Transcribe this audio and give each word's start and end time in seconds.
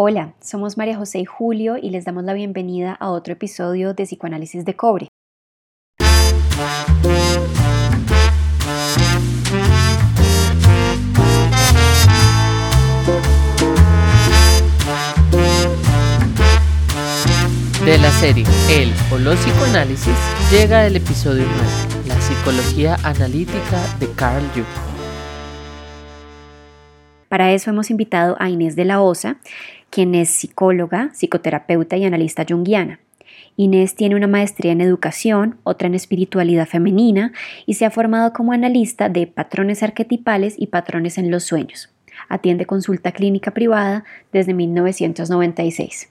Hola, 0.00 0.34
somos 0.40 0.76
María 0.76 0.96
José 0.96 1.18
y 1.18 1.24
Julio 1.24 1.76
y 1.76 1.90
les 1.90 2.04
damos 2.04 2.22
la 2.22 2.32
bienvenida 2.32 2.92
a 2.92 3.10
otro 3.10 3.32
episodio 3.32 3.94
de 3.94 4.04
Psicoanálisis 4.04 4.64
de 4.64 4.76
Cobre. 4.76 5.08
De 17.84 17.98
la 17.98 18.12
serie 18.12 18.44
El 18.70 18.92
o 19.12 19.18
los 19.18 19.36
psicoanálisis 19.40 20.14
llega 20.52 20.86
el 20.86 20.94
episodio 20.94 21.42
9, 21.42 22.06
la 22.06 22.20
psicología 22.20 22.96
analítica 23.02 23.82
de 23.98 24.08
Carl 24.12 24.46
Jung. 24.54 24.88
Para 27.28 27.52
eso 27.52 27.70
hemos 27.70 27.90
invitado 27.90 28.36
a 28.38 28.48
Inés 28.48 28.74
de 28.74 28.86
la 28.86 29.02
Osa, 29.02 29.36
quien 29.90 30.14
es 30.14 30.30
psicóloga, 30.30 31.10
psicoterapeuta 31.14 31.96
y 31.96 32.04
analista 32.04 32.44
junguiana. 32.48 33.00
Inés 33.56 33.94
tiene 33.94 34.14
una 34.14 34.28
maestría 34.28 34.72
en 34.72 34.80
educación, 34.80 35.56
otra 35.64 35.88
en 35.88 35.94
espiritualidad 35.94 36.66
femenina 36.66 37.32
y 37.66 37.74
se 37.74 37.84
ha 37.84 37.90
formado 37.90 38.32
como 38.32 38.52
analista 38.52 39.08
de 39.08 39.26
patrones 39.26 39.82
arquetipales 39.82 40.54
y 40.56 40.68
patrones 40.68 41.18
en 41.18 41.30
los 41.30 41.44
sueños. 41.44 41.90
Atiende 42.28 42.66
consulta 42.66 43.12
clínica 43.12 43.52
privada 43.52 44.04
desde 44.32 44.54
1996. 44.54 46.08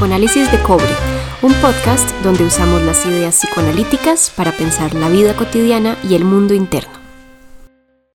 Psicoanálisis 0.00 0.50
de 0.50 0.62
Cobre, 0.62 0.94
un 1.42 1.52
podcast 1.60 2.10
donde 2.22 2.44
usamos 2.44 2.82
las 2.84 3.04
ideas 3.04 3.38
psicoanalíticas 3.38 4.32
para 4.34 4.50
pensar 4.50 4.94
la 4.94 5.10
vida 5.10 5.36
cotidiana 5.36 5.98
y 6.02 6.14
el 6.14 6.24
mundo 6.24 6.54
interno. 6.54 6.94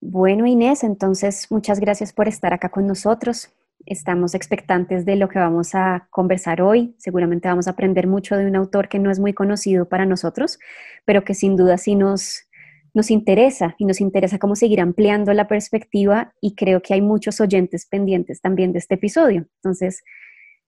Bueno, 0.02 0.48
Inés, 0.48 0.84
entonces 0.84 1.46
muchas 1.52 1.80
gracias 1.80 2.12
por 2.12 2.28
estar 2.28 2.54
acá 2.54 2.70
con 2.70 2.88
nosotros. 2.88 3.52
Estamos 3.86 4.34
expectantes 4.34 5.06
de 5.06 5.16
lo 5.16 5.30
que 5.30 5.38
vamos 5.38 5.76
a 5.76 6.08
conversar 6.10 6.64
hoy. 6.64 6.96
Seguramente 6.98 7.50
vamos 7.50 7.68
a 7.68 7.72
aprender 7.72 8.08
mucho 8.08 8.36
de 8.36 8.48
un 8.48 8.56
autor 8.56 8.90
que 8.90 8.98
no 8.98 9.12
es 9.12 9.20
muy 9.20 9.34
conocido 9.34 9.88
para 9.88 10.08
nosotros, 10.08 10.58
pero 11.06 11.24
que 11.24 11.36
sin 11.36 11.56
duda 11.56 11.78
sí 11.78 11.94
nos, 11.94 12.48
nos 12.96 13.12
interesa 13.12 13.76
y 13.78 13.86
nos 13.86 14.02
interesa 14.02 14.40
cómo 14.40 14.56
seguir 14.56 14.82
ampliando 14.82 15.32
la 15.34 15.48
perspectiva 15.48 16.34
y 16.42 16.56
creo 16.56 16.82
que 16.82 16.96
hay 16.96 17.04
muchos 17.04 17.40
oyentes 17.42 17.86
pendientes 17.86 18.42
también 18.42 18.74
de 18.74 18.80
este 18.80 18.96
episodio. 18.96 19.46
Entonces, 19.58 20.02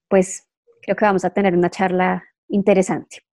pues 0.09 0.43
creo 0.81 0.95
que 0.95 1.05
vamos 1.05 1.25
a 1.25 1.29
tener 1.29 1.55
una 1.55 1.69
charla 1.69 2.23
interesante. 2.49 3.23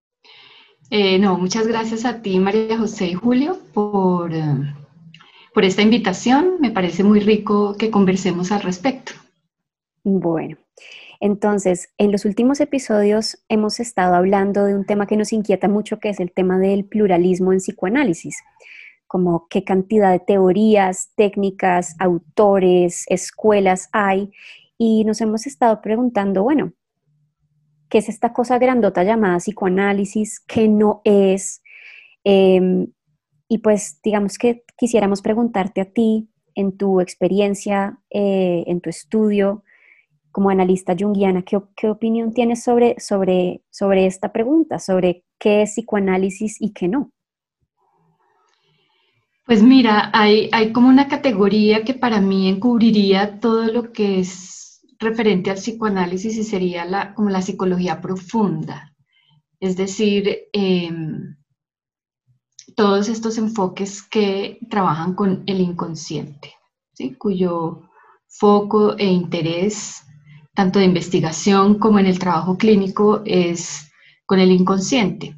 Eh, 0.91 1.19
no, 1.19 1.39
muchas 1.39 1.67
gracias 1.67 2.05
a 2.05 2.20
ti, 2.20 2.39
María 2.39 2.78
José 2.78 3.06
y 3.06 3.14
Julio, 3.14 3.59
por, 3.73 4.34
eh, 4.34 4.75
por 5.55 5.64
esta 5.64 5.83
invitación. 5.83 6.56
Me 6.61 6.70
parece 6.70 7.03
muy 7.03 7.20
rico 7.20 7.77
que 7.77 7.91
conversemos 7.91 8.53
al 8.53 8.62
respecto. 8.62 9.12
Bueno, 10.03 10.59
entonces, 11.20 11.89
en 11.97 12.12
los 12.12 12.27
últimos 12.27 12.61
episodios 12.61 13.42
hemos 13.48 13.81
estado 13.81 14.14
hablando 14.14 14.67
de 14.67 14.75
un 14.75 14.84
tema 14.84 15.06
que 15.06 15.17
nos 15.17 15.33
inquieta 15.33 15.69
mucho, 15.69 15.98
que 15.98 16.11
es 16.11 16.20
el 16.20 16.33
tema 16.33 16.58
del 16.58 16.84
pluralismo 16.84 17.53
en 17.53 17.61
psicoanálisis, 17.61 18.36
como 19.06 19.47
qué 19.48 19.64
cantidad 19.64 20.12
de 20.12 20.19
teorías, 20.19 21.12
técnicas, 21.17 21.97
autores, 21.98 23.05
escuelas 23.08 23.89
hay, 23.92 24.33
y 24.77 25.05
nos 25.05 25.23
hemos 25.23 25.47
estado 25.47 25.81
preguntando, 25.81 26.42
bueno, 26.42 26.73
qué 27.89 27.99
es 27.99 28.09
esta 28.09 28.33
cosa 28.33 28.59
grandota 28.59 29.05
llamada 29.05 29.39
psicoanálisis, 29.39 30.41
qué 30.41 30.69
no 30.69 31.01
es. 31.05 31.63
Em, 32.25 32.89
y 33.49 33.59
pues 33.59 34.01
digamos 34.03 34.39
que 34.39 34.64
quisiéramos 34.77 35.23
preguntarte 35.23 35.81
a 35.81 35.85
ti, 35.85 36.29
en 36.55 36.77
tu 36.77 37.01
experiencia, 37.01 37.98
eh, 38.11 38.64
en 38.67 38.81
tu 38.81 38.91
estudio 38.91 39.64
como 40.31 40.51
analista 40.51 40.97
junguiana, 40.98 41.42
¿qué, 41.42 41.61
¿qué, 41.77 41.89
opinión 41.89 42.33
tienes 42.33 42.64
sobre, 42.64 42.97
sobre, 42.98 43.63
sobre 43.70 44.07
esta 44.07 44.33
pregunta, 44.33 44.81
sobre 44.81 45.25
qué 45.39 45.63
es 45.63 45.70
psicoanálisis 45.70 46.61
y 46.61 46.73
qué 46.73 46.89
no? 46.89 47.13
Pues 49.47 49.63
mira, 49.63 50.11
hay, 50.13 50.48
hay 50.51 50.73
como 50.73 50.89
una 50.89 51.07
categoría 51.07 51.85
que 51.85 51.95
para 51.95 52.20
mí 52.20 52.48
encubriría 52.48 53.39
todo 53.39 53.67
lo 53.67 53.92
que 53.92 54.19
es 54.20 54.64
referente 55.05 55.51
al 55.51 55.57
psicoanálisis 55.57 56.37
y 56.37 56.45
sería 56.45 56.85
la, 56.85 57.15
como 57.15 57.31
la 57.31 57.42
psicología 57.42 58.01
profunda. 58.01 58.92
Es 59.61 59.77
decir, 59.77 60.48
em, 60.53 61.37
todos 62.75 63.09
estos 63.09 63.39
enfoques 63.39 64.03
que 64.03 64.59
trabajan 64.69 65.14
con 65.14 65.45
el 65.47 65.61
inconsciente, 65.61 66.55
cuyo 67.19 67.83
foco 68.27 68.97
e 68.98 69.07
interés, 69.07 70.03
tanto 70.55 70.79
de 70.79 70.87
investigación 70.87 71.79
como 71.79 71.98
en 71.98 72.07
el 72.07 72.19
trabajo 72.19 72.57
clínico, 72.57 73.23
es 73.25 73.91
con 74.27 74.41
el 74.41 74.51
inconsciente. 74.51 75.37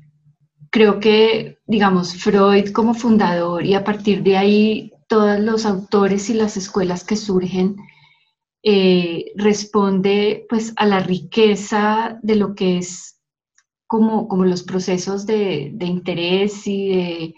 Creo 0.70 1.00
que, 1.00 1.58
digamos, 1.66 2.14
Freud 2.14 2.70
como 2.72 2.94
fundador 2.94 3.64
y 3.64 3.74
a 3.74 3.84
partir 3.84 4.22
de 4.22 4.36
ahí 4.36 4.92
todos 5.08 5.38
los 5.40 5.66
autores 5.66 6.30
y 6.30 6.34
las 6.34 6.56
escuelas 6.56 7.04
que 7.04 7.16
surgen 7.16 7.76
eh, 8.62 9.32
responde 9.36 10.46
pues 10.48 10.72
a 10.76 10.86
la 10.86 11.00
riqueza 11.00 12.18
de 12.22 12.36
lo 12.36 12.54
que 12.54 12.78
es 12.78 13.20
como, 13.86 14.28
como 14.28 14.44
los 14.44 14.62
procesos 14.62 15.26
de, 15.26 15.76
interés 15.80 16.66
y 16.66 16.88
de 16.88 17.34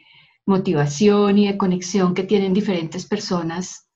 motivación 0.46 1.38
y 1.38 1.46
de 1.46 1.58
conexión 1.58 2.14
que 2.14 2.24
tienen 2.24 2.54
diferentes 2.54 3.06
personas 3.06 3.88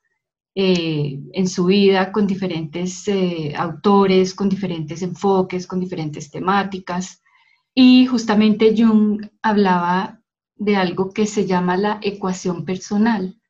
eh, 0.55 1.19
en 1.33 1.49
su 1.49 1.65
vida 1.67 2.13
con 2.13 2.27
diferentes 2.27 3.09
eh, 3.09 3.55
autores, 3.57 4.35
con 4.35 4.51
diferentes 4.51 5.01
enfoques, 5.01 5.67
con 5.67 5.81
diferentes 5.81 6.31
temáticas. 6.31 7.23
Y 7.75 8.05
justamente 8.05 8.75
Jung 8.77 9.31
hablaba 9.41 10.21
de 10.57 10.77
algo 10.77 11.11
que 11.11 11.27
se 11.27 11.47
llama 11.47 11.79
la 11.79 11.99
ecuación 12.03 12.67
personal, 12.67 13.41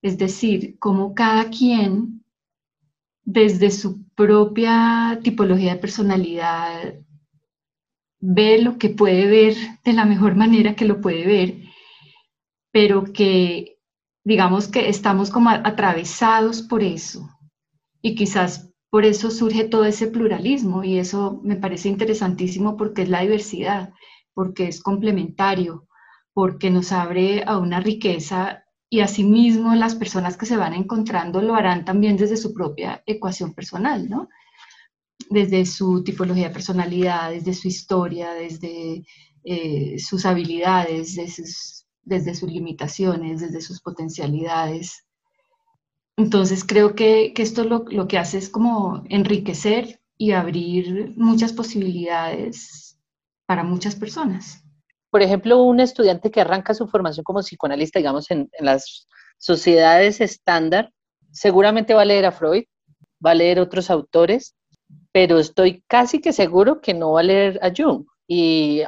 es 0.00 0.16
decir, 0.16 0.78
cómo 0.78 1.14
cada 1.14 1.50
quien 1.50 2.21
desde 3.24 3.70
su 3.70 4.04
propia 4.14 5.20
tipología 5.22 5.74
de 5.74 5.80
personalidad 5.80 6.94
ve 8.20 8.62
lo 8.62 8.78
que 8.78 8.88
puede 8.88 9.26
ver 9.26 9.54
de 9.84 9.92
la 9.92 10.04
mejor 10.04 10.36
manera 10.36 10.76
que 10.76 10.84
lo 10.84 11.00
puede 11.00 11.26
ver, 11.26 11.54
pero 12.70 13.04
que 13.12 13.78
digamos 14.24 14.68
que 14.68 14.88
estamos 14.88 15.30
como 15.30 15.50
atravesados 15.50 16.62
por 16.62 16.82
eso. 16.82 17.28
Y 18.00 18.14
quizás 18.14 18.70
por 18.90 19.04
eso 19.04 19.30
surge 19.30 19.64
todo 19.64 19.84
ese 19.84 20.06
pluralismo 20.06 20.84
y 20.84 20.98
eso 20.98 21.40
me 21.42 21.56
parece 21.56 21.88
interesantísimo 21.88 22.76
porque 22.76 23.02
es 23.02 23.08
la 23.08 23.22
diversidad, 23.22 23.92
porque 24.34 24.68
es 24.68 24.82
complementario, 24.82 25.88
porque 26.32 26.70
nos 26.70 26.92
abre 26.92 27.42
a 27.44 27.58
una 27.58 27.80
riqueza 27.80 28.64
y 28.92 29.00
asimismo 29.00 29.74
las 29.74 29.94
personas 29.94 30.36
que 30.36 30.44
se 30.44 30.58
van 30.58 30.74
encontrando 30.74 31.40
lo 31.40 31.54
harán 31.54 31.86
también 31.86 32.18
desde 32.18 32.36
su 32.36 32.52
propia 32.52 33.02
ecuación 33.06 33.54
personal, 33.54 34.06
¿no? 34.06 34.28
Desde 35.30 35.64
su 35.64 36.04
tipología 36.04 36.48
de 36.48 36.52
personalidad, 36.52 37.30
desde 37.30 37.54
su 37.54 37.68
historia, 37.68 38.34
desde 38.34 39.06
eh, 39.44 39.98
sus 39.98 40.26
habilidades, 40.26 41.16
desde 41.16 42.34
sus, 42.34 42.50
limitaciones, 42.52 43.40
desde 43.40 43.62
sus 43.62 43.80
potencialidades. 43.80 45.06
Entonces 46.18 46.62
creo 46.62 46.94
que, 46.94 47.32
esto 47.34 47.64
lo, 47.64 47.86
lo 47.88 48.06
que 48.06 48.18
hace 48.18 48.36
es 48.36 48.50
como 48.50 49.04
enriquecer 49.08 50.02
y 50.18 50.32
abrir 50.32 51.14
muchas 51.16 51.54
posibilidades 51.54 52.98
para 53.46 53.64
muchas 53.64 53.96
personas 53.96 54.61
por 55.12 55.20
ejemplo, 55.20 55.62
un 55.62 55.78
estudiante 55.78 56.30
que 56.30 56.40
arranca 56.40 56.72
su 56.72 56.88
formación 56.88 57.22
como 57.22 57.40
psicoanalista, 57.40 57.98
digamos, 57.98 58.30
en, 58.30 58.48
las 58.60 59.06
sociedades 59.36 60.22
estándar, 60.22 60.90
seguramente 61.30 61.92
va 61.92 62.00
a 62.00 62.06
leer 62.06 62.24
a 62.24 62.32
Freud, 62.32 62.64
va 63.24 63.32
a 63.32 63.34
leer 63.34 63.60
otros 63.60 63.90
autores, 63.90 64.56
pero 65.12 65.38
estoy 65.38 65.84
casi 65.86 66.22
que 66.22 66.32
seguro 66.32 66.80
que 66.80 66.94
no 66.94 67.12
va 67.12 67.20
a 67.20 67.24
leer 67.24 67.60
a 67.62 67.70
Jung. 67.76 68.06
Y 68.26 68.84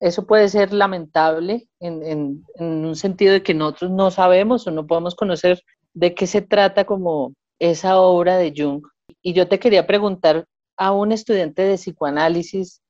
eso 0.00 0.26
puede 0.26 0.50
ser 0.50 0.74
lamentable 0.74 1.66
en, 1.80 2.44
un 2.58 2.94
sentido 2.94 3.32
de 3.32 3.42
que 3.42 3.54
nosotros 3.54 3.90
no 3.90 4.10
sabemos 4.10 4.66
o 4.66 4.70
no 4.70 4.86
podemos 4.86 5.14
conocer 5.14 5.62
de 5.94 6.14
qué 6.14 6.26
se 6.26 6.42
trata 6.42 6.84
como 6.84 7.32
esa 7.58 7.98
obra 7.98 8.36
de 8.36 8.52
Jung. 8.54 8.82
Y 9.22 9.32
yo 9.32 9.48
te 9.48 9.58
quería 9.58 9.86
preguntar 9.86 10.44
a 10.76 10.92
un 10.92 11.10
estudiante 11.10 11.62
de 11.62 11.76
psicoanálisis, 11.76 12.82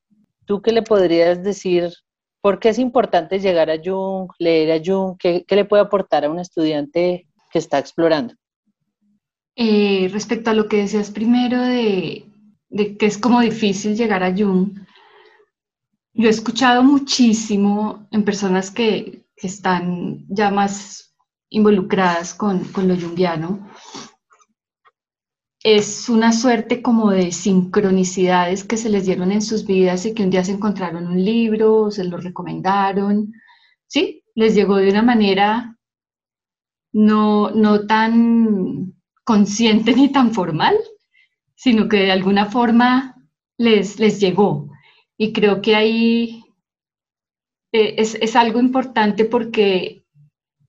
¿tú 0.45 0.61
qué 0.61 0.73
le 0.73 0.83
podrías 0.83 1.41
decir 1.45 1.93
¿Por 2.45 2.59
qué 2.59 2.69
es 2.69 2.79
importante 2.79 3.41
llegar 3.41 3.71
a 3.71 3.81
Jung, 3.83 4.31
leer 4.39 4.71
a 4.73 4.85
Jung? 4.85 5.17
¿Qué, 5.19 5.47
le 5.49 5.65
puede 5.65 5.83
aportar 5.83 6.27
a 6.27 6.31
un 6.31 6.39
estudiante 6.39 7.27
que 7.51 7.59
está 7.59 7.79
explorando? 7.79 8.35
Eh, 9.57 10.11
respecto 10.13 10.51
a 10.51 10.53
lo 10.53 10.69
que 10.69 10.77
decías 10.77 11.11
primero 11.11 11.59
de, 11.63 12.27
que 12.99 13.07
es 13.07 13.17
como 13.17 13.41
difícil 13.41 13.97
llegar 13.97 14.23
a 14.23 14.37
Jung, 14.37 14.79
yo 16.13 16.29
he 16.29 16.31
escuchado 16.31 16.83
muchísimo 16.83 18.07
en 18.11 18.27
personas 18.27 18.71
que, 18.71 19.25
están 19.37 20.25
ya 20.29 20.51
más 20.51 21.15
involucradas 21.51 22.35
con, 22.35 22.65
con 22.73 22.89
lo 22.89 22.95
junguiano, 22.95 23.69
es 25.65 26.11
una 26.11 26.33
suerte 26.33 26.83
como 26.83 27.11
de 27.11 27.33
sincronicidades 27.33 28.65
que 28.65 28.77
se 28.77 28.91
les 28.91 29.07
dieron 29.07 29.33
en 29.33 29.41
sus 29.41 29.67
vidas 29.67 30.05
y 30.05 30.15
que 30.15 30.23
un 30.23 30.31
día 30.31 30.45
se 30.45 30.53
encontraron 30.53 31.07
un 31.07 31.25
libro, 31.25 31.91
se 31.91 32.05
lo 32.05 32.19
recomendaron, 32.19 33.33
¿sí? 33.87 34.23
Les 34.35 34.55
llegó 34.55 34.77
de 34.77 34.91
una 34.91 35.03
manera 35.03 35.79
no, 36.93 37.51
no 37.51 37.87
tan 37.87 38.95
consciente 39.25 39.95
ni 39.95 40.13
tan 40.13 40.35
formal, 40.35 40.77
sino 41.55 41.89
que 41.89 41.97
de 41.97 42.13
alguna 42.13 42.45
forma 42.45 43.17
les, 43.57 43.99
les 43.99 44.21
llegó. 44.21 44.69
Y 45.17 45.33
creo 45.33 45.63
que 45.63 45.77
ahí 45.77 46.45
eh, 47.73 47.95
es, 47.97 48.17
es 48.17 48.37
algo 48.37 48.61
importante 48.61 49.25
porque 49.25 50.04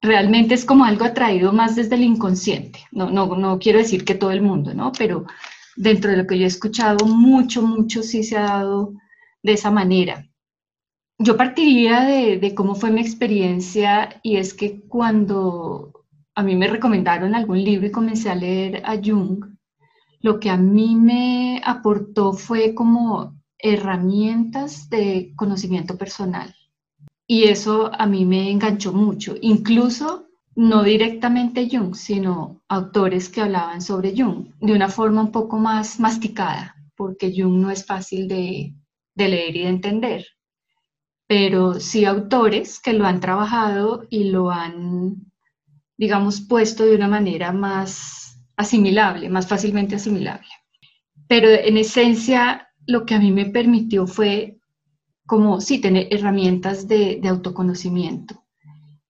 realmente 0.02 0.54
es 0.56 0.66
como 0.66 0.86
algo 0.86 1.06
atraído 1.06 1.54
más 1.54 1.76
desde 1.76 1.96
el 1.96 2.04
inconsciente. 2.04 2.80
No, 2.92 3.10
no, 3.10 3.36
no 3.36 3.60
quiero 3.60 3.80
decir 3.80 4.06
que 4.06 4.16
todo 4.16 4.32
el 4.32 4.42
mundo, 4.42 4.74
¿no? 4.74 4.92
Pero 4.98 5.26
dentro 5.76 6.12
de 6.12 6.18
lo 6.18 6.28
que 6.28 6.38
yo 6.38 6.46
he 6.46 6.48
escuchado, 6.48 7.06
mucho, 7.06 7.62
mucho 7.62 8.04
sí 8.04 8.24
se 8.24 8.38
ha 8.38 8.44
dado 8.44 8.94
de 9.44 9.54
esa 9.54 9.72
manera. 9.72 10.28
Yo 11.18 11.38
partiría 11.38 12.02
de, 12.02 12.38
de 12.38 12.56
cómo 12.56 12.76
fue 12.76 12.92
mi 12.92 13.02
experiencia 13.02 14.20
y 14.22 14.38
es 14.38 14.54
que 14.54 14.82
cuando 14.82 16.06
a 16.36 16.44
mí 16.44 16.56
me 16.56 16.68
recomendaron 16.68 17.34
algún 17.34 17.64
libro 17.64 17.88
y 17.88 17.92
comencé 17.92 18.30
a 18.30 18.36
leer 18.36 18.82
a 18.86 18.98
Jung, 18.98 19.46
lo 20.20 20.40
que 20.40 20.50
a 20.50 20.58
mí 20.58 20.96
me 20.96 21.62
aportó 21.64 22.34
fue 22.34 22.74
como 22.74 23.40
herramientas 23.58 24.90
de 24.90 25.34
conocimiento 25.36 25.98
personal. 25.98 26.54
Y 27.28 27.46
eso 27.46 27.92
a 27.94 28.06
mí 28.06 28.26
me 28.26 28.52
enganchó 28.52 28.94
mucho, 28.94 29.36
incluso 29.42 30.28
no 30.56 30.84
directamente 30.84 31.68
Jung, 31.70 31.96
sino 31.96 32.62
autores 32.70 33.30
que 33.30 33.42
hablaban 33.42 33.82
sobre 33.82 34.16
Jung 34.16 34.48
de 34.62 34.74
una 34.74 34.90
forma 34.90 35.22
un 35.22 35.32
poco 35.32 35.58
más 35.58 36.00
masticada, 36.00 36.76
porque 36.96 37.34
Jung 37.36 37.62
no 37.62 37.72
es 37.72 37.86
fácil 37.86 38.28
de, 38.28 38.74
de 39.16 39.28
leer 39.28 39.56
y 39.56 39.64
de 39.64 39.70
entender, 39.70 40.26
pero 41.28 41.80
sí 41.80 42.06
autores 42.06 42.80
que 42.80 42.94
lo 42.94 43.06
han 43.06 43.20
trabajado 43.20 44.06
y 44.10 44.26
lo 44.26 44.52
han 44.52 45.26
digamos, 45.98 46.42
puesto 46.42 46.86
de 46.86 46.96
una 46.96 47.08
manera 47.08 47.52
más 47.52 48.38
asimilable, 48.58 49.30
más 49.30 49.48
fácilmente 49.48 49.96
asimilable. 49.96 50.48
Pero 51.28 51.50
en 51.50 51.78
esencia, 51.78 52.70
lo 52.86 53.06
que 53.06 53.16
a 53.16 53.20
mí 53.20 53.32
me 53.32 53.46
permitió 53.46 54.08
fue 54.08 54.58
como, 55.26 55.62
sí, 55.62 55.80
tener 55.80 56.08
herramientas 56.12 56.88
de, 56.88 57.22
autoconocimiento. 57.28 58.44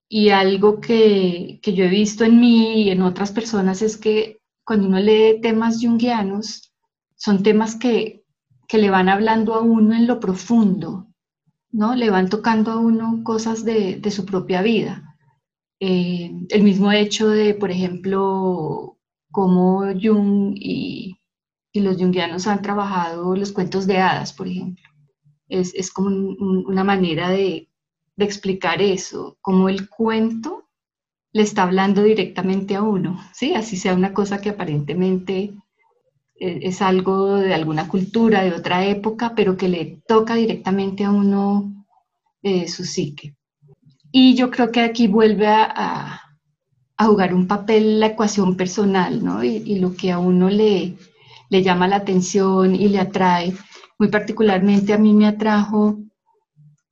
Y 0.07 0.29
algo 0.29 0.79
que, 0.79 1.59
yo 1.63 1.85
he 1.85 1.89
visto 1.89 2.23
en 2.23 2.39
mí 2.39 2.83
y 2.83 2.89
en 2.91 3.01
otras 3.01 3.31
personas 3.31 3.81
es 3.81 3.97
que 3.97 4.39
cuando 4.63 4.87
uno 4.87 4.99
lee 4.99 5.39
temas 5.41 5.79
junguianos, 5.81 6.73
son 7.15 7.43
temas 7.43 7.75
que, 7.75 8.23
le 8.71 8.89
van 8.89 9.07
hablando 9.07 9.53
a 9.53 9.61
uno 9.61 9.95
en 9.95 10.05
lo 10.05 10.19
profundo, 10.19 11.07
¿no? 11.71 11.95
Le 11.95 12.09
van 12.09 12.29
tocando 12.29 12.71
a 12.71 12.77
uno 12.77 13.21
cosas 13.23 13.63
de, 13.63 13.97
de 13.97 14.11
su 14.11 14.25
propia 14.25 14.61
vida. 14.61 15.15
Eh, 15.79 16.31
el 16.49 16.63
mismo 16.63 16.91
hecho 16.91 17.29
de, 17.29 17.53
por 17.53 17.69
ejemplo, 17.71 18.97
cómo 19.31 19.83
Jung 20.01 20.53
y, 20.55 21.17
los 21.73 21.97
jungianos 21.97 22.47
han 22.47 22.61
trabajado 22.61 23.35
los 23.35 23.51
cuentos 23.51 23.85
de 23.85 23.97
hadas, 23.97 24.31
por 24.31 24.47
ejemplo. 24.47 24.85
Es, 25.47 25.91
como 25.91 26.09
una 26.09 26.83
manera 26.83 27.29
de, 27.29 27.69
explicar 28.17 28.81
eso, 28.81 29.37
como 29.41 29.67
el 29.67 29.89
cuento 29.89 30.69
le 31.33 31.43
está 31.43 31.63
hablando 31.63 32.01
directamente 32.01 32.75
a 32.75 32.81
uno, 32.81 33.19
¿sí? 33.33 33.53
Así 33.53 33.75
sea 33.75 33.93
una 33.93 34.13
cosa 34.13 34.39
que 34.39 34.49
aparentemente 34.49 35.53
eh, 36.39 36.59
es 36.61 36.81
algo 36.81 37.35
de 37.35 37.53
alguna 37.53 37.89
cultura, 37.89 38.43
de 38.43 38.53
otra 38.53 38.85
época, 38.85 39.33
pero 39.35 39.57
que 39.57 39.67
le 39.67 40.01
toca 40.07 40.35
directamente 40.35 41.03
a 41.03 41.11
uno 41.11 41.85
eh, 42.41 42.67
su 42.67 42.85
psique. 42.85 43.35
Y 44.11 44.35
yo 44.35 44.49
creo 44.49 44.71
que 44.71 44.81
aquí 44.81 45.07
vuelve 45.07 45.47
a, 45.47 46.21
jugar 46.97 47.33
un 47.33 47.47
papel 47.47 47.99
la 47.99 48.07
ecuación 48.07 48.55
personal, 48.55 49.21
¿no? 49.25 49.43
Y, 49.43 49.79
lo 49.79 49.93
que 49.93 50.11
a 50.11 50.19
uno 50.19 50.49
le, 50.49 50.95
le 51.49 51.63
llama 51.63 51.87
la 51.89 51.97
atención 51.97 52.75
y 52.75 52.87
le 52.87 52.99
atrae. 52.99 53.53
Muy 53.97 54.09
particularmente 54.09 54.93
a 54.93 54.97
mí 54.97 55.13
me 55.13 55.27
atrajo 55.27 55.97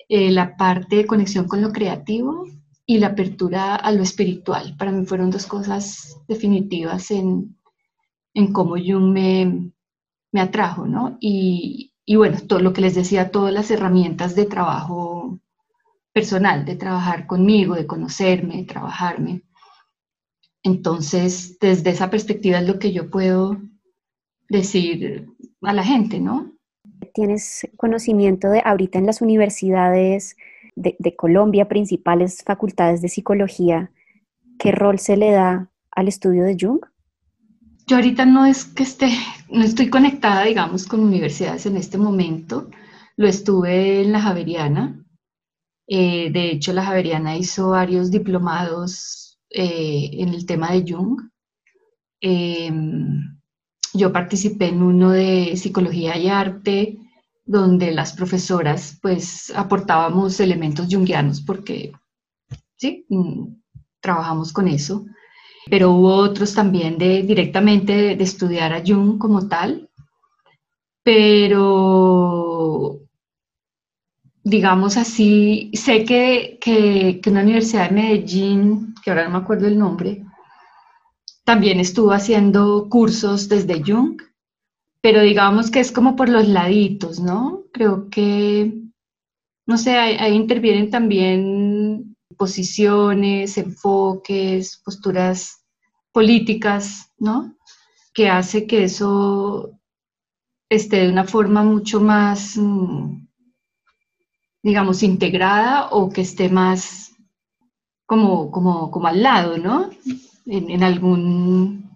eh, 0.09 0.31
la 0.31 0.55
parte 0.55 0.97
de 0.97 1.05
conexión 1.05 1.47
con 1.47 1.61
lo 1.61 1.71
creativo 1.71 2.45
y 2.85 2.99
la 2.99 3.07
apertura 3.07 3.75
a 3.75 3.91
lo 3.91 4.03
espiritual. 4.03 4.75
Para 4.77 4.91
mí 4.91 5.05
fueron 5.05 5.31
dos 5.31 5.45
cosas 5.45 6.17
definitivas 6.27 7.11
en, 7.11 7.57
en 8.33 8.53
cómo 8.53 8.75
Jung 8.75 9.11
me, 9.11 9.71
me 10.31 10.41
atrajo, 10.41 10.85
¿no? 10.85 11.17
Y, 11.19 11.93
y, 12.05 12.15
bueno, 12.15 12.39
todo 12.47 12.59
lo 12.59 12.73
que 12.73 12.81
les 12.81 12.95
decía, 12.95 13.31
todas 13.31 13.53
las 13.53 13.71
herramientas 13.71 14.35
de 14.35 14.45
trabajo 14.45 15.39
personal, 16.13 16.65
de 16.65 16.75
trabajar 16.75 17.25
conmigo, 17.25 17.75
de 17.75 17.87
conocerme, 17.87 18.57
de 18.57 18.65
trabajarme. 18.65 19.43
Entonces, 20.63 21.57
desde 21.59 21.89
esa 21.89 22.09
perspectiva 22.09 22.59
es 22.59 22.67
lo 22.67 22.79
que 22.79 22.93
yo 22.93 23.09
puedo 23.09 23.57
decir 24.47 25.27
a 25.61 25.73
la 25.73 25.83
gente, 25.83 26.19
¿no? 26.19 26.52
¿Tienes 27.13 27.67
conocimiento 27.77 28.49
de 28.49 28.61
ahorita 28.63 28.99
en 28.99 29.05
las 29.05 29.21
universidades 29.21 30.35
de, 30.75 31.15
Colombia, 31.15 31.67
principales 31.67 32.43
facultades 32.43 33.01
de 33.01 33.09
psicología, 33.09 33.91
qué 34.57 34.71
rol 34.71 34.99
se 34.99 35.17
le 35.17 35.31
da 35.31 35.69
al 35.91 36.07
estudio 36.07 36.43
de 36.43 36.57
Jung? 36.59 36.79
Yo 37.85 37.97
ahorita 37.97 38.25
no 38.25 38.45
es 38.45 38.65
que 38.65 38.83
esté, 38.83 39.11
no 39.49 39.63
estoy 39.63 39.89
conectada, 39.89 40.43
digamos, 40.43 40.87
con 40.87 41.01
universidades 41.01 41.65
en 41.65 41.77
este 41.77 41.97
momento. 41.97 42.69
Lo 43.17 43.27
estuve 43.27 44.01
en 44.01 44.11
la 44.11 44.21
Javeriana, 44.21 45.03
eh, 45.87 46.31
de 46.31 46.51
hecho, 46.51 46.73
la 46.73 46.85
Javeriana 46.85 47.37
hizo 47.37 47.69
varios 47.69 48.09
diplomados 48.09 49.39
eh, 49.49 50.09
en 50.13 50.29
el 50.29 50.45
tema 50.45 50.71
de 50.71 50.85
Jung. 50.87 51.21
Em, 52.21 53.37
yo 53.93 54.11
participé 54.11 54.67
en 54.69 54.81
uno 54.81 55.11
de 55.11 55.55
psicología 55.55 56.17
y 56.17 56.27
arte, 56.27 56.97
donde 57.45 57.91
las 57.91 58.13
profesoras 58.13 58.97
pues 59.01 59.51
aportábamos 59.55 60.39
elementos 60.39 60.87
jungianos 60.89 61.41
porque 61.41 61.91
sí, 62.75 63.05
mm, 63.09 63.47
trabajamos 64.01 64.53
con 64.53 64.67
eso. 64.67 65.05
Pero 65.69 65.91
hubo 65.91 66.15
otros 66.15 66.53
también 66.53 66.97
de 66.97 67.23
directamente 67.23 68.15
de 68.15 68.23
estudiar 68.23 68.73
a 68.73 68.83
Jung 68.85 69.17
como 69.17 69.47
tal. 69.47 69.89
Pero 71.03 72.99
digamos 74.43 74.97
así, 74.97 75.71
sé 75.73 76.03
que, 76.03 76.57
que, 76.61 77.21
una 77.29 77.41
universidad 77.41 77.89
de 77.89 77.95
Medellín, 77.95 78.93
que 79.03 79.09
ahora 79.09 79.23
no 79.25 79.31
me 79.31 79.37
acuerdo 79.37 79.67
el 79.67 79.79
nombre, 79.79 80.25
también 81.43 81.79
estuvo 81.79 82.11
haciendo 82.11 82.87
cursos 82.89 83.49
desde 83.49 83.83
Jung, 83.83 84.21
pero 85.01 85.21
digamos 85.21 85.69
que 85.69 85.79
es 85.79 85.91
como 85.91 86.15
por 86.15 86.29
los 86.29 86.47
laditos, 86.47 87.19
¿no? 87.19 87.63
Creo 87.73 88.09
que, 88.09 88.73
no 89.65 89.77
sé, 89.77 89.97
ahí, 89.97 90.33
intervienen 90.33 90.89
también 90.89 92.15
posiciones, 92.37 93.57
enfoques, 93.57 94.81
posturas 94.83 95.65
políticas, 96.11 97.11
¿no? 97.17 97.55
Que 98.13 98.29
hace 98.29 98.65
que 98.67 98.85
eso 98.85 99.71
esté 100.69 101.01
de 101.01 101.09
una 101.09 101.25
forma 101.25 101.63
mucho 101.63 101.99
más... 101.99 102.57
Mm, 102.57 103.23
digamos, 104.63 105.03
integrada 105.03 105.89
o 105.91 106.09
que 106.09 106.21
esté 106.21 106.47
más 106.49 107.11
como, 108.05 108.49
como, 108.49 108.89
como 108.89 109.07
al 109.07 109.21
lado, 109.21 109.57
¿no? 109.57 109.89
En, 110.45 110.83
algún, 110.83 111.95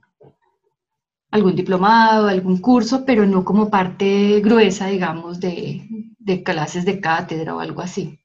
algún 1.32 1.56
diplomado, 1.56 2.28
algún 2.28 2.60
curso, 2.60 3.04
pero 3.06 3.26
no 3.26 3.44
como 3.44 3.70
parte 3.70 4.40
gruesa, 4.42 4.88
digamos, 4.88 5.40
de, 5.40 5.86
de 6.18 6.44
clases 6.44 6.86
de 6.86 7.02
cátedra 7.02 7.56
o 7.56 7.60
algo 7.60 7.82
así. 7.82 8.20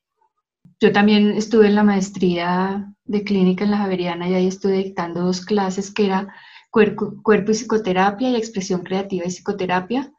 Yo 0.80 0.92
también 0.92 1.30
estuve 1.32 1.66
en 1.68 1.74
la 1.74 1.84
maestría 1.84 2.94
de 3.04 3.24
clínica 3.24 3.64
en 3.64 3.72
la 3.72 3.78
Javeriana 3.78 4.28
y 4.28 4.34
ahí 4.34 4.46
estuve 4.46 4.78
dictando 4.78 5.22
dos 5.22 5.44
clases 5.44 5.92
que 5.92 6.06
era 6.06 6.34
cuerpo, 6.70 7.14
cuerpo 7.22 7.50
y 7.50 7.54
psicoterapia 7.54 8.30
y 8.30 8.36
expresión 8.36 8.82
creativa 8.82 9.24
y 9.26 9.30
psicoterapia 9.30 10.12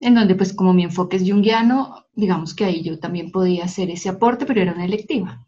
en 0.00 0.14
donde 0.14 0.34
pues 0.34 0.52
como 0.52 0.72
mi 0.72 0.82
enfoque 0.84 1.18
es 1.18 1.30
junguiano, 1.30 2.06
digamos 2.14 2.54
que 2.54 2.64
ahí 2.64 2.82
yo 2.82 2.98
también 2.98 3.30
podía 3.30 3.64
hacer 3.64 3.90
ese 3.90 4.08
aporte, 4.08 4.46
pero 4.46 4.62
era 4.62 4.72
una 4.72 4.86
electiva. 4.86 5.46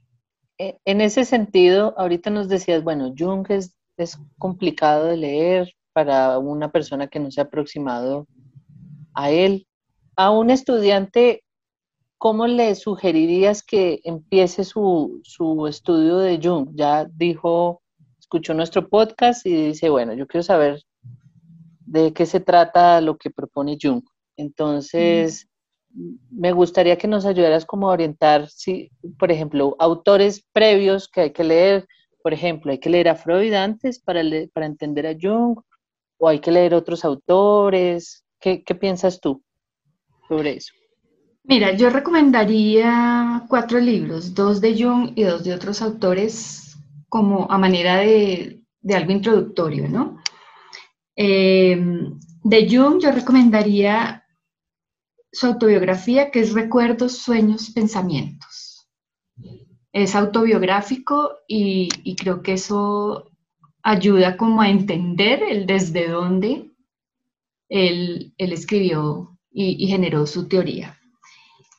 E, 0.63 0.79
en 0.85 1.01
ese 1.01 1.25
sentido, 1.25 1.93
ahorita 1.97 2.31
nos 2.31 2.49
decías, 2.49 2.85
bueno, 2.85 3.13
Jung 3.19 3.45
es, 3.51 3.75
es 3.97 4.17
complicado 4.39 5.07
de 5.07 5.17
leer 5.17 5.75
para 5.93 6.39
una 6.39 6.71
persona 6.71 7.09
que 7.09 7.19
no 7.19 7.33
se 7.33 7.41
ha 7.41 7.45
aproximado 7.45 8.29
a 9.13 9.33
él. 9.33 9.67
A 10.15 10.31
un 10.31 10.51
estudiante, 10.51 11.43
¿cómo 12.17 12.47
le 12.47 12.77
sugerirías 12.77 13.65
que 13.65 14.03
empiece 14.05 14.63
su, 14.63 15.21
su 15.25 15.67
estudio 15.67 16.19
de 16.19 16.39
Jung? 16.41 16.69
Ya 16.75 17.09
dijo, 17.13 17.83
escuchó 18.21 18.55
nuestro 18.55 18.89
podcast 18.89 19.45
y 19.45 19.71
dice, 19.71 19.89
bueno, 19.89 20.15
yo 20.15 20.29
quiero 20.29 20.45
saber 20.45 20.81
de 21.81 22.13
qué 22.13 22.25
se 22.25 22.39
trata 22.39 23.01
lo 23.01 23.17
que 23.17 23.31
propone 23.31 23.79
Jung. 23.83 24.05
Entonces, 24.37 25.49
me 26.31 26.53
gustaría 26.53 26.97
que 26.97 27.09
nos 27.09 27.27
ayudaras 27.27 27.65
como 27.65 27.89
a 27.89 27.93
orientar, 27.93 28.49
si, 28.49 28.91
por 29.19 29.31
ejemplo, 29.31 29.77
autores 29.79 30.45
previos 30.53 31.09
que 31.09 31.23
hay 31.23 31.31
que 31.33 31.45
leer, 31.45 31.87
por 32.23 32.33
ejemplo, 32.33 32.73
hay 32.73 32.79
que 32.79 32.91
leer 32.91 33.09
a 33.09 33.17
Freud 33.17 33.53
antes 33.53 33.99
para, 33.99 34.23
para 34.53 34.67
entender 34.67 35.07
a 35.07 35.17
Jung, 35.21 35.59
o 36.19 36.29
hay 36.29 36.39
que 36.39 36.53
leer 36.53 36.75
otros 36.75 37.05
autores. 37.05 38.25
¿Qué, 38.41 38.63
qué 38.63 38.75
piensas 38.75 39.21
tú 39.21 39.43
sobre 40.29 40.57
eso? 40.57 40.73
Mira, 41.45 41.73
yo 41.73 41.91
recomendaría 41.91 43.45
cuatro 43.49 43.81
libros, 43.81 44.35
dos 44.35 44.61
de 44.61 44.81
Jung 44.81 45.13
y 45.17 45.25
dos 45.25 45.43
de 45.43 45.53
otros 45.53 45.83
autores, 45.83 46.77
como 47.09 47.51
a 47.51 47.59
manera 47.59 47.97
de, 47.97 48.63
de 48.81 48.95
algo 48.95 49.11
introductorio, 49.11 49.89
¿no? 49.89 50.19
Eh, 51.17 51.79
de 52.45 52.69
Jung 52.71 53.01
yo 53.01 53.11
recomendaría 53.11 54.22
su 55.33 55.47
autobiografía, 55.47 56.31
que 56.31 56.41
es 56.41 56.53
Recuerdos, 56.53 57.19
Sueños, 57.19 57.71
Pensamientos. 57.71 58.89
Es 59.93 60.15
autobiográfico 60.15 61.39
y, 61.49 61.89
creo 62.17 62.43
que 62.43 62.55
eso 62.55 63.31
ayuda 63.83 64.37
como 64.37 64.63
a 64.63 64.69
entender 64.69 65.43
el 65.43 65.67
desde 65.67 66.09
dónde 66.09 66.71
él, 67.69 68.35
escribió 68.39 69.39
y, 69.51 69.85
y, 69.85 69.89
generó 69.89 70.27
su 70.27 70.49
teoría. 70.49 70.99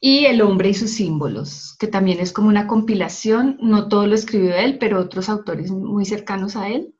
Y 0.02 0.26
El 0.26 0.42
hombre 0.42 0.70
y 0.70 0.74
sus 0.74 0.92
símbolos, 0.92 1.78
que 1.80 1.88
también 1.88 2.20
es 2.20 2.34
como 2.34 2.50
una 2.50 2.68
compilación, 2.68 3.58
no 3.62 3.88
todo 3.88 4.06
lo 4.06 4.16
escribió 4.16 4.54
él, 4.56 4.78
pero 4.78 5.00
otros 5.00 5.30
autores 5.30 5.72
muy 5.72 6.06
cercanos 6.06 6.58
a 6.58 6.68
él, 6.68 6.94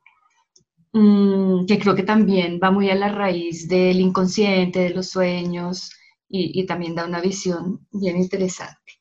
Mm, 0.96 1.66
que 1.66 1.78
creo 1.80 1.96
que 1.96 2.04
también 2.04 2.60
va 2.62 2.70
muy 2.70 2.88
a 2.88 2.94
la 2.94 3.08
raíz 3.08 3.66
del 3.68 3.98
inconsciente, 4.00 4.78
de 4.78 4.90
los 4.90 5.08
sueños, 5.08 5.90
y, 6.28 6.66
también 6.66 6.94
da 6.94 7.06
una 7.06 7.20
visión 7.20 7.86
bien 7.92 8.16
interesante. 8.16 9.00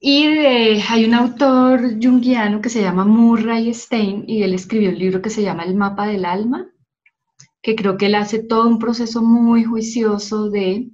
Y 0.00 0.26
hay 0.26 1.04
un 1.04 1.14
autor 1.14 2.02
junguiano 2.02 2.60
que 2.60 2.68
se 2.68 2.82
llama 2.82 3.04
Murray 3.04 3.72
Stein, 3.72 4.24
y 4.26 4.42
él 4.42 4.54
escribió 4.54 4.90
un 4.90 4.98
libro 4.98 5.22
que 5.22 5.30
se 5.30 5.42
llama 5.42 5.64
El 5.64 5.76
mapa 5.76 6.06
del 6.06 6.24
alma, 6.24 6.70
que 7.62 7.74
creo 7.74 7.96
que 7.96 8.06
él 8.06 8.14
hace 8.14 8.42
todo 8.42 8.68
un 8.68 8.78
proceso 8.78 9.22
muy 9.22 9.64
juicioso 9.64 10.50
de, 10.50 10.90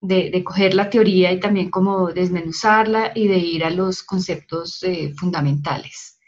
de, 0.00 0.44
coger 0.44 0.74
la 0.74 0.90
teoría 0.90 1.32
y 1.32 1.40
también 1.40 1.70
como 1.70 2.08
desmenuzarla 2.12 3.12
y 3.14 3.28
de 3.28 3.38
ir 3.38 3.64
a 3.64 3.70
los 3.70 4.02
conceptos 4.02 4.82
eh, 4.82 5.14
fundamentales. 5.16 6.18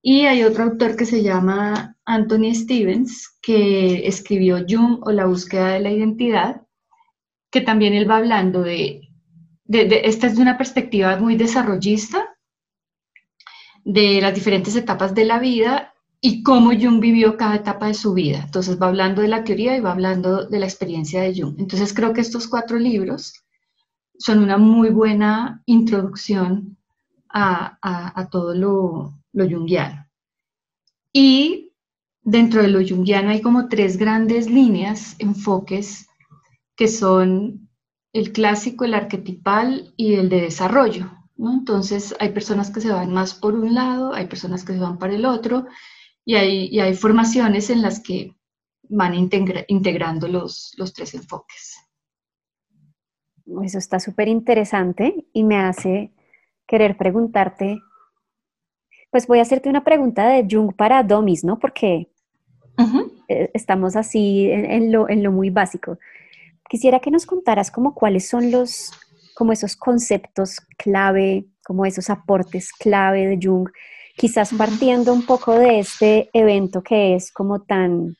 Y 0.00 0.22
hay 0.26 0.42
otro 0.42 0.64
autor 0.64 0.96
que 0.96 1.06
se 1.06 1.22
llama 1.22 1.96
Anthony 2.04 2.54
Stevens, 2.54 3.38
que 3.40 4.06
escribió 4.06 4.64
Jung 4.68 5.00
o 5.06 5.12
la 5.12 5.26
búsqueda 5.26 5.74
de 5.74 5.80
la 5.80 5.90
identidad, 5.90 6.62
que 7.52 7.60
también 7.60 7.92
él 7.92 8.10
va 8.10 8.16
hablando 8.16 8.62
de, 8.62 9.02
esta 9.68 10.26
es 10.26 10.36
de 10.36 10.42
una 10.42 10.58
perspectiva 10.58 11.16
muy 11.18 11.36
desarrollista, 11.36 12.28
de 13.84 14.20
las 14.20 14.34
diferentes 14.34 14.74
etapas 14.74 15.14
de 15.14 15.24
la 15.24 15.38
vida 15.38 15.92
y 16.20 16.42
cómo 16.42 16.70
Jung 16.70 17.00
vivió 17.00 17.36
cada 17.36 17.56
etapa 17.56 17.88
de 17.88 17.94
su 17.94 18.14
vida. 18.14 18.42
Entonces 18.44 18.80
va 18.80 18.88
hablando 18.88 19.22
de 19.22 19.28
la 19.28 19.44
teoría 19.44 19.76
y 19.76 19.80
va 19.80 19.92
hablando 19.92 20.46
de 20.46 20.58
la 20.58 20.66
experiencia 20.66 21.20
de 21.20 21.34
Jung. 21.34 21.56
Entonces 21.58 21.92
creo 21.92 22.12
que 22.12 22.20
estos 22.20 22.48
cuatro 22.48 22.78
libros 22.78 23.34
son 24.18 24.38
una 24.38 24.56
muy 24.56 24.90
buena 24.90 25.62
introducción 25.66 26.78
a 27.28 28.28
todo 28.30 28.54
lo, 28.54 29.14
lo 29.32 29.48
junguiano. 29.48 30.06
Y 31.12 31.72
dentro 32.22 32.62
de 32.62 32.68
lo 32.68 32.86
junguiano 32.86 33.30
hay 33.30 33.40
como 33.40 33.68
tres 33.68 33.96
grandes 33.96 34.50
líneas, 34.50 35.16
enfoques, 35.18 36.08
que 36.82 36.88
son 36.88 37.68
el 38.12 38.32
clásico, 38.32 38.84
el 38.84 38.94
arquetipal 38.94 39.94
y 39.96 40.14
el 40.14 40.28
de 40.28 40.40
desarrollo. 40.40 41.12
Entonces 41.38 42.12
hay 42.18 42.30
personas 42.30 42.72
que 42.72 42.80
se 42.80 42.90
van 42.90 43.12
más 43.12 43.34
por 43.34 43.54
un 43.54 43.72
lado, 43.72 44.12
hay 44.12 44.26
personas 44.26 44.64
que 44.64 44.72
se 44.72 44.80
van 44.80 44.98
para 44.98 45.14
el 45.14 45.24
otro, 45.24 45.66
y 46.24 46.34
hay, 46.34 46.80
hay 46.80 46.94
formaciones 46.94 47.70
en 47.70 47.82
las 47.82 48.00
que 48.00 48.34
van 48.88 49.14
integrando 49.14 50.26
los, 50.26 50.74
los 50.76 50.92
tres 50.92 51.14
enfoques. 51.14 51.76
Eso 53.62 53.78
está 53.78 54.00
súper 54.00 54.26
interesante 54.26 55.24
y 55.32 55.44
me 55.44 55.58
hace 55.58 56.10
querer 56.66 56.96
preguntarte 56.96 57.80
pues 59.12 59.28
voy 59.28 59.38
a 59.38 59.42
hacerte 59.42 59.68
una 59.68 59.84
pregunta 59.84 60.26
de 60.26 60.48
Jung 60.50 60.74
para 60.74 61.04
Domis, 61.04 61.44
¿no? 61.44 61.60
Porque 61.60 62.08
eh, 63.28 63.50
estamos 63.54 63.94
así 63.94 64.50
en, 64.50 64.90
lo, 64.90 65.08
en, 65.08 65.22
lo, 65.22 65.30
muy 65.30 65.50
básico. 65.50 65.98
Quisiera 66.72 67.00
que 67.00 67.10
nos 67.10 67.26
contaras 67.26 67.70
como 67.70 67.94
cuáles 67.94 68.26
son 68.26 68.50
los, 68.50 68.92
como 69.34 69.52
esos 69.52 69.76
conceptos 69.76 70.56
clave, 70.78 71.44
como 71.62 71.84
esos 71.84 72.08
aportes 72.08 72.72
clave 72.72 73.26
de 73.26 73.38
Jung, 73.42 73.68
quizás 74.16 74.54
partiendo 74.54 75.12
un 75.12 75.26
poco 75.26 75.52
de 75.52 75.80
este 75.80 76.30
evento 76.32 76.82
que 76.82 77.14
es 77.14 77.30
como 77.30 77.60
tan 77.60 78.16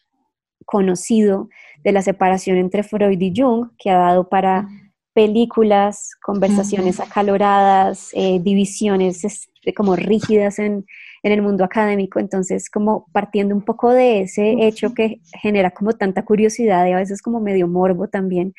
conocido 0.66 1.49
de 1.82 1.92
la 1.92 2.02
separación 2.02 2.59
entre 2.59 2.82
Freud 2.82 3.18
y 3.18 3.32
Jung, 3.35 3.71
que 3.78 3.88
ha 3.88 3.97
dado 3.97 4.28
para 4.28 4.68
películas, 5.14 6.11
conversaciones 6.23 7.00
acaloradas, 7.00 8.11
eh, 8.12 8.38
divisiones 8.38 9.25
este, 9.25 9.73
como 9.73 9.97
rígidas 9.97 10.59
en, 10.59 10.85
el 11.31 11.43
mundo 11.43 11.64
académico. 11.64 12.19
Entonces, 12.19 12.69
como 12.69 13.07
partiendo 13.12 13.55
un 13.55 13.62
poco 13.62 13.91
de 13.91 14.23
ese 14.23 14.67
hecho 14.67 14.93
que 14.93 15.21
genera 15.41 15.71
como 15.71 15.93
tanta 15.93 16.25
curiosidad 16.25 16.87
y 16.87 16.93
a 16.93 16.97
veces 16.97 17.23
como 17.23 17.41
medio 17.41 17.69
morbo 17.69 18.09
también, 18.09 18.55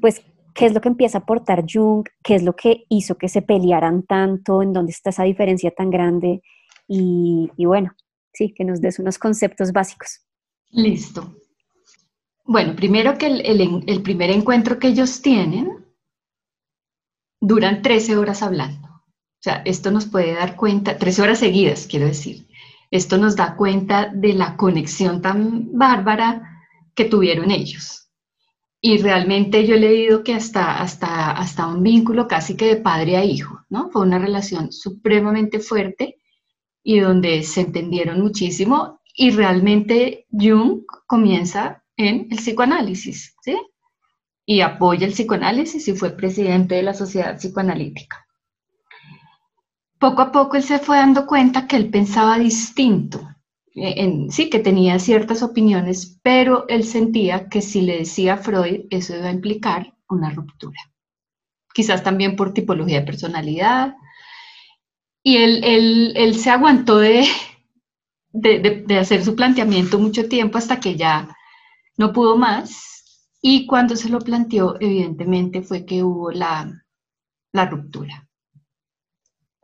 pues, 0.00 0.22
¿qué 0.54 0.66
es 0.66 0.74
lo 0.74 0.80
que 0.80 0.88
empieza 0.88 1.18
a 1.18 1.20
aportar 1.22 1.64
Jung? 1.70 2.06
¿Qué 2.22 2.36
es 2.36 2.42
lo 2.42 2.56
que 2.56 2.84
hizo 2.88 3.16
que 3.16 3.28
se 3.28 3.42
pelearan 3.42 4.02
tanto? 4.04 4.62
¿En 4.62 4.72
dónde 4.72 4.92
está 4.92 5.10
esa 5.10 5.24
diferencia 5.24 5.70
tan 5.70 5.90
grande? 5.90 6.42
Y, 6.86 7.50
bueno, 7.58 7.92
sí, 8.32 8.52
que 8.54 8.64
nos 8.64 8.80
des 8.80 8.98
unos 8.98 9.18
conceptos 9.18 9.72
básicos. 9.72 10.20
Listo. 10.70 11.36
Bueno, 12.44 12.76
primero 12.76 13.16
que 13.16 13.26
el, 13.26 13.84
el, 13.86 14.02
primer 14.02 14.30
encuentro 14.30 14.78
que 14.78 14.88
ellos 14.88 15.22
tienen 15.22 15.86
duran 17.40 17.80
13 17.80 18.16
horas 18.16 18.42
hablando. 18.42 18.93
O 19.44 19.50
sea, 19.50 19.60
esto 19.66 19.90
nos 19.90 20.06
puede 20.06 20.32
dar 20.32 20.56
cuenta, 20.56 20.96
13 20.96 21.20
horas 21.20 21.38
seguidas, 21.38 21.86
quiero 21.86 22.06
decir. 22.06 22.46
Esto 22.90 23.18
nos 23.18 23.36
da 23.36 23.56
cuenta 23.56 24.10
de 24.10 24.32
la 24.32 24.56
conexión 24.56 25.20
tan 25.20 25.68
bárbara 25.76 26.64
que 26.94 27.04
tuvieron 27.04 27.50
ellos. 27.50 28.08
Y 28.80 28.96
realmente 29.02 29.66
yo 29.66 29.74
he 29.74 29.80
leído 29.80 30.24
que 30.24 30.32
hasta, 30.32 30.80
hasta, 30.80 31.32
hasta 31.32 31.66
un 31.66 31.82
vínculo 31.82 32.26
casi 32.26 32.56
que 32.56 32.68
de 32.68 32.76
padre 32.76 33.18
a 33.18 33.24
hijo, 33.26 33.60
¿no? 33.68 33.90
Fue 33.90 34.00
una 34.00 34.18
relación 34.18 34.72
supremamente 34.72 35.58
fuerte 35.58 36.16
y 36.82 37.00
donde 37.00 37.42
se 37.42 37.60
entendieron 37.60 38.22
muchísimo 38.22 39.02
y 39.14 39.30
realmente 39.32 40.24
Jung 40.32 40.86
comienza 41.06 41.84
en 41.98 42.28
el 42.30 42.38
psicoanálisis, 42.38 43.36
¿sí? 43.42 43.58
Y 44.46 44.62
apoya 44.62 45.06
el 45.06 45.12
psicoanálisis 45.12 45.86
y 45.86 45.94
fue 45.94 46.16
presidente 46.16 46.76
de 46.76 46.82
la 46.82 46.94
Sociedad 46.94 47.36
Psicoanalítica. 47.36 48.23
Poco 49.98 50.22
a 50.22 50.32
poco 50.32 50.56
él 50.56 50.62
se 50.62 50.78
fue 50.78 50.96
dando 50.96 51.26
cuenta 51.26 51.66
que 51.66 51.76
él 51.76 51.90
pensaba 51.90 52.38
distinto, 52.38 53.20
eh, 53.74 53.94
en, 53.96 54.30
sí, 54.30 54.50
que 54.50 54.58
tenía 54.58 54.98
ciertas 54.98 55.42
opiniones, 55.42 56.18
pero 56.22 56.66
él 56.68 56.84
sentía 56.84 57.48
que 57.48 57.62
si 57.62 57.80
le 57.80 57.98
decía 57.98 58.36
Freud, 58.36 58.86
eso 58.90 59.16
iba 59.16 59.28
a 59.28 59.32
implicar 59.32 59.94
una 60.08 60.30
ruptura. 60.30 60.78
Quizás 61.72 62.02
también 62.02 62.36
por 62.36 62.52
tipología 62.52 63.00
de 63.00 63.06
personalidad. 63.06 63.96
Y 65.22 65.38
él, 65.38 66.12
él, 66.14 66.34
se 66.36 66.50
aguantó 66.50 66.98
de, 66.98 67.26
de, 68.32 68.84
de 68.86 68.98
hacer 68.98 69.24
su 69.24 69.34
planteamiento 69.34 69.98
mucho 69.98 70.28
tiempo 70.28 70.58
hasta 70.58 70.78
que 70.80 70.96
ya 70.96 71.34
no 71.96 72.12
pudo 72.12 72.36
más 72.36 72.94
y 73.46 73.66
cuando 73.66 73.94
se 73.94 74.08
lo 74.08 74.20
planteó, 74.20 74.80
evidentemente 74.80 75.60
fue 75.60 75.84
que 75.84 76.02
hubo 76.02 76.30
la, 76.30 76.82
ruptura. 77.52 78.23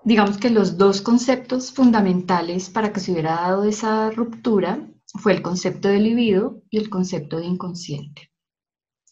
Digamos 0.03 0.39
que 0.39 0.51
los 0.51 0.79
dos 0.79 1.03
conceptos 1.03 1.73
fundamentales 1.73 2.71
para 2.71 2.93
que 2.93 3.01
se 3.01 3.13
hubiera 3.13 3.33
dado 3.33 3.65
esa 3.65 4.11
ruptura 4.11 4.89
fue 5.21 5.33
el 5.33 5.43
concepto 5.43 5.89
de 5.89 5.99
libido 5.99 6.63
y 6.71 6.79
el 6.79 6.89
concepto 6.89 7.39
de 7.39 7.47
inconsciente. 7.47 8.31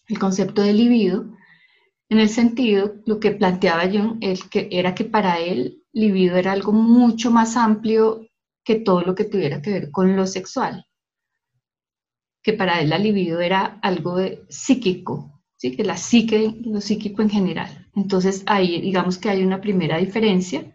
El 0.06 0.18
concepto 0.18 0.62
de 0.62 0.72
libido, 0.72 1.34
en 2.08 2.18
el 2.18 2.30
sentido, 2.30 2.94
lo 3.04 3.20
que 3.20 3.32
planteaba 3.32 3.84
Jung 3.84 4.18
que 4.50 4.68
era 4.72 4.94
que 4.94 5.04
para 5.04 5.38
él 5.38 5.84
libido 5.92 6.36
era 6.36 6.52
algo 6.52 6.72
mucho 6.72 7.30
más 7.30 7.56
amplio 7.56 8.26
que 8.64 8.76
todo 8.76 9.02
lo 9.02 9.14
que 9.14 9.24
tuviera 9.24 9.60
que 9.60 9.72
ver 9.72 9.90
con 9.90 10.16
lo 10.16 10.26
sexual 10.26 10.88
que 12.48 12.54
para 12.54 12.80
él 12.80 12.88
la 12.88 12.98
libido 12.98 13.40
era 13.40 13.78
algo 13.82 14.16
psíquico, 14.48 15.42
¿sí? 15.56 15.76
que 15.76 15.84
la 15.84 15.98
psique, 15.98 16.54
lo 16.64 16.80
psíquico 16.80 17.20
en 17.20 17.28
general. 17.28 17.90
Entonces 17.94 18.42
ahí 18.46 18.80
digamos 18.80 19.18
que 19.18 19.28
hay 19.28 19.44
una 19.44 19.60
primera 19.60 19.98
diferencia. 19.98 20.74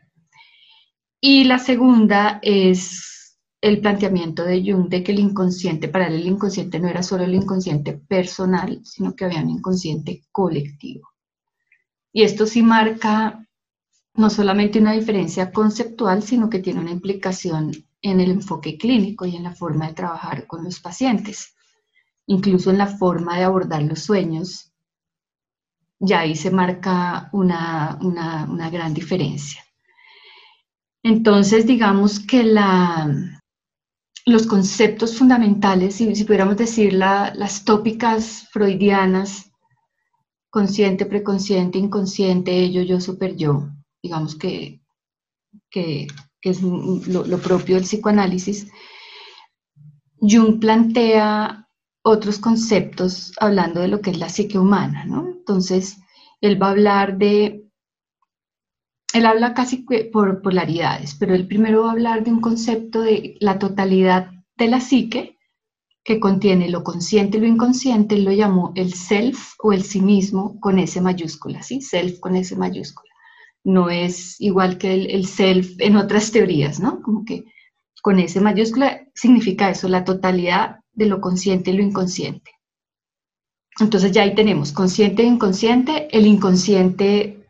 Y 1.26 1.46
la 1.46 1.58
segunda 1.58 2.40
es 2.42 3.40
el 3.62 3.80
planteamiento 3.80 4.44
de 4.44 4.62
Jung 4.62 4.90
de 4.90 5.06
que 5.06 5.14
el 5.14 5.20
inconsciente, 5.20 5.88
para 5.88 6.08
él 6.08 6.16
el 6.16 6.28
inconsciente 6.28 6.82
no 6.82 6.90
era 6.90 7.02
solo 7.02 7.24
el 7.24 7.34
inconsciente 7.34 7.94
personal, 7.94 8.82
sino 8.84 9.16
que 9.16 9.24
había 9.24 9.42
un 9.42 9.52
inconsciente 9.52 10.26
colectivo. 10.34 11.08
Y 12.12 12.24
esto 12.24 12.46
sí 12.46 12.62
marca 12.62 13.48
no 14.16 14.30
solamente 14.30 14.80
una 14.80 14.92
diferencia 14.92 15.54
conceptual, 15.54 16.24
sino 16.24 16.50
que 16.50 16.60
tiene 16.60 16.82
una 16.82 16.92
implicación 16.92 17.72
en 18.02 18.20
el 18.20 18.30
enfoque 18.30 18.78
clínico 18.78 19.26
y 19.26 19.38
en 19.38 19.44
la 19.44 19.56
forma 19.56 19.88
de 19.88 19.94
trabajar 19.94 20.46
con 20.46 20.66
los 20.66 20.82
pacientes, 20.82 21.56
incluso 22.26 22.70
en 22.70 22.80
la 22.80 22.88
forma 22.88 23.38
de 23.38 23.46
abordar 23.46 23.82
los 23.84 24.02
sueños. 24.02 24.74
Ya 26.00 26.20
ahí 26.20 26.36
se 26.36 26.52
marca 26.52 27.30
una, 27.32 27.98
gran 28.70 28.94
diferencia. 28.94 29.64
Entonces, 31.04 31.68
digamos 31.68 32.20
que 32.20 32.44
los 34.26 34.48
conceptos 34.48 35.18
fundamentales, 35.18 35.96
si, 35.96 36.16
si 36.16 36.24
pudiéramos 36.24 36.56
decir 36.56 36.94
las 36.94 37.66
tópicas 37.66 38.48
freudianas, 38.52 39.52
consciente, 40.50 41.06
preconsciente, 41.06 41.78
inconsciente, 41.78 42.58
ello, 42.58 42.84
yo, 42.84 43.02
super 43.02 43.36
yo, 43.36 43.70
digamos 44.02 44.36
que, 44.36 44.82
que, 45.70 46.08
es 46.42 46.62
lo, 46.62 47.38
propio 47.40 47.76
del 47.76 47.86
psicoanálisis, 47.86 48.68
Jung 50.20 50.60
plantea 50.60 51.68
otros 52.04 52.38
conceptos 52.38 53.34
hablando 53.40 53.82
de 53.82 53.88
lo 53.88 54.00
que 54.00 54.12
es 54.12 54.20
la 54.20 54.30
psique 54.30 54.60
humana, 54.60 55.06
¿no? 55.06 55.28
Entonces, 55.28 55.98
él 56.40 56.62
va 56.62 56.68
a 56.68 56.72
hablar 56.72 57.18
de, 57.18 57.63
él 59.14 59.26
habla 59.26 59.54
casi 59.54 59.86
por 60.12 60.42
polaridades, 60.42 61.16
pero 61.16 61.36
él 61.36 61.48
primero 61.48 61.84
va 61.84 61.90
a 61.90 61.92
hablar 61.94 62.24
de 62.24 62.32
un 62.32 62.42
concepto 62.42 63.02
de 63.02 63.36
la 63.40 63.60
totalidad 63.60 64.32
de 64.58 64.68
la 64.68 64.80
psique, 64.80 65.38
que 66.04 66.20
contiene 66.20 66.70
lo 66.70 66.84
consciente 66.84 67.38
y 67.38 67.42
lo 67.42 67.48
inconsciente, 67.48 68.16
él 68.16 68.26
lo 68.26 68.32
llamó 68.34 68.74
el 68.76 68.94
self 68.94 69.54
o 69.60 69.72
el 69.72 69.84
sí 69.84 70.02
mismo 70.02 70.60
con 70.60 70.78
S 70.78 71.00
mayúscula, 71.00 71.64
¿sí? 71.64 71.80
Self 71.80 72.20
con 72.20 72.36
S 72.36 72.54
mayúscula 72.58 73.14
no 73.64 73.90
es 73.90 74.40
igual 74.40 74.78
que 74.78 74.94
el, 74.94 75.26
self 75.26 75.76
en 75.80 75.96
otras 75.96 76.32
teorías, 76.32 76.80
¿no? 76.80 77.02
Como 77.02 77.24
que 77.26 77.46
con 78.02 78.20
ese 78.20 78.42
mayúscula 78.42 79.08
significa 79.16 79.70
eso, 79.70 79.88
la 79.88 80.04
totalidad 80.04 80.80
de 80.92 81.06
lo 81.06 81.22
consciente 81.22 81.72
y 81.72 81.78
lo 81.78 81.84
inconsciente. 81.84 82.52
Entonces 83.80 84.12
ya 84.12 84.24
ahí 84.24 84.36
tenemos 84.36 84.72
consciente 84.72 85.24
e 85.24 85.26
inconsciente, 85.26 86.16
el 86.16 86.28
inconsciente, 86.28 87.43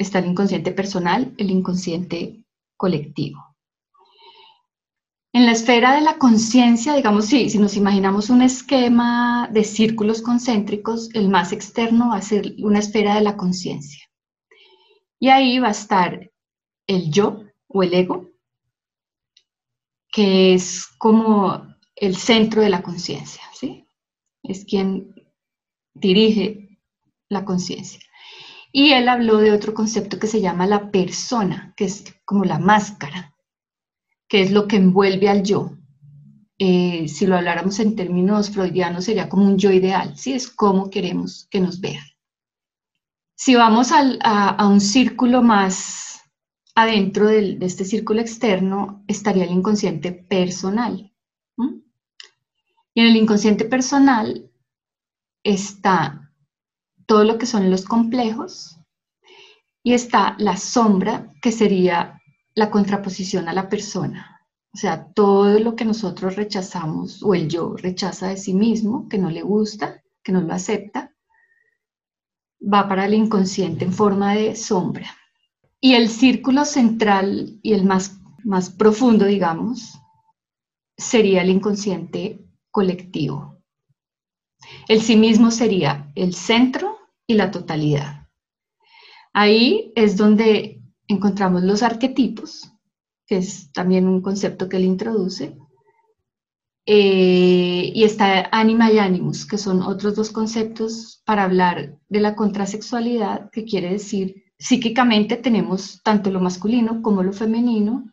está 0.00 0.18
el 0.18 0.26
inconsciente 0.26 0.72
personal, 0.72 1.34
el 1.36 1.50
inconsciente 1.50 2.44
colectivo. 2.76 3.38
En 5.32 5.46
la 5.46 5.52
esfera 5.52 5.94
de 5.94 6.00
la 6.00 6.18
conciencia, 6.18 6.94
digamos, 6.94 7.26
sí, 7.26 7.50
si 7.50 7.58
nos 7.58 7.76
imaginamos 7.76 8.30
un 8.30 8.42
esquema 8.42 9.48
de 9.52 9.62
círculos 9.62 10.22
concéntricos, 10.22 11.08
el 11.14 11.28
más 11.28 11.52
externo 11.52 12.08
va 12.08 12.16
a 12.16 12.22
ser 12.22 12.54
una 12.58 12.80
esfera 12.80 13.14
de 13.14 13.20
la 13.20 13.36
conciencia. 13.36 14.04
Y 15.20 15.28
ahí 15.28 15.60
va 15.60 15.68
a 15.68 15.72
estar 15.72 16.30
el 16.86 17.12
yo 17.12 17.44
o 17.68 17.82
el 17.82 17.94
ego, 17.94 18.30
que 20.10 20.54
es 20.54 20.88
como 20.98 21.76
el 21.94 22.16
centro 22.16 22.62
de 22.62 22.70
la 22.70 22.82
conciencia, 22.82 23.42
¿sí? 23.52 23.86
Es 24.42 24.64
quien 24.64 25.14
dirige 25.94 26.80
la 27.28 27.44
conciencia. 27.44 28.00
Y 28.72 28.92
él 28.92 29.08
habló 29.08 29.38
de 29.38 29.52
otro 29.52 29.74
concepto 29.74 30.18
que 30.18 30.26
se 30.26 30.40
llama 30.40 30.66
la 30.66 30.90
persona, 30.90 31.74
que 31.76 31.86
es 31.86 32.04
como 32.24 32.44
la 32.44 32.58
máscara, 32.58 33.34
que 34.28 34.42
es 34.42 34.52
lo 34.52 34.68
que 34.68 34.76
envuelve 34.76 35.28
al 35.28 35.42
yo. 35.42 35.72
Eh, 36.58 37.08
si 37.08 37.26
lo 37.26 37.36
habláramos 37.36 37.80
en 37.80 37.96
términos 37.96 38.50
freudianos, 38.50 39.04
sería 39.04 39.28
como 39.28 39.46
un 39.46 39.58
yo 39.58 39.70
ideal, 39.70 40.16
¿sí? 40.16 40.34
Es 40.34 40.48
como 40.48 40.90
queremos 40.90 41.48
que 41.50 41.60
nos 41.60 41.80
vean. 41.80 42.04
Si 43.34 43.54
vamos 43.54 43.90
a, 43.92 44.66
un 44.66 44.80
círculo 44.80 45.42
más 45.42 46.20
adentro 46.74 47.26
de 47.26 47.56
este 47.62 47.84
círculo 47.84 48.20
externo, 48.20 49.02
estaría 49.08 49.44
el 49.44 49.50
inconsciente 49.52 50.12
personal. 50.12 51.10
Y 52.94 53.00
en 53.00 53.06
el 53.06 53.16
inconsciente 53.16 53.64
personal 53.64 54.50
está 55.42 56.19
todo 57.10 57.24
lo 57.24 57.38
que 57.38 57.46
son 57.46 57.72
los 57.72 57.86
complejos 57.86 58.78
y 59.82 59.94
está 59.94 60.36
la 60.38 60.56
sombra, 60.56 61.32
que 61.42 61.50
sería 61.50 62.22
la 62.54 62.70
contraposición 62.70 63.48
a 63.48 63.52
la 63.52 63.68
persona. 63.68 64.40
O 64.72 64.76
sea, 64.76 65.08
todo 65.12 65.58
lo 65.58 65.74
que 65.74 65.84
nosotros 65.84 66.36
rechazamos 66.36 67.20
o 67.24 67.34
el 67.34 67.48
yo 67.48 67.74
rechaza 67.76 68.28
de 68.28 68.36
sí 68.36 68.54
mismo, 68.54 69.08
que 69.08 69.18
no 69.18 69.28
le 69.28 69.42
gusta, 69.42 70.04
que 70.22 70.30
no 70.30 70.40
lo 70.40 70.54
acepta, 70.54 71.12
va 72.62 72.88
para 72.88 73.06
el 73.06 73.14
inconsciente 73.14 73.84
en 73.84 73.92
forma 73.92 74.36
de 74.36 74.54
sombra. 74.54 75.10
Y 75.80 75.94
el 75.94 76.10
círculo 76.10 76.64
central 76.64 77.58
y 77.60 77.72
el 77.72 77.84
más, 77.84 78.20
más 78.44 78.70
profundo, 78.70 79.24
digamos, 79.24 79.98
sería 80.96 81.42
el 81.42 81.50
inconsciente 81.50 82.46
colectivo. 82.70 83.58
El 84.86 85.02
sí 85.02 85.16
mismo 85.16 85.50
sería 85.50 86.12
el 86.14 86.34
centro 86.34 86.99
y 87.30 87.34
la 87.34 87.52
totalidad. 87.52 88.26
Ahí 89.32 89.92
es 89.94 90.16
donde 90.16 90.82
encontramos 91.06 91.62
los 91.62 91.84
arquetipos, 91.84 92.72
que 93.24 93.36
es 93.36 93.70
también 93.70 94.08
un 94.08 94.20
concepto 94.20 94.68
que 94.68 94.78
él 94.78 94.84
introduce, 94.84 95.56
eh, 96.86 97.92
y 97.94 98.02
está 98.02 98.48
anima 98.50 98.90
y 98.90 98.98
animus, 98.98 99.46
que 99.46 99.58
son 99.58 99.80
otros 99.82 100.16
dos 100.16 100.30
conceptos 100.30 101.22
para 101.24 101.44
hablar 101.44 102.00
de 102.08 102.20
la 102.20 102.34
contrasexualidad, 102.34 103.48
que 103.52 103.64
quiere 103.64 103.92
decir 103.92 104.42
psíquicamente 104.58 105.36
tenemos 105.36 106.02
tanto 106.02 106.32
lo 106.32 106.40
masculino 106.40 107.00
como 107.00 107.22
lo 107.22 107.32
femenino. 107.32 108.12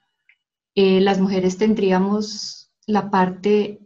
Eh, 0.76 1.02
las 1.02 1.20
mujeres 1.20 1.58
tendríamos 1.58 2.72
la 2.86 3.10
parte 3.10 3.80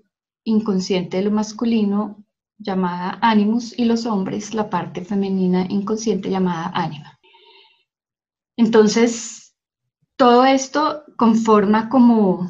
inconsciente 0.43 1.17
de 1.17 1.23
lo 1.23 1.31
masculino 1.31 2.25
llamada 2.61 3.17
animus 3.21 3.77
y 3.77 3.85
los 3.85 4.05
hombres 4.05 4.53
la 4.53 4.69
parte 4.69 5.03
femenina 5.03 5.65
inconsciente 5.69 6.29
llamada 6.29 6.71
ánima. 6.73 7.19
Entonces, 8.57 9.55
todo 10.15 10.45
esto 10.45 11.03
conforma 11.17 11.89
como 11.89 12.49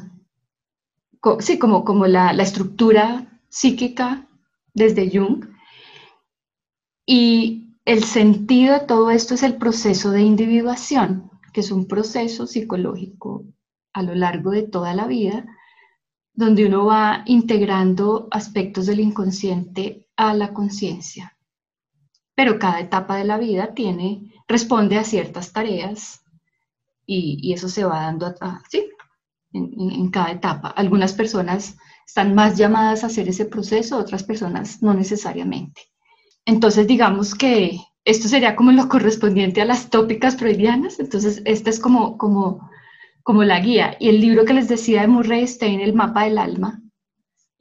sí, 1.40 1.58
como, 1.58 1.84
como 1.84 2.06
la, 2.06 2.32
la 2.32 2.42
estructura 2.42 3.40
psíquica 3.48 4.26
desde 4.74 5.10
Jung. 5.10 5.46
Y 7.06 7.76
el 7.84 8.04
sentido 8.04 8.74
de 8.74 8.86
todo 8.86 9.10
esto 9.10 9.34
es 9.34 9.42
el 9.42 9.56
proceso 9.56 10.10
de 10.10 10.22
individuación, 10.22 11.30
que 11.52 11.60
es 11.60 11.70
un 11.70 11.86
proceso 11.86 12.46
psicológico 12.46 13.44
a 13.92 14.02
lo 14.02 14.14
largo 14.14 14.50
de 14.50 14.62
toda 14.62 14.94
la 14.94 15.06
vida, 15.06 15.44
donde 16.34 16.66
uno 16.66 16.86
va 16.86 17.24
integrando 17.26 18.28
aspectos 18.30 18.86
del 18.86 19.00
inconsciente 19.00 20.01
a 20.16 20.34
la 20.34 20.52
conciencia. 20.52 21.36
Pero 22.34 22.58
cada 22.58 22.80
etapa 22.80 23.16
de 23.16 23.24
la 23.24 23.38
vida 23.38 23.74
tiene, 23.74 24.32
responde 24.48 24.98
a 24.98 25.04
ciertas 25.04 25.52
tareas 25.52 26.22
y, 27.06 27.52
eso 27.52 27.68
se 27.68 27.84
va 27.84 28.02
dando 28.02 28.34
a, 28.40 28.62
sí, 28.70 28.88
en, 29.52 30.10
cada 30.10 30.32
etapa. 30.32 30.68
Algunas 30.68 31.12
personas 31.12 31.76
están 32.06 32.34
más 32.34 32.56
llamadas 32.56 33.04
a 33.04 33.08
hacer 33.08 33.28
ese 33.28 33.44
proceso, 33.44 33.98
otras 33.98 34.24
personas 34.24 34.82
no 34.82 34.94
necesariamente. 34.94 35.82
Entonces, 36.44 36.86
digamos 36.86 37.34
que 37.34 37.80
esto 38.04 38.28
sería 38.28 38.56
como 38.56 38.72
lo 38.72 38.88
correspondiente 38.88 39.60
a 39.60 39.64
las 39.64 39.90
tópicas 39.90 40.36
freudianas, 40.36 40.98
entonces 40.98 41.42
esta 41.44 41.70
es 41.70 41.78
como, 41.78 42.18
como, 42.18 42.68
como 43.22 43.44
la 43.44 43.60
guía. 43.60 43.96
Y 44.00 44.08
el 44.08 44.20
libro 44.20 44.44
que 44.44 44.54
les 44.54 44.68
decía 44.68 45.02
de 45.02 45.08
Murray 45.08 45.46
Stein, 45.46 45.80
El 45.80 45.94
mapa 45.94 46.24
del 46.24 46.38
alma, 46.38 46.82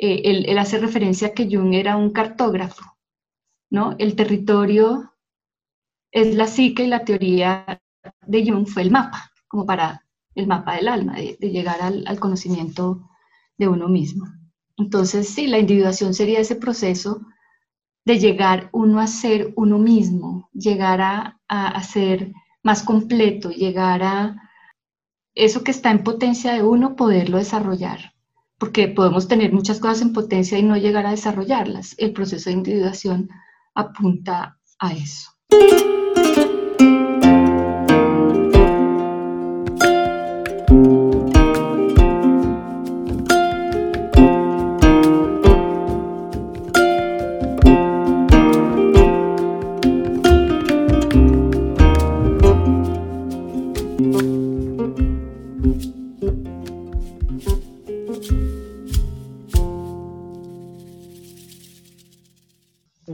eh, 0.04 0.48
él, 0.48 0.58
hace 0.58 0.80
referencia 0.80 1.28
a 1.28 1.34
que 1.34 1.48
Jung 1.48 1.76
era 1.76 1.96
un 1.96 2.10
cartógrafo, 2.10 2.98
¿no? 3.70 3.96
El 4.00 4.16
territorio 4.16 5.14
es 6.12 6.34
la 6.34 6.48
psique 6.48 6.86
y 6.86 6.88
la 6.88 7.06
teoría 7.06 7.80
de 8.26 8.44
Jung 8.44 8.68
fue 8.68 8.82
el 8.82 8.90
mapa, 8.90 9.32
como 9.48 9.68
para 9.68 10.04
el 10.34 10.48
mapa 10.48 10.76
del 10.76 10.88
alma, 10.88 11.18
de, 11.18 11.38
llegar 11.52 11.82
al, 11.84 12.20
conocimiento 12.20 13.08
de 13.60 13.68
uno 13.68 13.88
mismo. 13.90 14.26
Entonces, 14.76 15.30
sí, 15.30 15.46
la 15.46 15.60
individuación 15.60 16.16
sería 16.16 16.40
ese 16.40 16.56
proceso 16.56 17.22
de 18.04 18.18
llegar 18.18 18.70
uno 18.74 19.00
a 19.00 19.06
ser 19.06 19.54
uno 19.56 19.78
mismo, 19.78 20.50
llegar 20.52 21.02
a, 21.02 21.40
a, 21.48 21.84
ser 21.84 22.34
más 22.64 22.82
completo, 22.82 23.52
llegar 23.52 24.02
a 24.02 24.50
eso 25.36 25.64
que 25.64 25.70
está 25.70 25.92
en 25.92 26.04
potencia 26.04 26.54
de 26.54 26.64
uno, 26.64 26.96
poderlo 26.96 27.38
desarrollar, 27.38 28.16
porque 28.62 28.88
podemos 28.88 29.28
tener 29.28 29.52
muchas 29.52 29.80
cosas 29.80 30.04
en 30.04 30.14
potencia 30.14 30.56
y 30.56 30.62
no 30.62 30.78
llegar 30.78 31.08
a 31.08 31.12
desarrollarlas. 31.12 31.96
El 31.98 32.14
proceso 32.14 32.52
de 32.52 32.58
individuación 32.58 33.28
apunta 33.74 34.60
a 34.78 34.94
eso. 34.94 35.32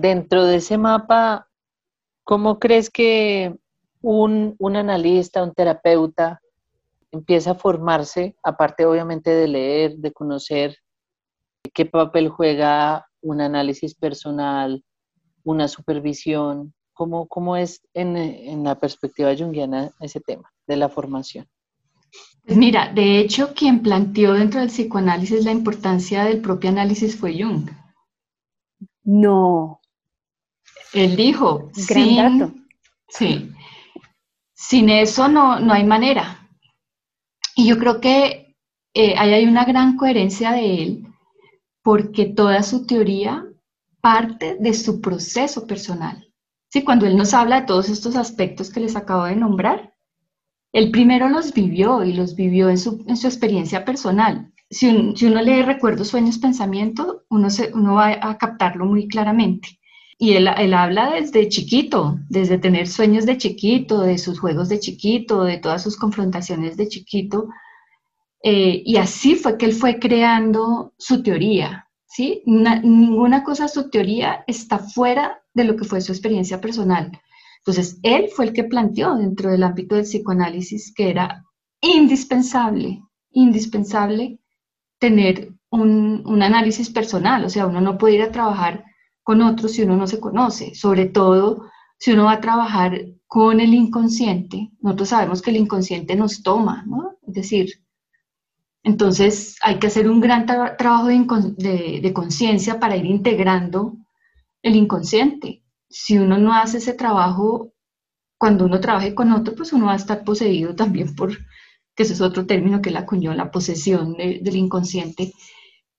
Dentro 0.07 0.45
de 0.45 0.57
ese 0.57 0.77
mapa, 0.77 1.47
¿cómo 2.23 2.59
crees 2.59 2.89
que 2.89 3.55
un, 4.01 4.55
analista, 4.75 5.43
un 5.43 5.53
terapeuta 5.53 6.41
empieza 7.11 7.51
a 7.51 7.55
formarse, 7.55 8.35
aparte 8.43 8.85
obviamente 8.85 9.31
de 9.31 9.47
leer, 9.47 9.97
de 9.97 10.11
conocer 10.11 10.77
qué 11.73 11.85
papel 11.85 12.29
juega 12.29 13.07
un 13.21 13.41
análisis 13.41 13.95
personal, 13.95 14.83
una 15.43 15.67
supervisión? 15.67 16.73
¿Cómo, 16.93 17.27
cómo 17.27 17.55
es 17.55 17.81
en, 17.93 18.17
en 18.17 18.63
la 18.63 18.79
perspectiva 18.79 19.35
junguiana 19.35 19.91
ese 19.99 20.19
tema 20.19 20.51
de 20.65 20.77
la 20.77 20.89
formación? 20.89 21.47
Pues 22.45 22.57
mira, 22.57 22.91
de 22.93 23.19
hecho, 23.19 23.53
quien 23.53 23.81
planteó 23.83 24.33
dentro 24.33 24.61
del 24.61 24.69
psicoanálisis 24.69 25.43
la 25.43 25.51
importancia 25.51 26.23
del 26.23 26.41
propio 26.41 26.69
análisis 26.69 27.17
fue 27.17 27.37
Jung. 27.37 27.69
No. 29.03 29.81
Él 30.93 31.15
dijo, 31.15 31.69
Gran 31.89 32.07
sin, 32.07 32.15
dato. 32.39 32.53
Sí, 33.09 33.51
sin 34.53 34.89
eso 34.89 35.27
no, 35.27 35.59
no 35.59 35.73
hay 35.73 35.83
manera. 35.83 36.47
Y 37.55 37.67
yo 37.67 37.77
creo 37.77 37.99
que 37.99 38.55
eh, 38.93 39.15
ahí 39.17 39.33
hay 39.33 39.45
una 39.45 39.65
gran 39.65 39.97
coherencia 39.97 40.51
de 40.51 40.83
él, 40.83 41.07
porque 41.83 42.25
toda 42.25 42.63
su 42.63 42.85
teoría 42.85 43.45
parte 44.01 44.57
de 44.59 44.73
su 44.73 45.01
proceso 45.01 45.67
personal. 45.67 46.27
Sí, 46.69 46.83
cuando 46.83 47.05
él 47.05 47.17
nos 47.17 47.33
habla 47.33 47.61
de 47.61 47.67
todos 47.67 47.89
estos 47.89 48.15
aspectos 48.15 48.69
que 48.69 48.79
les 48.79 48.95
acabo 48.95 49.25
de 49.25 49.35
nombrar, 49.35 49.93
él 50.73 50.91
primero 50.91 51.29
los 51.29 51.53
vivió 51.53 52.03
y 52.03 52.13
los 52.13 52.35
vivió 52.35 52.69
en 52.69 52.77
su, 52.77 53.03
en 53.07 53.17
su 53.17 53.27
experiencia 53.27 53.85
personal. 53.85 54.53
Si, 54.69 55.15
si, 55.15 55.25
uno 55.25 55.41
lee 55.41 55.61
recuerdos, 55.61 56.09
sueños, 56.09 56.39
pensamiento, 56.39 57.23
uno, 57.29 57.49
se, 57.49 57.71
uno 57.73 57.95
va 57.95 58.17
a 58.21 58.37
captarlo 58.37 58.85
muy 58.85 59.07
claramente. 59.07 59.76
Y 60.19 60.33
él, 60.33 60.47
habla 60.47 61.11
desde 61.11 61.47
chiquito, 61.47 62.17
desde 62.27 62.57
tener 62.57 62.87
sueños 62.87 63.25
de 63.25 63.37
chiquito, 63.37 64.01
de 64.01 64.17
sus 64.17 64.39
juegos 64.39 64.67
de 64.67 64.79
chiquito, 64.79 65.43
de 65.43 65.59
todas 65.59 65.83
sus 65.83 65.95
confrontaciones 65.95 66.75
de 66.75 66.87
chiquito. 66.87 67.49
Eh, 68.41 68.81
y 68.83 68.97
así 68.97 69.35
fue 69.35 69.57
que 69.57 69.65
él 69.67 69.73
fue 69.73 69.99
creando 69.99 70.93
su 70.97 71.21
teoría. 71.21 71.87
¿sí? 72.07 72.41
ninguna 72.45 73.43
cosa 73.43 73.67
su 73.67 73.91
teoría 73.91 74.43
está 74.47 74.79
fuera 74.79 75.43
de 75.53 75.65
lo 75.65 75.75
que 75.75 75.85
fue 75.85 76.01
su 76.01 76.11
experiencia 76.11 76.59
personal. 76.59 77.11
Entonces, 77.59 77.99
él 78.01 78.29
fue 78.35 78.45
el 78.45 78.53
que 78.53 78.63
planteó 78.63 79.15
dentro 79.15 79.51
del 79.51 79.61
ámbito 79.61 79.95
del 79.95 80.05
psicoanálisis 80.05 80.93
que 80.95 81.09
era 81.09 81.43
indispensable, 81.81 83.03
indispensable 83.31 84.39
tener 84.99 85.53
un, 85.69 86.23
un 86.25 86.41
análisis 86.41 86.89
personal. 86.89 87.45
O 87.45 87.49
sea, 87.49 87.67
uno 87.67 87.81
no 87.81 87.97
puede 87.99 88.15
ir 88.15 88.21
a 88.23 88.31
trabajar 88.31 88.85
con 89.27 89.41
otros 89.41 89.73
si 89.73 89.81
uno 89.81 89.97
no 89.97 90.07
se 90.07 90.21
conoce, 90.21 90.73
sobre 90.73 91.05
todo 91.05 91.69
si 91.99 92.13
uno 92.13 92.23
va 92.23 92.31
a 92.31 92.39
trabajar 92.39 93.07
con 93.25 93.59
el 93.59 93.73
inconsciente. 93.73 94.71
Nosotros 94.79 95.09
sabemos 95.09 95.41
que 95.41 95.49
el 95.49 95.57
inconsciente 95.57 96.15
nos 96.15 96.43
toma, 96.43 96.85
¿no? 96.87 97.17
Es 97.27 97.33
decir, 97.33 97.83
entonces 98.83 99.57
hay 99.61 99.79
que 99.79 99.87
hacer 99.87 100.09
un 100.09 100.21
gran 100.21 100.45
trabajo 100.45 101.07
de, 101.07 101.99
de 102.01 102.13
conciencia 102.13 102.79
para 102.79 102.95
ir 102.95 103.05
integrando 103.05 103.97
el 104.61 104.77
inconsciente. 104.77 105.61
Si 105.89 106.17
uno 106.17 106.37
no 106.37 106.53
hace 106.53 106.77
ese 106.77 106.93
trabajo, 106.93 107.73
cuando 108.37 108.63
uno 108.63 108.79
trabaje 108.79 109.13
con 109.13 109.33
otro, 109.33 109.55
pues 109.55 109.73
uno 109.73 109.87
va 109.87 109.93
a 109.93 109.97
estar 109.97 110.23
poseído 110.23 110.73
también 110.73 111.13
por, 111.15 111.37
que 111.95 112.03
ese 112.03 112.13
es 112.13 112.21
otro 112.21 112.45
término 112.45 112.81
que 112.81 112.91
la 112.91 112.99
acuñó, 112.99 113.33
la 113.33 113.51
posesión 113.51 114.13
del 114.13 114.55
inconsciente. 114.55 115.33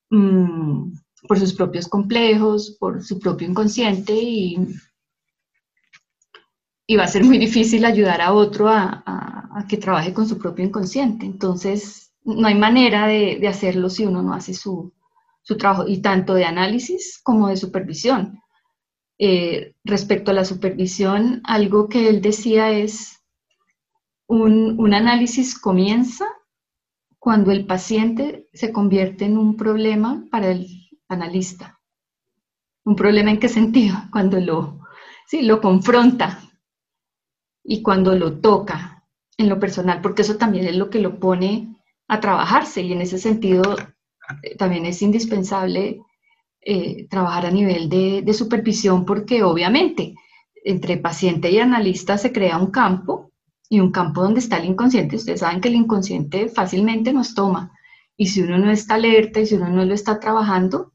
Mm, 0.09 0.93
por 1.27 1.39
sus 1.39 1.55
propios 1.55 1.89
complejos, 1.89 2.77
por 2.79 3.03
su 3.03 3.19
propio 3.19 3.49
inconsciente 3.49 4.13
y, 4.15 4.57
y 6.87 6.97
va 6.97 7.05
a 7.05 7.09
ser 7.09 7.25
muy 7.25 7.39
difícil 7.39 7.85
ayudar 7.85 8.21
a 8.21 8.33
otro 8.33 8.69
a, 8.69 9.65
que 9.69 9.77
trabaje 9.77 10.15
con 10.15 10.29
su 10.29 10.39
propio 10.39 10.65
inconsciente. 10.65 11.27
Entonces, 11.27 12.13
no 12.25 12.47
hay 12.47 12.55
manera 12.55 13.07
de, 13.07 13.47
hacerlo 13.49 13.91
si 13.91 14.07
uno 14.07 14.23
no 14.23 14.33
hace 14.33 14.55
su, 14.55 14.93
trabajo, 15.59 15.85
y 15.87 16.01
tanto 16.01 16.35
de 16.35 16.45
análisis 16.45 17.21
como 17.23 17.49
de 17.49 17.57
supervisión. 17.57 18.41
Eh, 19.19 19.75
respecto 19.85 20.31
a 20.31 20.35
la 20.35 20.45
supervisión, 20.45 21.41
algo 21.45 21.89
que 21.89 22.09
él 22.09 22.23
decía 22.23 22.71
es, 22.71 23.21
un, 24.29 24.79
un 24.79 24.95
análisis 24.95 25.59
comienza 25.59 26.27
cuando 27.19 27.51
el 27.51 27.67
paciente 27.67 28.49
se 28.53 28.73
convierte 28.73 29.25
en 29.25 29.37
un 29.37 29.57
problema 29.57 30.25
para 30.31 30.51
el 30.51 30.78
analista. 31.09 31.81
¿Un 32.85 32.97
problema 32.97 33.31
en 33.31 33.41
qué 33.41 33.49
sentido? 33.49 33.97
Cuando 34.13 34.41
lo, 34.41 34.81
sí, 35.27 35.43
lo 35.43 35.61
confronta 35.61 36.41
y 37.63 37.83
cuando 37.83 38.15
lo 38.15 38.41
toca 38.41 39.05
en 39.37 39.49
lo 39.49 39.61
personal, 39.61 40.01
porque 40.01 40.23
eso 40.23 40.37
también 40.37 40.67
es 40.67 40.77
lo 40.77 40.89
que 40.89 41.01
lo 41.01 41.21
pone 41.21 41.77
a 42.09 42.19
trabajarse 42.19 42.81
y 42.81 42.93
en 42.93 43.03
ese 43.03 43.19
sentido 43.19 43.77
eh, 44.43 44.57
también 44.57 44.87
es 44.87 45.03
indispensable 45.03 46.01
eh, 46.61 47.07
trabajar 47.09 47.47
a 47.47 47.51
nivel 47.51 47.89
de, 47.89 48.23
de 48.23 48.35
supervisión 48.35 49.05
porque 49.05 49.43
obviamente 49.43 50.15
entre 50.65 50.97
paciente 50.97 51.51
y 51.51 51.59
analista 51.59 52.19
se 52.19 52.33
crea 52.33 52.59
un 52.59 52.71
campo 52.71 53.33
y 53.69 53.81
un 53.81 53.93
campo 53.93 54.23
donde 54.23 54.41
está 54.41 54.57
el 54.57 54.65
inconsciente. 54.65 55.17
Ustedes 55.17 55.41
saben 55.41 55.61
que 55.61 55.69
el 55.69 55.75
inconsciente 55.77 56.49
fácilmente 56.49 57.13
nos 57.13 57.35
toma 57.35 57.73
y 58.17 58.27
si 58.27 58.43
uno 58.43 58.59
no 58.59 58.71
está 58.71 58.95
alerta 58.95 59.41
y 59.41 59.47
si 59.47 59.55
uno 59.55 59.69
no 59.69 59.85
lo 59.85 59.95
está 59.95 60.19
trabajando, 60.19 60.93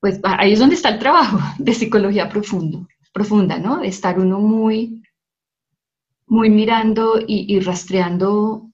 pues 0.00 0.18
ahí 0.24 0.54
es 0.54 0.58
donde 0.58 0.74
está 0.74 0.88
el 0.88 0.98
trabajo 0.98 1.38
de 1.58 1.74
psicología 1.74 2.28
profundo, 2.28 2.88
profunda, 3.12 3.58
¿no? 3.58 3.82
Estar 3.82 4.18
uno 4.18 4.40
muy, 4.40 5.02
muy 6.26 6.48
mirando 6.48 7.18
y, 7.26 7.60
rastreando 7.60 8.70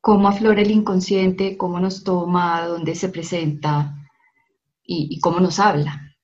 cómo 0.00 0.28
aflora 0.28 0.62
el 0.62 0.70
inconsciente, 0.70 1.58
cómo 1.58 1.78
nos 1.78 2.02
toma, 2.02 2.66
dónde 2.66 2.94
se 2.94 3.10
presenta 3.10 3.94
y, 4.82 5.20
cómo 5.20 5.40
nos 5.40 5.60
habla. 5.60 6.16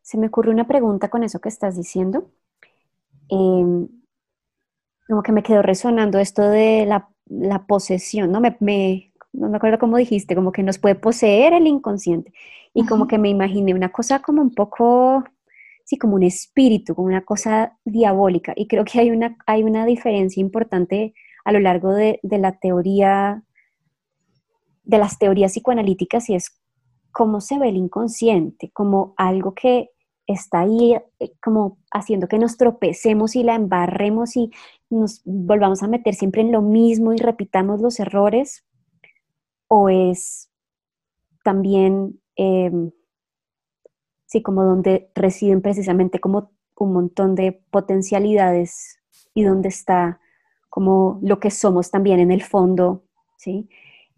Se 0.00 0.16
me 0.16 0.28
ocurre 0.28 0.50
una 0.50 0.66
pregunta 0.66 1.10
con 1.10 1.22
eso 1.22 1.40
que 1.40 1.50
estás 1.50 1.76
diciendo. 1.76 2.30
Em, 3.28 3.88
como 5.06 5.22
que 5.22 5.32
me 5.32 5.42
quedó 5.42 5.60
resonando 5.60 6.18
esto 6.18 6.42
de 6.42 6.86
la, 6.86 7.10
posesión, 7.66 8.32
¿no? 8.32 8.40
me, 8.40 9.12
no 9.34 9.48
me 9.48 9.56
acuerdo 9.56 9.78
cómo 9.78 9.96
dijiste, 9.96 10.34
como 10.34 10.52
que 10.52 10.62
nos 10.62 10.78
puede 10.78 10.94
poseer 10.94 11.52
el 11.52 11.66
inconsciente. 11.66 12.32
Y 12.72 12.86
como 12.86 13.06
que 13.06 13.18
me 13.18 13.28
imaginé 13.28 13.74
una 13.74 13.90
cosa 13.90 14.20
como 14.20 14.40
un 14.42 14.54
poco, 14.54 15.24
sí, 15.84 15.98
como 15.98 16.14
un 16.14 16.22
espíritu, 16.22 16.94
como 16.94 17.08
una 17.08 17.24
cosa 17.24 17.76
diabólica. 17.84 18.52
Y 18.56 18.66
creo 18.68 18.84
que 18.84 19.00
hay 19.00 19.10
una, 19.10 19.36
hay 19.46 19.62
una 19.62 19.86
diferencia 19.86 20.40
importante 20.40 21.14
a 21.44 21.52
lo 21.52 21.60
largo 21.60 21.92
de, 21.92 22.20
de 22.22 22.38
la 22.38 22.52
teoría, 22.58 23.42
de 24.84 24.98
las 24.98 25.18
teorías 25.18 25.52
psicoanalíticas, 25.52 26.30
y 26.30 26.36
es 26.36 26.60
cómo 27.12 27.40
se 27.40 27.58
ve 27.58 27.68
el 27.68 27.76
inconsciente, 27.76 28.70
como 28.72 29.14
algo 29.16 29.54
que 29.54 29.90
está 30.26 30.60
ahí 30.60 30.94
eh, 31.18 31.32
como 31.42 31.78
haciendo 31.92 32.28
que 32.28 32.38
nos 32.38 32.56
tropecemos 32.56 33.36
y 33.36 33.42
la 33.42 33.54
embarremos 33.54 34.36
y 34.36 34.50
nos 34.88 35.20
volvamos 35.24 35.82
a 35.82 35.86
meter 35.86 36.14
siempre 36.14 36.40
en 36.40 36.50
lo 36.50 36.62
mismo 36.62 37.12
y 37.12 37.18
repitamos 37.18 37.82
los 37.82 38.00
errores 38.00 38.64
o 39.68 39.88
es 39.88 40.50
también, 41.44 42.20
em, 42.36 42.90
sí, 44.26 44.42
como 44.42 44.64
donde 44.64 45.10
residen 45.14 45.62
precisamente 45.62 46.20
como 46.20 46.52
un 46.76 46.92
montón 46.92 47.34
de 47.34 47.52
potencialidades 47.70 48.98
y 49.34 49.44
donde 49.44 49.68
está 49.68 50.20
como 50.70 51.20
lo 51.22 51.38
que 51.38 51.50
somos 51.50 51.90
también 51.90 52.18
en 52.18 52.32
el 52.32 52.42
fondo, 52.42 53.04
¿sí? 53.38 53.68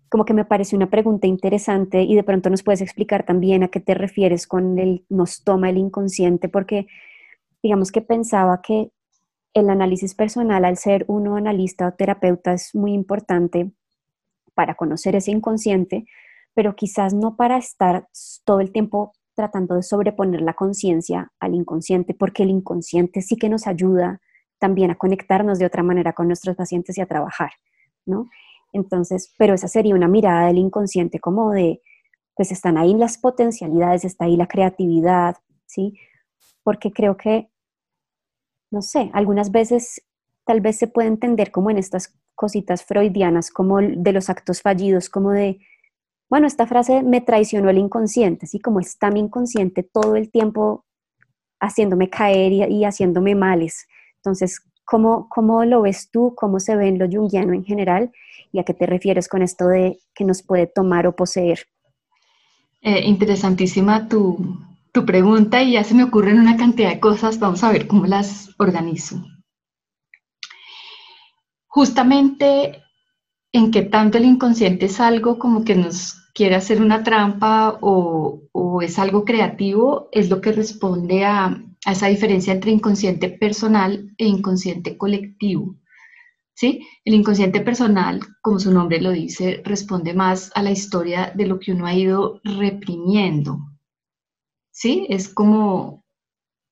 Como 0.08 0.24
que 0.24 0.32
me 0.34 0.46
parece 0.46 0.76
una 0.76 0.88
pregunta 0.88 1.26
interesante 1.26 2.02
y 2.02 2.14
de 2.14 2.22
pronto 2.22 2.48
nos 2.48 2.62
puedes 2.62 2.80
explicar 2.80 3.26
también 3.26 3.62
a 3.62 3.68
qué 3.68 3.80
te 3.80 3.94
refieres 3.94 4.46
con 4.46 4.78
el 4.78 5.04
nos 5.10 5.44
toma 5.44 5.68
el 5.68 5.78
inconsciente, 5.78 6.48
porque 6.48 6.86
digamos 7.62 7.92
que 7.92 8.00
pensaba 8.00 8.62
que 8.62 8.90
el 9.52 9.70
análisis 9.70 10.14
personal, 10.14 10.64
al 10.64 10.76
ser 10.76 11.04
uno 11.08 11.36
analista 11.36 11.88
o 11.88 11.92
terapeuta, 11.92 12.52
es 12.54 12.74
muy 12.74 12.92
importante 12.92 13.72
para 14.56 14.74
conocer 14.74 15.14
ese 15.14 15.30
inconsciente, 15.30 16.06
pero 16.54 16.74
quizás 16.74 17.12
no 17.12 17.36
para 17.36 17.58
estar 17.58 18.08
todo 18.44 18.60
el 18.60 18.72
tiempo 18.72 19.12
tratando 19.34 19.74
de 19.74 19.82
sobreponer 19.82 20.40
la 20.40 20.54
conciencia 20.54 21.30
al 21.38 21.54
inconsciente, 21.54 22.14
porque 22.14 22.42
el 22.42 22.50
inconsciente 22.50 23.20
sí 23.20 23.36
que 23.36 23.50
nos 23.50 23.66
ayuda 23.66 24.20
también 24.58 24.90
a 24.90 24.94
conectarnos 24.96 25.58
de 25.58 25.66
otra 25.66 25.82
manera 25.82 26.14
con 26.14 26.26
nuestros 26.26 26.56
pacientes 26.56 26.96
y 26.96 27.02
a 27.02 27.06
trabajar, 27.06 27.50
¿no? 28.06 28.30
Entonces, 28.72 29.34
pero 29.38 29.52
esa 29.52 29.68
sería 29.68 29.94
una 29.94 30.08
mirada 30.08 30.46
del 30.46 30.56
inconsciente 30.56 31.20
como 31.20 31.52
de, 31.52 31.82
pues 32.34 32.50
están 32.50 32.78
ahí 32.78 32.94
las 32.94 33.18
potencialidades, 33.18 34.06
está 34.06 34.24
ahí 34.24 34.36
la 34.36 34.48
creatividad, 34.48 35.36
¿sí? 35.66 35.98
Porque 36.62 36.90
creo 36.90 37.18
que, 37.18 37.50
no 38.70 38.80
sé, 38.80 39.10
algunas 39.12 39.52
veces 39.52 40.02
tal 40.46 40.62
vez 40.62 40.78
se 40.78 40.86
puede 40.86 41.08
entender 41.08 41.50
como 41.50 41.70
en 41.70 41.76
estas 41.76 42.14
cositas 42.36 42.84
freudianas, 42.84 43.50
como 43.50 43.78
de 43.80 44.12
los 44.12 44.30
actos 44.30 44.62
fallidos, 44.62 45.08
como 45.08 45.32
de, 45.32 45.58
bueno, 46.30 46.46
esta 46.46 46.66
frase 46.66 47.02
me 47.02 47.20
traicionó 47.20 47.70
el 47.70 47.78
inconsciente, 47.78 48.46
así 48.46 48.60
como 48.60 48.78
está 48.78 49.10
mi 49.10 49.20
inconsciente 49.20 49.82
todo 49.82 50.14
el 50.14 50.30
tiempo 50.30 50.84
haciéndome 51.58 52.10
caer 52.10 52.52
y, 52.52 52.84
haciéndome 52.84 53.34
males. 53.34 53.88
Entonces, 54.16 54.60
¿cómo, 54.84 55.28
¿cómo, 55.28 55.64
lo 55.64 55.82
ves 55.82 56.10
tú? 56.10 56.34
¿Cómo 56.36 56.60
se 56.60 56.76
ve 56.76 56.88
en 56.88 56.98
lo 56.98 57.08
junguiano 57.08 57.54
en 57.54 57.64
general? 57.64 58.12
¿Y 58.52 58.58
a 58.60 58.64
qué 58.64 58.74
te 58.74 58.86
refieres 58.86 59.28
con 59.28 59.42
esto 59.42 59.66
de 59.66 59.98
que 60.14 60.24
nos 60.24 60.42
puede 60.42 60.66
tomar 60.66 61.06
o 61.06 61.16
poseer? 61.16 61.60
Eh, 62.82 63.02
interesantísima 63.04 64.06
tu, 64.08 64.58
tu 64.92 65.06
pregunta 65.06 65.62
y 65.62 65.72
ya 65.72 65.84
se 65.84 65.94
me 65.94 66.04
ocurren 66.04 66.38
una 66.38 66.56
cantidad 66.56 66.90
de 66.90 67.00
cosas. 67.00 67.38
Vamos 67.38 67.64
a 67.64 67.72
ver 67.72 67.86
cómo 67.86 68.06
las 68.06 68.54
organizo. 68.58 69.24
Justamente 71.76 72.82
en 73.52 73.70
que 73.70 73.82
tanto 73.82 74.16
el 74.16 74.24
inconsciente 74.24 74.86
es 74.86 74.98
algo 74.98 75.38
como 75.38 75.62
que 75.62 75.74
nos 75.74 76.14
quiere 76.32 76.54
hacer 76.54 76.80
una 76.80 77.02
trampa 77.02 77.76
o, 77.82 78.80
es 78.80 78.98
algo 78.98 79.26
creativo, 79.26 80.08
es 80.10 80.30
lo 80.30 80.40
que 80.40 80.52
responde 80.52 81.26
a, 81.26 81.62
esa 81.86 82.06
diferencia 82.06 82.54
entre 82.54 82.70
inconsciente 82.70 83.28
personal 83.28 84.10
e 84.16 84.24
inconsciente 84.24 84.96
colectivo. 84.96 85.76
¿Sí? 86.54 86.80
El 87.04 87.12
inconsciente 87.12 87.60
personal, 87.60 88.20
como 88.40 88.58
su 88.58 88.72
nombre 88.72 88.98
lo 88.98 89.10
dice, 89.10 89.60
responde 89.62 90.14
más 90.14 90.50
a 90.54 90.62
la 90.62 90.70
historia 90.70 91.30
de 91.34 91.46
lo 91.46 91.58
que 91.58 91.72
uno 91.72 91.84
ha 91.84 91.92
ido 91.92 92.40
reprimiendo. 92.42 93.58
¿Sí? 94.70 95.06
Es 95.10 95.28
como, 95.28 96.06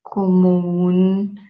como 0.01 0.57
un, 0.57 1.44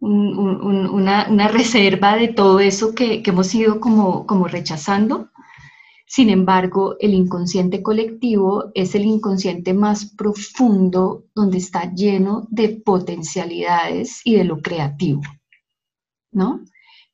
una, 0.00 1.48
reserva 1.48 2.16
de 2.16 2.28
todo 2.28 2.60
eso 2.60 2.94
que, 2.94 3.22
hemos 3.24 3.54
ido 3.54 3.80
como, 3.80 4.48
rechazando. 4.48 5.30
Sin 6.08 6.30
embargo, 6.30 6.96
el 7.00 7.14
inconsciente 7.14 7.82
colectivo 7.82 8.70
es 8.74 8.94
el 8.94 9.04
inconsciente 9.04 9.74
más 9.74 10.12
profundo 10.14 11.24
donde 11.34 11.58
está 11.58 11.92
lleno 11.92 12.46
de 12.50 12.68
potencialidades 12.68 14.20
y 14.24 14.36
de 14.36 14.44
lo 14.44 14.62
creativo, 14.62 15.22
¿no? 16.30 16.60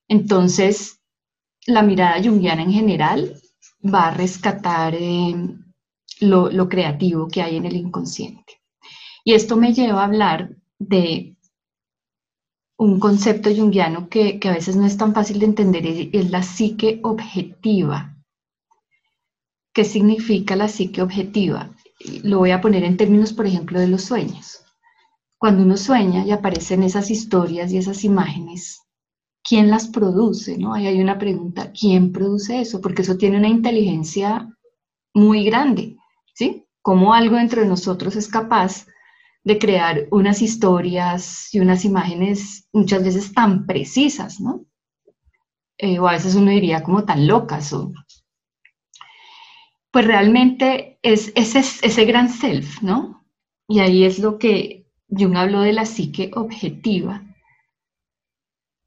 Entonces, 0.08 1.00
la 1.66 1.82
mirada 1.82 2.22
junguiana 2.22 2.62
en 2.62 2.72
general 2.72 3.40
va 3.82 4.08
a 4.08 4.14
rescatar 4.14 4.94
lo, 6.20 6.50
lo 6.50 6.68
creativo 6.68 7.28
que 7.28 7.40
hay 7.40 7.56
en 7.56 7.64
el 7.64 7.76
inconsciente. 7.76 8.60
Y 9.24 9.32
esto 9.32 9.56
me 9.56 9.72
lleva 9.72 10.02
a 10.02 10.06
hablar 10.06 10.56
de 10.78 11.31
un 12.82 12.98
concepto 12.98 13.48
junguiano 13.54 14.08
que, 14.08 14.40
a 14.42 14.50
veces 14.50 14.74
no 14.74 14.84
es 14.84 14.96
tan 14.96 15.14
fácil 15.14 15.38
de 15.38 15.46
entender, 15.46 15.86
es 15.86 16.30
la 16.32 16.42
psique 16.42 16.98
objetiva. 17.04 18.16
¿Qué 19.72 19.84
significa 19.84 20.56
la 20.56 20.66
psique 20.66 21.00
objetiva? 21.00 21.70
Lo 22.24 22.38
voy 22.38 22.50
a 22.50 22.60
poner 22.60 22.82
en 22.82 22.96
términos, 22.96 23.32
por 23.32 23.46
ejemplo, 23.46 23.78
de 23.78 23.86
los 23.86 24.02
sueños. 24.02 24.64
Cuando 25.38 25.62
uno 25.62 25.76
sueña 25.76 26.26
y 26.26 26.32
aparecen 26.32 26.82
esas 26.82 27.12
historias 27.12 27.70
y 27.70 27.78
esas 27.78 28.02
imágenes, 28.02 28.80
¿quién 29.48 29.70
las 29.70 29.86
produce? 29.86 30.58
¿no? 30.58 30.74
Ahí 30.74 30.88
hay 30.88 31.00
una 31.00 31.18
pregunta, 31.18 31.70
¿quién 31.70 32.10
produce 32.10 32.60
eso? 32.60 32.80
Porque 32.80 33.02
eso 33.02 33.16
tiene 33.16 33.38
una 33.38 33.48
inteligencia 33.48 34.48
muy 35.14 35.44
grande, 35.44 35.98
¿sí? 36.34 36.66
¿Cómo 36.80 37.14
algo 37.14 37.36
dentro 37.36 37.62
de 37.62 37.68
nosotros 37.68 38.16
es 38.16 38.26
capaz 38.26 38.86
de 39.44 39.58
crear 39.58 40.06
unas 40.10 40.40
historias 40.40 41.52
y 41.52 41.60
unas 41.60 41.84
imágenes 41.84 42.68
muchas 42.72 43.02
veces 43.02 43.32
tan 43.32 43.66
precisas, 43.66 44.40
¿no? 44.40 44.64
Eh, 45.78 45.98
o 45.98 46.06
a 46.06 46.12
veces 46.12 46.34
uno 46.34 46.50
diría 46.50 46.82
como 46.82 47.04
tan 47.04 47.26
locas. 47.26 47.72
O... 47.72 47.92
Pues 49.90 50.06
realmente 50.06 50.98
es 51.02 51.32
ese, 51.34 51.58
ese 51.58 52.04
gran 52.04 52.28
self, 52.28 52.82
¿no? 52.82 53.24
Y 53.68 53.80
ahí 53.80 54.04
es 54.04 54.18
lo 54.18 54.38
que 54.38 54.86
Jung 55.08 55.36
habló 55.36 55.62
de 55.62 55.72
la 55.72 55.86
psique 55.86 56.30
objetiva. 56.34 57.22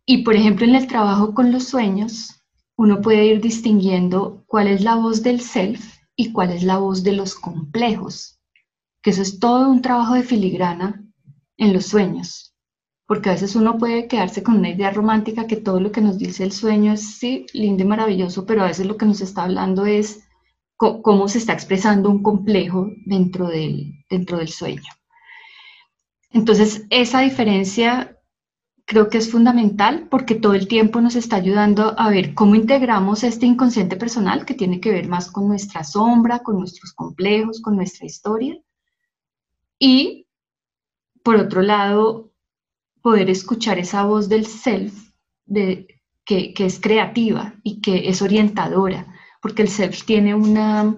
Y 0.05 0.23
por 0.23 0.35
ejemplo, 0.35 0.65
en 0.65 0.75
el 0.75 0.87
trabajo 0.87 1.33
con 1.33 1.51
los 1.51 1.65
sueños, 1.65 2.43
uno 2.77 3.01
puede 3.01 3.25
ir 3.25 3.41
distinguiendo 3.41 4.43
cuál 4.47 4.67
es 4.67 4.81
la 4.81 4.95
voz 4.95 5.23
del 5.23 5.41
self 5.41 5.97
y 6.15 6.31
cuál 6.31 6.51
es 6.51 6.63
la 6.63 6.77
voz 6.77 7.03
de 7.03 7.13
los 7.13 7.35
complejos 7.35 8.35
que 9.05 9.11
eso 9.11 9.21
es 9.21 9.39
todo 9.39 9.69
un 9.69 9.83
trabajo 9.83 10.15
de 10.15 10.23
filigrana 10.23 10.99
en 11.57 11.73
los 11.73 11.85
sueños, 11.85 12.55
porque 13.05 13.29
a 13.29 13.33
veces 13.33 13.55
uno 13.55 13.77
puede 13.77 14.07
quedarse 14.07 14.41
con 14.41 14.55
una 14.55 14.71
idea 14.71 14.89
romántica 14.89 15.45
que 15.45 15.57
todo 15.57 15.79
lo 15.79 15.91
que 15.91 16.01
nos 16.01 16.17
dice 16.17 16.43
el 16.43 16.51
sueño 16.51 16.93
es 16.93 17.19
sí, 17.19 17.45
lindo 17.53 17.83
y 17.83 17.85
maravilloso, 17.85 18.47
pero 18.47 18.63
a 18.63 18.65
veces 18.65 18.87
lo 18.87 18.97
que 18.97 19.05
nos 19.05 19.21
está 19.21 19.43
hablando 19.43 19.85
es 19.85 20.23
cómo 20.75 21.27
se 21.27 21.37
está 21.37 21.53
expresando 21.53 22.09
un 22.09 22.23
complejo 22.23 22.89
dentro 23.05 23.47
del, 23.47 23.93
dentro 24.09 24.39
del 24.39 24.49
sueño. 24.49 24.89
Entonces, 26.31 26.87
esa 26.89 27.21
diferencia 27.21 28.19
creo 28.85 29.09
que 29.09 29.19
es 29.19 29.31
fundamental 29.31 30.07
porque 30.09 30.33
todo 30.33 30.55
el 30.55 30.67
tiempo 30.67 30.99
nos 30.99 31.15
está 31.15 31.35
ayudando 31.35 31.93
a 31.95 32.09
ver 32.09 32.33
cómo 32.33 32.55
integramos 32.55 33.23
este 33.23 33.45
inconsciente 33.45 33.97
personal 33.97 34.45
que 34.45 34.55
tiene 34.55 34.79
que 34.79 34.89
ver 34.89 35.07
más 35.07 35.29
con 35.29 35.47
nuestra 35.47 35.83
sombra, 35.83 36.39
con 36.39 36.57
nuestros 36.57 36.91
complejos, 36.93 37.61
con 37.61 37.75
nuestra 37.75 38.07
historia, 38.07 38.59
y, 39.79 40.27
por 41.23 41.35
otro 41.35 41.61
lado, 41.61 42.31
poder 43.01 43.29
escuchar 43.29 43.77
esa 43.79 44.03
voz 44.03 44.29
del 44.29 44.45
self 44.45 44.93
de, 45.45 45.87
que, 46.25 46.53
es 46.57 46.79
creativa 46.79 47.53
y 47.63 47.81
que 47.81 48.09
es 48.09 48.21
orientadora, 48.21 49.05
porque 49.41 49.61
el 49.61 49.69
self 49.69 50.05
tiene 50.05 50.33
una, 50.33 50.95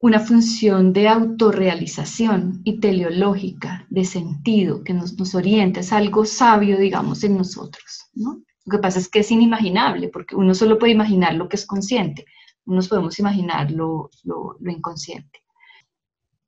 una 0.00 0.20
función 0.20 0.92
de 0.92 1.08
autorrealización 1.08 2.60
y 2.64 2.80
teleológica, 2.80 3.86
de 3.88 4.04
sentido, 4.04 4.84
que 4.84 4.92
nos, 4.92 5.18
nos, 5.18 5.34
orienta, 5.34 5.80
es 5.80 5.92
algo 5.92 6.24
sabio, 6.26 6.78
digamos, 6.78 7.24
en 7.24 7.38
nosotros. 7.38 8.10
¿no? 8.14 8.42
Lo 8.66 8.70
que 8.70 8.78
pasa 8.78 8.98
es 8.98 9.08
que 9.08 9.20
es 9.20 9.30
inimaginable, 9.30 10.08
porque 10.08 10.36
uno 10.36 10.54
solo 10.54 10.78
puede 10.78 10.92
imaginar 10.92 11.34
lo 11.34 11.48
que 11.48 11.56
es 11.56 11.66
consciente, 11.66 12.26
unos 12.66 12.88
podemos 12.88 13.18
imaginar 13.18 13.70
lo, 13.70 14.10
lo 14.22 14.70
inconsciente. 14.70 15.40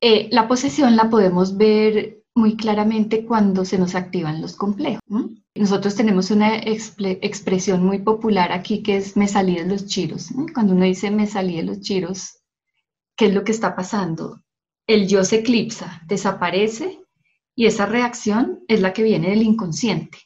Eh, 0.05 0.29
la 0.33 0.49
posesión 0.49 0.97
la 0.97 1.09
podemos 1.09 1.57
ver 1.57 2.25
muy 2.35 2.57
claramente 2.57 3.25
cuando 3.25 3.65
se 3.65 3.79
nos 3.79 3.95
activan 3.95 4.43
los 4.43 4.57
complejos. 4.57 5.01
Nosotros 5.55 5.95
tenemos 5.95 6.33
una 6.33 6.57
expresión 6.57 7.85
muy 7.85 8.01
popular 8.01 8.51
aquí 8.51 8.83
que 8.83 8.97
es 8.97 9.17
me 9.17 9.29
salí 9.29 9.55
de 9.55 9.67
los 9.67 9.87
chiros. 9.87 10.31
Cuando 10.55 10.75
uno 10.75 10.85
dice 10.85 11.13
me 11.13 11.29
salí 11.29 11.57
de 11.57 11.63
los 11.63 11.83
chiros, 11.83 12.41
¿qué 13.17 13.27
es 13.27 13.35
lo 13.35 13.45
que 13.45 13.53
está 13.53 13.77
pasando? 13.77 14.43
El 14.89 15.07
yo 15.07 15.23
se 15.23 15.37
eclipsa, 15.37 16.03
desaparece 16.09 16.99
y 17.55 17.67
esa 17.67 17.87
reacción 17.87 18.65
es 18.67 18.81
la 18.81 18.93
que 18.93 19.05
viene 19.05 19.31
del 19.31 19.43
inconsciente. 19.43 20.19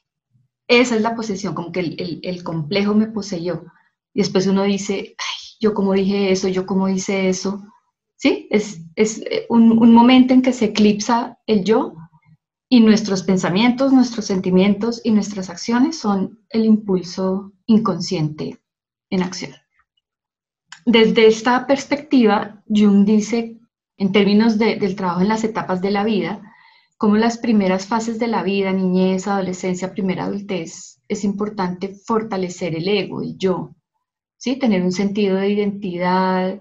Esa 0.68 0.96
es 0.96 1.02
la 1.02 1.14
posesión, 1.14 1.54
como 1.54 1.70
que 1.70 1.80
el, 1.80 2.44
complejo 2.44 2.94
me 2.94 3.08
poseyó. 3.08 3.64
Y 4.14 4.20
después 4.20 4.46
uno 4.46 4.62
dice, 4.62 5.16
yo 5.60 5.74
como 5.74 5.92
dije 5.92 6.32
eso, 6.32 6.48
yo 6.48 6.64
como 6.64 6.88
hice 6.88 7.28
eso, 7.28 7.62
¿sí? 8.16 8.48
Es, 8.50 8.80
eh, 8.96 9.46
un, 9.48 9.92
momento 9.92 10.34
en 10.34 10.42
que 10.42 10.52
se 10.52 10.66
eclipsa 10.66 11.38
el 11.46 11.64
yo 11.64 11.94
y 12.68 12.80
nuestros 12.80 13.22
pensamientos, 13.22 13.92
nuestros 13.92 14.26
sentimientos 14.26 15.00
y 15.04 15.12
nuestras 15.12 15.50
acciones 15.50 15.98
son 15.98 16.40
el 16.50 16.64
impulso 16.64 17.52
inconsciente 17.66 18.60
en 19.10 19.22
acción. 19.22 19.52
Desde 20.84 21.26
esta 21.26 21.66
perspectiva, 21.66 22.62
Jung 22.68 23.04
dice, 23.04 23.58
en 23.98 24.12
términos 24.12 24.58
del 24.58 24.96
trabajo 24.96 25.20
en 25.20 25.28
las 25.28 25.44
etapas 25.44 25.80
de 25.80 25.90
la 25.90 26.04
vida, 26.04 26.42
como 26.96 27.16
las 27.16 27.38
primeras 27.38 27.86
fases 27.86 28.18
de 28.18 28.26
la 28.26 28.42
vida, 28.42 28.72
niñez, 28.72 29.26
adolescencia, 29.26 29.92
primera 29.92 30.24
adultez, 30.24 31.00
es 31.08 31.24
importante 31.24 31.94
fortalecer 32.06 32.74
el 32.74 32.88
ego, 32.88 33.22
el 33.22 33.36
yo, 33.36 33.74
¿sí? 34.38 34.56
tener 34.56 34.82
un 34.82 34.92
sentido 34.92 35.36
de 35.36 35.50
identidad, 35.50 36.60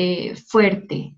eh, 0.00 0.36
fuerte 0.36 1.16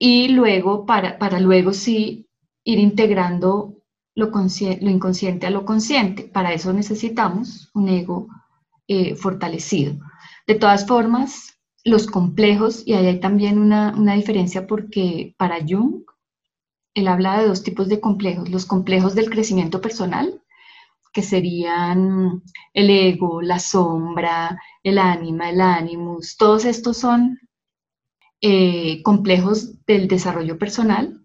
y 0.00 0.26
luego, 0.30 0.84
para, 0.84 1.16
para, 1.16 1.38
luego 1.38 1.72
sí 1.72 2.28
ir 2.64 2.80
integrando 2.80 3.76
lo, 4.16 4.32
lo, 4.32 4.90
inconsciente 4.90 5.46
a 5.46 5.50
lo 5.50 5.64
consciente. 5.64 6.24
Para 6.24 6.52
eso 6.52 6.72
necesitamos 6.72 7.70
un 7.72 7.88
ego 7.88 8.26
eh, 8.88 9.14
fortalecido. 9.14 9.94
De 10.44 10.56
todas 10.56 10.88
formas, 10.88 11.60
los 11.84 12.08
complejos, 12.08 12.82
y 12.84 12.94
ahí 12.94 13.06
hay 13.06 13.20
también 13.20 13.60
una, 13.60 13.94
una 13.96 14.14
diferencia 14.14 14.66
porque 14.66 15.36
para 15.38 15.64
Jung, 15.64 16.02
él 16.94 17.06
habla 17.06 17.38
de 17.38 17.46
dos 17.46 17.62
tipos 17.62 17.88
de 17.88 18.00
complejos, 18.00 18.48
los 18.48 18.66
complejos 18.66 19.14
del 19.14 19.30
crecimiento 19.30 19.80
personal, 19.80 20.42
que 21.12 21.22
serían 21.22 22.42
el 22.74 22.90
ego, 22.90 23.40
la 23.40 23.60
sombra, 23.60 24.60
el 24.82 24.98
ánima, 24.98 25.48
el 25.50 25.60
animus, 25.60 26.36
todos 26.36 26.64
estos 26.64 26.96
son 26.96 27.38
eh, 28.40 29.02
complejos 29.02 29.84
del 29.86 30.08
desarrollo 30.08 30.58
personal 30.58 31.24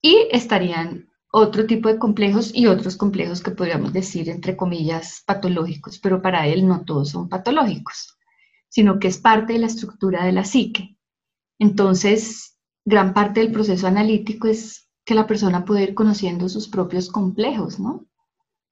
y 0.00 0.26
estarían 0.30 1.08
otro 1.30 1.66
tipo 1.66 1.88
de 1.88 1.98
complejos 1.98 2.50
y 2.54 2.66
otros 2.66 2.96
complejos 2.96 3.42
que 3.42 3.52
podríamos 3.52 3.92
decir, 3.92 4.28
entre 4.28 4.56
comillas, 4.56 5.22
patológicos, 5.26 5.98
pero 5.98 6.20
para 6.20 6.46
él 6.46 6.66
no 6.66 6.84
todos 6.84 7.10
son 7.10 7.28
patológicos, 7.28 8.18
sino 8.68 8.98
que 8.98 9.08
es 9.08 9.18
parte 9.18 9.54
de 9.54 9.60
la 9.60 9.66
estructura 9.66 10.24
de 10.24 10.32
la 10.32 10.44
psique. 10.44 10.96
Entonces, 11.58 12.58
gran 12.84 13.14
parte 13.14 13.40
del 13.40 13.52
proceso 13.52 13.86
analítico 13.86 14.48
es 14.48 14.90
que 15.04 15.14
la 15.14 15.26
persona 15.26 15.64
puede 15.64 15.84
ir 15.84 15.94
conociendo 15.94 16.48
sus 16.48 16.68
propios 16.68 17.08
complejos, 17.08 17.80
¿no? 17.80 18.06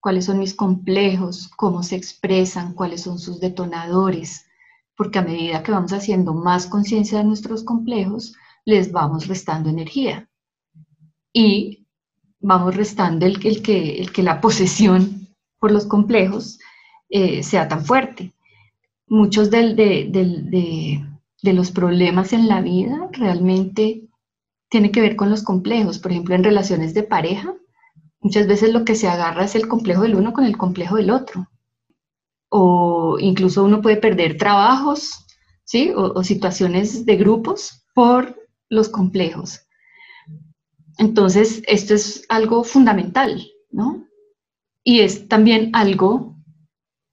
cuáles 0.01 0.25
son 0.25 0.38
mis 0.38 0.55
complejos, 0.55 1.49
cómo 1.57 1.83
se 1.83 1.96
expresan, 1.96 2.75
cuáles 2.75 3.03
son 3.03 3.18
sus 3.18 3.38
detonadores, 3.38 4.46
porque 5.01 5.19
a 5.19 5.23
medida 5.23 5.63
que 5.63 5.73
vamos 5.73 5.95
haciendo 5.95 6.35
más 6.35 6.67
conciencia 6.67 7.17
de 7.17 7.25
nuestros 7.25 7.65
complejos, 7.65 8.35
les 8.67 8.93
vamos 8.93 9.29
restando 9.29 9.71
energía. 9.71 10.29
Y 11.33 11.87
vamos 12.39 12.77
restando 12.77 13.25
el, 13.25 13.39
el, 13.47 13.63
que, 13.63 13.99
el 13.99 14.13
que 14.13 14.23
la 14.23 14.43
posesión 14.43 15.27
por 15.59 15.73
los 15.73 15.87
complejos 15.87 16.59
eh, 17.09 17.43
sea 17.43 17.67
tan 17.67 17.87
fuerte. 17.87 18.35
Muchos 19.07 19.51
de, 19.51 19.73
de, 19.75 21.03
de 21.43 21.53
los 21.55 21.71
problemas 21.71 22.35
en 22.35 22.47
la 22.47 22.61
vida 22.61 23.09
realmente 23.13 24.07
tienen 24.69 24.93
que 24.93 25.01
ver 25.01 25.17
con 25.17 25.31
los 25.31 25.43
complejos. 25.43 25.99
Por 25.99 26.11
ejemplo, 26.13 26.35
en 26.35 26.45
relaciones 26.45 26.93
de 26.93 27.05
pareja, 27.05 27.55
Muchas 28.23 28.47
veces 28.47 28.71
lo 28.75 28.85
que 28.85 28.97
se 28.97 29.09
agarra 29.09 29.45
es 29.45 29.55
el 29.55 29.67
complejo 29.67 30.03
del 30.03 30.15
uno 30.15 30.35
con 30.35 30.45
el 30.45 30.59
complejo 30.59 30.97
del 30.97 31.11
otro. 31.11 31.50
O 32.51 33.17
incluso 33.19 33.65
uno 33.65 33.81
puede 33.81 33.97
perder 33.97 34.37
trabajos, 34.37 35.27
¿sí? 35.65 35.93
O, 35.97 36.23
situaciones 36.23 37.07
de 37.07 37.17
grupos 37.17 37.87
por 37.95 38.37
los 38.69 38.89
complejos. 38.89 39.61
Entonces, 40.99 41.63
esto 41.67 41.95
es 41.95 42.27
algo 42.29 42.65
fundamental, 42.65 43.43
¿no? 43.71 44.07
Y 44.85 45.01
es 45.01 45.29
también 45.29 45.71
algo 45.73 46.37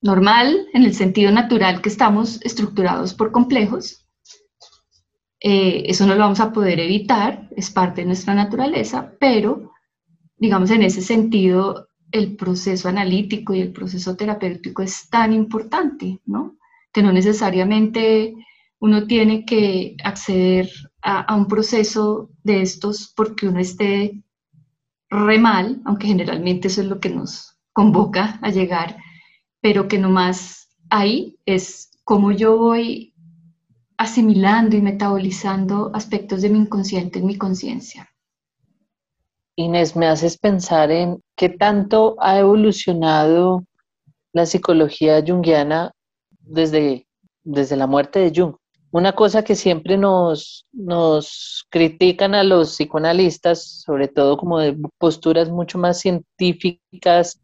normal 0.01 0.67
en 0.73 0.83
el 0.83 0.93
sentido 0.93 1.31
natural 1.31 1.81
que 1.81 1.89
estamos 1.89 2.41
estructurados 2.43 3.13
por 3.13 3.31
complejos. 3.31 4.05
Eh, 5.39 5.83
eso 5.85 6.05
no 6.05 6.15
lo 6.15 6.21
vamos 6.21 6.39
a 6.39 6.51
poder 6.51 6.79
evitar, 6.79 7.47
es 7.55 7.69
parte 7.69 8.01
de 8.01 8.07
nuestra 8.07 8.33
naturaleza, 8.33 9.13
pero 9.19 9.71
digamos, 10.37 10.71
en 10.71 10.83
ese 10.83 11.01
sentido, 11.01 11.89
el 12.11 12.35
proceso 12.35 12.87
analítico 12.89 13.53
y 13.53 13.61
el 13.61 13.71
proceso 13.71 14.15
terapéutico 14.15 14.81
es 14.81 15.09
tan 15.09 15.33
importante, 15.33 16.19
¿no? 16.25 16.57
Que 16.93 17.01
no 17.01 17.11
necesariamente 17.11 18.35
uno 18.79 19.07
tiene 19.07 19.45
que 19.45 19.95
acceder 20.03 20.69
a, 21.01 21.35
un 21.35 21.47
proceso 21.47 22.29
de 22.43 22.61
estos 22.61 23.13
porque 23.15 23.47
uno 23.47 23.59
esté 23.59 24.23
re 25.09 25.39
mal, 25.39 25.81
aunque 25.85 26.07
generalmente 26.07 26.67
eso 26.67 26.81
es 26.81 26.87
lo 26.87 26.99
que 26.99 27.09
nos 27.09 27.57
convoca 27.73 28.39
a 28.41 28.49
llegar, 28.49 28.97
pero 29.61 29.87
que 29.87 29.97
nomás 29.97 30.69
ahí 30.89 31.37
es 31.45 31.91
como 32.03 32.31
yo 32.31 32.57
voy 32.57 33.13
asimilando 33.97 34.75
y 34.75 34.81
metabolizando 34.81 35.91
aspectos 35.93 36.41
de 36.41 36.49
mi 36.49 36.59
inconsciente 36.59 37.19
en 37.19 37.25
mi 37.25 37.37
conciencia. 37.37 38.09
Inés, 39.59 39.95
me 39.95 40.05
haces 40.05 40.37
pensar 40.37 40.91
en 40.91 41.23
qué 41.35 41.49
tanto 41.49 42.15
ha 42.19 42.37
evolucionado 42.37 43.65
la 44.31 44.45
psicología 44.45 45.23
junguiana 45.25 45.93
desde, 46.41 47.07
desde 47.43 47.75
la 47.75 47.87
muerte 47.87 48.19
de 48.19 48.31
Jung. 48.35 48.55
Una 48.91 49.13
cosa 49.13 49.43
que 49.43 49.55
siempre 49.55 49.97
nos, 49.97 50.67
nos 50.71 51.65
critican 51.71 52.35
a 52.35 52.43
los 52.43 52.75
psicoanalistas, 52.75 53.81
sobre 53.81 54.07
todo 54.07 54.37
como 54.37 54.59
de 54.59 54.77
posturas 54.99 55.49
mucho 55.49 55.79
más 55.79 55.99
científicas 55.99 57.41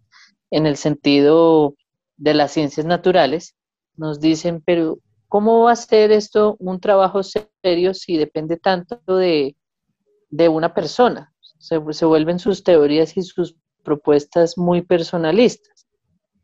en 0.52 0.68
el 0.68 0.78
sentido 0.78 1.74
de 2.18 2.36
las 2.36 2.52
ciencias 2.52 2.86
naturales, 2.86 3.56
nos 3.98 4.20
dicen, 4.20 4.62
pero 4.64 5.00
¿cómo 5.30 5.64
va 5.64 5.72
a 5.72 5.76
ser 5.76 6.12
esto 6.12 6.58
un 6.60 6.80
trabajo 6.80 7.22
serio 7.24 7.96
si 7.96 8.18
depende 8.18 8.58
tanto 8.58 9.02
de, 9.08 9.56
de 10.30 10.48
una 10.48 10.76
persona? 10.76 11.33
Se, 11.64 12.06
vuelven 12.06 12.40
sus 12.40 12.62
teorías 12.64 13.16
y 13.16 13.22
sus 13.22 13.56
propuestas 13.84 14.58
muy 14.58 14.82
personalistas. 14.82 15.88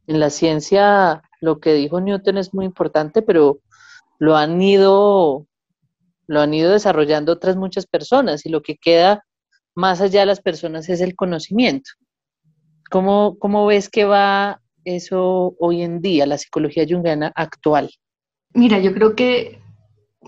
En 0.07 0.19
la 0.21 0.29
ciencia, 0.29 1.21
lo 1.41 1.59
que 1.59 1.73
dijo 1.73 1.99
Newton 1.99 2.37
es 2.37 2.53
muy 2.53 2.63
importante, 2.63 3.21
pero 3.21 3.59
lo 4.17 4.37
han 4.37 4.61
ido, 4.61 5.45
lo 6.25 6.39
han 6.39 6.53
ido 6.53 6.71
desarrollando 6.71 7.33
otras 7.33 7.57
muchas 7.57 7.85
personas 7.85 8.45
y 8.45 8.49
lo 8.49 8.61
que 8.61 8.77
queda 8.77 9.25
más 9.75 9.99
allá 9.99 10.21
de 10.21 10.25
las 10.25 10.39
personas 10.39 10.87
es 10.87 11.01
el 11.01 11.17
conocimiento. 11.17 11.91
¿Cómo, 12.89 13.37
cómo 13.39 13.65
ves 13.65 13.89
que 13.89 14.05
va 14.05 14.61
eso 14.85 15.53
hoy 15.59 15.81
en 15.81 16.01
día, 16.01 16.25
la 16.25 16.37
psicología 16.37 16.85
junguiana 16.89 17.33
actual? 17.35 17.91
Mira, 18.53 18.79
yo 18.79 18.93
creo 18.93 19.15
que 19.17 19.61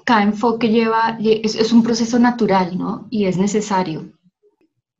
cada 0.05 0.23
enfoque 0.23 0.67
lleva, 0.67 1.17
es, 1.21 1.55
es 1.55 1.71
un 1.71 1.81
proceso 1.81 2.19
natural, 2.19 2.77
¿no? 2.77 3.07
Y 3.09 3.25
es 3.25 3.37
necesario 3.37 4.11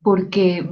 porque 0.02 0.68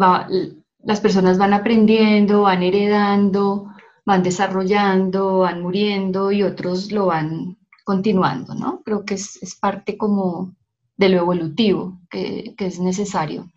las 0.83 1.01
personas 1.01 1.38
van 1.38 1.53
aprendiendo, 1.53 2.43
van 2.43 2.62
heredando, 2.62 3.71
van 4.05 4.23
desarrollando, 4.23 5.38
van 5.38 5.62
muriendo 5.62 6.33
y 6.33 6.43
otros 6.43 6.90
lo 6.93 7.07
van 7.07 7.59
continuando, 7.85 8.55
¿no? 8.55 8.83
Creo 8.85 9.05
que 9.05 9.14
es, 9.14 9.57
parte 9.61 9.97
como 9.97 10.55
de 10.97 11.09
lo 11.09 11.19
evolutivo 11.19 12.01
que, 12.11 12.55
que, 12.57 12.66
es 12.66 12.79
necesario. 12.79 13.51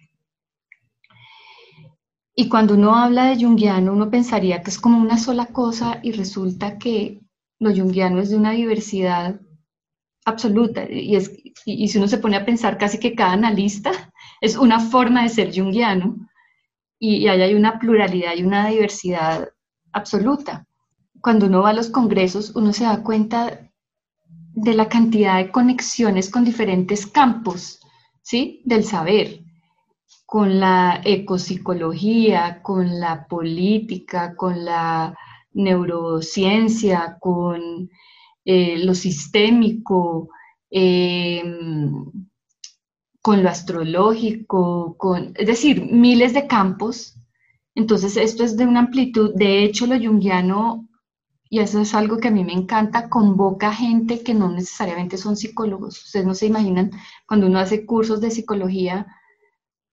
Y 2.35 2.49
cuando 2.49 2.73
uno 2.73 2.95
habla 2.95 3.25
de 3.25 3.43
Jungiano, 3.43 3.93
uno 3.93 4.09
pensaría 4.09 4.63
que 4.63 4.71
es 4.71 4.79
como 4.79 4.97
una 4.97 5.17
sola 5.17 5.47
cosa 5.47 5.99
y 6.01 6.13
resulta 6.13 6.77
que 6.77 7.21
lo 7.59 7.73
Jungiano 7.75 8.21
es 8.21 8.29
de 8.29 8.37
una 8.37 8.51
diversidad 8.51 9.39
absoluta. 10.25 10.89
Y, 10.89 11.15
es, 11.15 11.31
y, 11.65 11.87
si 11.87 11.97
uno 11.97 12.07
se 12.07 12.17
pone 12.17 12.37
a 12.37 12.45
pensar 12.45 12.77
casi 12.77 12.99
que 12.99 13.15
cada 13.15 13.33
analista 13.33 13.91
es 14.43 14.57
una 14.57 14.81
forma 14.81 15.23
de 15.23 15.29
ser 15.29 15.55
junguiano 15.55 16.17
y, 16.99 17.27
ahí 17.29 17.41
hay 17.41 17.55
una 17.55 17.79
pluralidad 17.79 18.35
y 18.35 18.43
una 18.43 18.67
diversidad 18.67 19.47
absoluta. 19.93 20.67
Cuando 21.21 21.45
uno 21.45 21.61
va 21.61 21.69
a 21.69 21.73
los 21.73 21.89
congresos, 21.89 22.53
uno 22.53 22.73
se 22.73 22.83
da 22.83 23.03
cuenta 23.03 23.71
de 24.53 24.73
la 24.73 24.89
cantidad 24.89 25.37
de 25.37 25.49
conexiones 25.49 26.29
con 26.29 26.43
diferentes 26.43 27.07
campos 27.07 27.79
¿sí? 28.21 28.61
del 28.65 28.83
saber, 28.83 29.39
con 30.25 30.59
la 30.59 30.99
ecopsicología, 31.05 32.61
con 32.61 32.99
la 32.99 33.25
política, 33.25 34.35
con 34.35 34.65
la 34.65 35.17
neurociencia, 35.53 37.17
con 37.21 37.89
eh, 38.43 38.77
lo 38.83 38.93
sistémico, 38.93 40.27
eh, 40.69 41.41
con 43.23 43.41
lo 43.41 43.49
astrológico, 43.49 44.97
con, 44.97 45.31
es 45.35 45.47
decir, 45.47 45.81
miles 45.89 46.33
de 46.33 46.45
campos. 46.45 47.17
Entonces, 47.73 48.17
esto 48.17 48.43
es 48.43 48.57
de 48.57 48.67
una 48.67 48.81
amplitud. 48.81 49.31
De 49.35 49.63
hecho, 49.63 49.87
lo 49.87 49.97
junguiano, 49.97 50.89
y 51.49 51.59
eso 51.59 51.79
es 51.79 51.95
algo 51.95 52.17
que 52.17 52.27
a 52.27 52.31
mí 52.31 52.43
me 52.43 52.51
encanta, 52.51 53.09
convoca 53.09 53.73
gente 53.73 54.21
que 54.23 54.33
no 54.33 54.51
necesariamente 54.51 55.17
son 55.17 55.37
psicólogos. 55.37 56.03
Ustedes 56.03 56.25
no 56.25 56.35
se 56.35 56.47
imaginan, 56.47 56.91
cuando 57.25 57.47
uno 57.47 57.59
hace 57.59 57.85
cursos 57.85 58.19
de 58.19 58.29
psicología, 58.29 59.07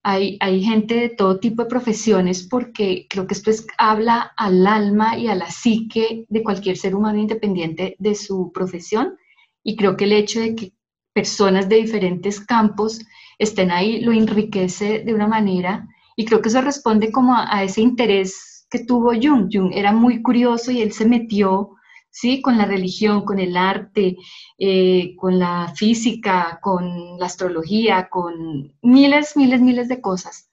hay, 0.02 0.36
hay 0.40 0.64
gente 0.64 0.96
de 0.96 1.08
todo 1.10 1.38
tipo 1.38 1.62
de 1.62 1.68
profesiones 1.68 2.48
porque 2.48 3.06
creo 3.08 3.28
que 3.28 3.34
esto 3.34 3.50
es, 3.50 3.64
habla 3.78 4.32
al 4.36 4.66
alma 4.66 5.16
y 5.16 5.28
a 5.28 5.36
la 5.36 5.50
psique 5.50 6.24
de 6.28 6.42
cualquier 6.42 6.76
ser 6.76 6.96
humano 6.96 7.20
independiente 7.20 7.94
de 8.00 8.16
su 8.16 8.50
profesión. 8.52 9.16
Y 9.62 9.76
creo 9.76 9.96
que 9.96 10.04
el 10.04 10.14
hecho 10.14 10.40
de 10.40 10.56
que 10.56 10.72
personas 11.12 11.68
de 11.68 11.76
diferentes 11.76 12.40
campos 12.40 13.00
estén 13.40 13.70
ahí 13.70 14.00
lo 14.02 14.12
enriquece 14.12 15.00
de 15.00 15.14
una 15.14 15.26
manera 15.26 15.88
y 16.14 16.26
creo 16.26 16.42
que 16.42 16.50
eso 16.50 16.60
responde 16.60 17.10
como 17.10 17.34
a, 17.34 17.64
ese 17.64 17.80
interés 17.80 18.66
que 18.70 18.84
tuvo 18.84 19.12
Jung. 19.14 19.48
Jung 19.50 19.72
era 19.72 19.92
muy 19.92 20.22
curioso 20.22 20.70
y 20.70 20.82
él 20.82 20.92
se 20.92 21.06
metió 21.06 21.70
¿sí? 22.10 22.42
con 22.42 22.58
la 22.58 22.66
religión, 22.66 23.24
con 23.24 23.38
el 23.38 23.56
arte, 23.56 24.18
eh, 24.58 25.16
con 25.16 25.38
la 25.38 25.72
física, 25.74 26.60
con 26.62 27.18
la 27.18 27.26
astrología, 27.26 28.10
con 28.10 28.74
miles, 28.82 29.36
miles, 29.36 29.62
miles 29.62 29.88
de 29.88 30.02
cosas. 30.02 30.50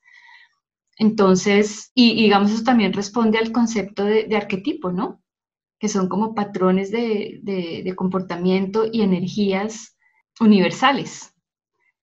Entonces, 0.98 1.92
y, 1.94 2.16
digamos, 2.16 2.52
eso 2.52 2.64
también 2.64 2.94
responde 2.94 3.38
al 3.38 3.52
concepto 3.52 4.06
de, 4.06 4.36
arquetipo, 4.36 4.92
¿no? 4.94 5.22
Que 5.78 5.90
son 5.90 6.08
como 6.08 6.34
patrones 6.34 6.90
de, 6.92 7.42
de 7.44 7.96
comportamiento 7.96 8.86
y 8.92 9.02
energías 9.02 9.98
universales. 10.40 11.37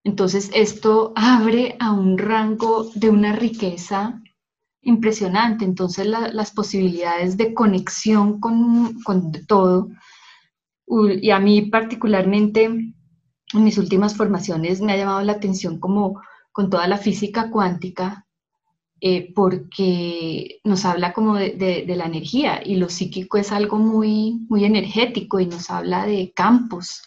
Entonces, 0.05 0.51
esto 0.55 1.13
abre 1.17 1.77
a 1.81 1.93
un 1.93 2.19
rango 2.19 2.91
de 2.95 3.11
una 3.11 3.35
riqueza 3.35 4.21
impresionante. 4.83 5.65
Entonces, 5.65 6.07
las 6.07 6.53
posibilidades 6.53 7.37
de 7.37 7.55
conexión 7.55 8.39
con, 8.39 9.03
con 9.03 9.33
todo, 9.47 9.89
y 10.87 11.31
a 11.31 11.39
mí 11.39 11.63
particularmente 11.63 12.65
en 12.65 12.95
mis 13.65 13.79
últimas 13.79 14.17
formaciones 14.17 14.81
me 14.81 14.93
ha 14.93 14.97
llamado 14.97 15.23
la 15.23 15.33
atención 15.33 15.79
como 15.81 16.21
con 16.53 16.71
toda 16.71 16.87
la 16.87 16.99
física 16.99 17.51
cuántica, 17.51 18.27
eh, 19.01 19.33
porque 19.35 20.61
nos 20.65 20.85
habla 20.85 21.13
como 21.13 21.35
de, 21.35 21.85
la 21.97 22.07
energía 22.07 22.63
y 22.65 22.77
lo 22.77 22.89
psíquico 22.89 23.39
es 23.39 23.53
algo 23.53 23.79
muy, 23.79 24.47
muy 24.49 24.65
energético 24.65 25.41
y 25.41 25.47
nos 25.47 25.71
habla 25.71 26.07
de 26.07 26.33
campos. 26.35 27.03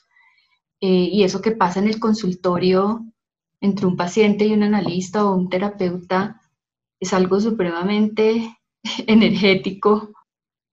Eh, 0.81 1.09
y 1.11 1.23
eso 1.23 1.41
que 1.41 1.51
pasa 1.51 1.79
en 1.79 1.87
el 1.87 1.99
consultorio 1.99 3.05
entre 3.61 3.87
un 3.87 3.95
paciente 3.95 4.45
y 4.45 4.53
un 4.53 4.63
analista 4.63 5.25
o 5.25 5.35
un 5.35 5.49
terapeuta 5.49 6.41
es 6.99 7.13
algo 7.13 7.39
supremamente 7.39 8.55
energético 9.07 10.11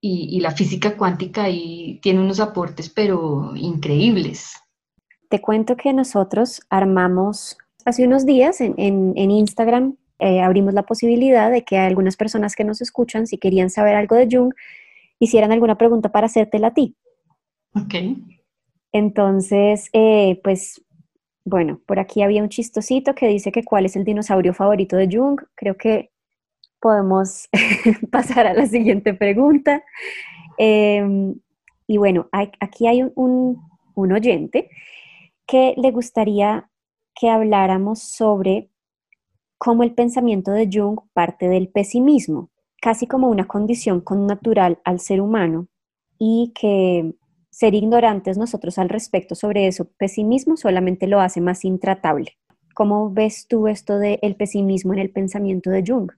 y, 0.06 0.38
la 0.40 0.50
física 0.50 0.98
cuántica 0.98 1.44
ahí 1.44 1.98
tiene 2.02 2.20
unos 2.20 2.38
aportes 2.38 2.90
pero 2.90 3.56
increíbles. 3.56 4.52
Te 5.30 5.40
cuento 5.40 5.76
que 5.76 5.94
nosotros 5.94 6.60
armamos 6.68 7.56
hace 7.86 8.06
unos 8.06 8.26
días 8.26 8.60
en, 8.60 8.74
en, 8.76 9.30
Instagram, 9.30 9.96
eh, 10.18 10.42
abrimos 10.42 10.74
la 10.74 10.82
posibilidad 10.82 11.50
de 11.50 11.64
que 11.64 11.78
algunas 11.78 12.16
personas 12.16 12.54
que 12.54 12.64
nos 12.64 12.82
escuchan, 12.82 13.26
si 13.26 13.38
querían 13.38 13.70
saber 13.70 13.94
algo 13.94 14.14
de 14.14 14.28
Jung, 14.30 14.52
hicieran 15.18 15.52
alguna 15.52 15.78
pregunta 15.78 16.12
para 16.12 16.26
hacértela 16.26 16.68
a 16.68 16.74
ti. 16.74 16.94
Ok. 17.74 17.94
Entonces, 18.94 19.90
eh, 19.92 20.40
pues, 20.44 20.80
bueno, 21.44 21.80
por 21.84 21.98
aquí 21.98 22.22
había 22.22 22.44
un 22.44 22.48
chistosito 22.48 23.12
que 23.16 23.26
dice 23.26 23.50
que 23.50 23.64
cuál 23.64 23.86
es 23.86 23.96
el 23.96 24.04
dinosaurio 24.04 24.54
favorito 24.54 24.96
de 24.96 25.08
Jung. 25.10 25.40
Creo 25.56 25.76
que 25.76 26.12
podemos 26.80 27.48
pasar 28.12 28.46
a 28.46 28.54
la 28.54 28.66
siguiente 28.66 29.12
pregunta. 29.12 29.82
Em, 30.58 31.34
y 31.88 31.96
bueno, 31.96 32.28
aquí 32.32 32.86
hay 32.86 33.02
un, 33.16 33.60
un 33.96 34.12
oyente 34.12 34.70
que 35.44 35.74
le 35.76 35.90
gustaría 35.90 36.70
que 37.16 37.30
habláramos 37.30 38.00
sobre 38.00 38.70
cómo 39.58 39.82
el 39.82 39.92
pensamiento 39.92 40.52
de 40.52 40.70
Jung 40.72 41.00
parte 41.12 41.48
del 41.48 41.68
pesimismo, 41.68 42.50
casi 42.80 43.08
como 43.08 43.28
una 43.28 43.48
condición 43.48 44.00
connatural 44.00 44.78
al 44.84 45.00
ser 45.00 45.20
humano 45.20 45.66
y 46.16 46.52
que 46.54 47.12
ser 47.54 47.74
ignorantes 47.74 48.36
nosotros 48.36 48.78
al 48.78 48.88
respecto 48.88 49.34
sobre 49.34 49.66
eso, 49.66 49.88
pesimismo 49.96 50.56
solamente 50.56 51.06
lo 51.06 51.20
hace 51.20 51.40
más 51.40 51.64
intratable. 51.64 52.36
¿Cómo 52.74 53.10
ves 53.10 53.46
tú 53.48 53.68
esto 53.68 53.98
del 53.98 54.36
pesimismo 54.36 54.92
en 54.92 54.98
el 54.98 55.10
pensamiento 55.10 55.70
de 55.70 55.84
Jung? 55.86 56.10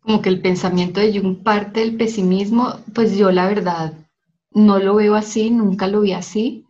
Como 0.00 0.22
que 0.22 0.30
el 0.30 0.40
pensamiento 0.40 1.00
de 1.00 1.18
Jung 1.18 1.42
parte 1.42 1.80
del 1.80 1.96
pesimismo, 1.96 2.80
pues 2.94 3.16
yo 3.16 3.30
la 3.30 3.46
verdad 3.46 3.92
no 4.52 4.78
lo 4.78 4.94
veo 4.94 5.14
así, 5.14 5.50
nunca 5.50 5.86
lo 5.86 6.00
vi 6.00 6.12
así 6.12 6.66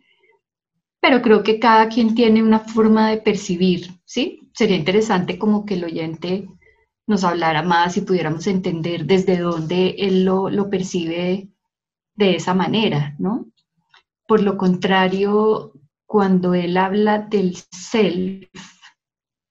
pero 1.07 1.21
creo 1.21 1.41
que 1.41 1.57
cada 1.57 1.87
quien 1.87 2.15
tiene 2.15 2.43
una 2.43 2.59
forma 2.59 3.09
de 3.09 3.17
percibir, 3.17 3.91
¿sí? 4.03 4.49
Sería 4.53 4.75
interesante 4.75 5.37
como 5.37 5.65
que 5.65 5.75
el 5.75 5.85
oyente 5.85 6.49
nos 7.05 7.23
hablara 7.23 7.63
más 7.63 7.95
y 7.95 8.01
pudiéramos 8.01 8.45
entender 8.47 9.05
desde 9.05 9.37
dónde 9.37 9.95
él 9.99 10.25
lo, 10.25 10.49
lo 10.49 10.69
percibe 10.69 11.47
de 12.15 12.35
esa 12.35 12.53
manera, 12.53 13.15
¿no? 13.19 13.45
Por 14.27 14.43
lo 14.43 14.57
contrario, 14.57 15.73
cuando 16.05 16.53
él 16.53 16.77
habla 16.77 17.19
del 17.19 17.55
self 17.71 18.49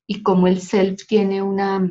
y 0.06 0.22
cómo 0.22 0.46
el 0.46 0.60
self 0.60 1.06
tiene 1.06 1.42
una, 1.42 1.90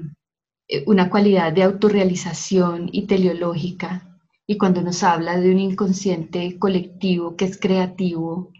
una 0.86 1.10
cualidad 1.10 1.52
de 1.52 1.64
autorrealización 1.64 2.90
y 2.92 3.08
teleológica, 3.08 4.16
y 4.48 4.58
cuando 4.58 4.82
nos 4.82 5.04
habla 5.04 5.40
de 5.40 5.52
un 5.52 5.60
inconsciente 5.60 6.60
colectivo 6.60 7.36
que 7.36 7.46
es 7.46 7.60
creativo, 7.60 8.52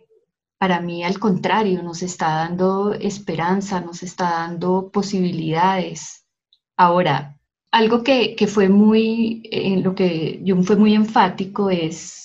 para 0.58 0.82
mí 0.82 1.04
al 1.04 1.20
contrario, 1.20 1.84
nos 1.84 2.02
está 2.02 2.30
dando 2.30 2.94
esperanza, 2.94 3.82
nos 3.82 4.02
está 4.02 4.32
dando 4.32 4.90
posibilidades. 4.92 6.26
Ahora, 6.76 7.38
algo 7.72 8.04
que, 8.04 8.36
fue 8.48 8.70
muy, 8.70 9.44
en 9.52 9.84
lo 9.84 9.94
que 9.94 10.42
Jung 10.46 10.64
fue 10.64 10.78
muy 10.78 10.96
enfático 10.96 11.70
es, 11.70 12.25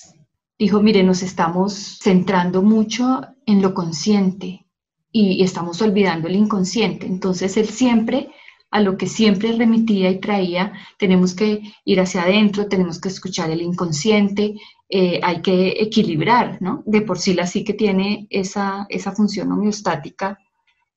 dijo, 0.65 0.81
mire, 0.81 1.03
nos 1.03 1.23
estamos 1.23 1.99
centrando 2.01 2.61
mucho 2.61 3.21
en 3.45 3.61
lo 3.61 3.73
consciente 3.73 4.65
y, 5.11 5.33
y 5.33 5.43
estamos 5.43 5.81
olvidando 5.81 6.27
el 6.27 6.35
inconsciente. 6.35 7.05
Entonces, 7.07 7.57
él 7.57 7.67
siempre 7.67 8.29
a 8.71 8.79
lo 8.79 8.97
que 8.97 9.07
siempre 9.07 9.51
remitía 9.51 10.09
y 10.09 10.19
traía, 10.19 10.71
tenemos 10.97 11.35
que 11.35 11.61
ir 11.83 11.99
hacia 11.99 12.23
adentro, 12.23 12.67
tenemos 12.67 13.01
que 13.01 13.09
escuchar 13.09 13.51
el 13.51 13.61
inconsciente, 13.61 14.55
eh, 14.89 15.19
hay 15.21 15.41
que 15.41 15.81
equilibrar, 15.81 16.57
¿no? 16.61 16.81
De 16.85 17.01
por 17.01 17.19
sí 17.19 17.33
la 17.33 17.47
psique 17.47 17.73
tiene 17.73 18.27
esa, 18.29 18.85
esa 18.89 19.11
función 19.11 19.51
homeostática 19.51 20.39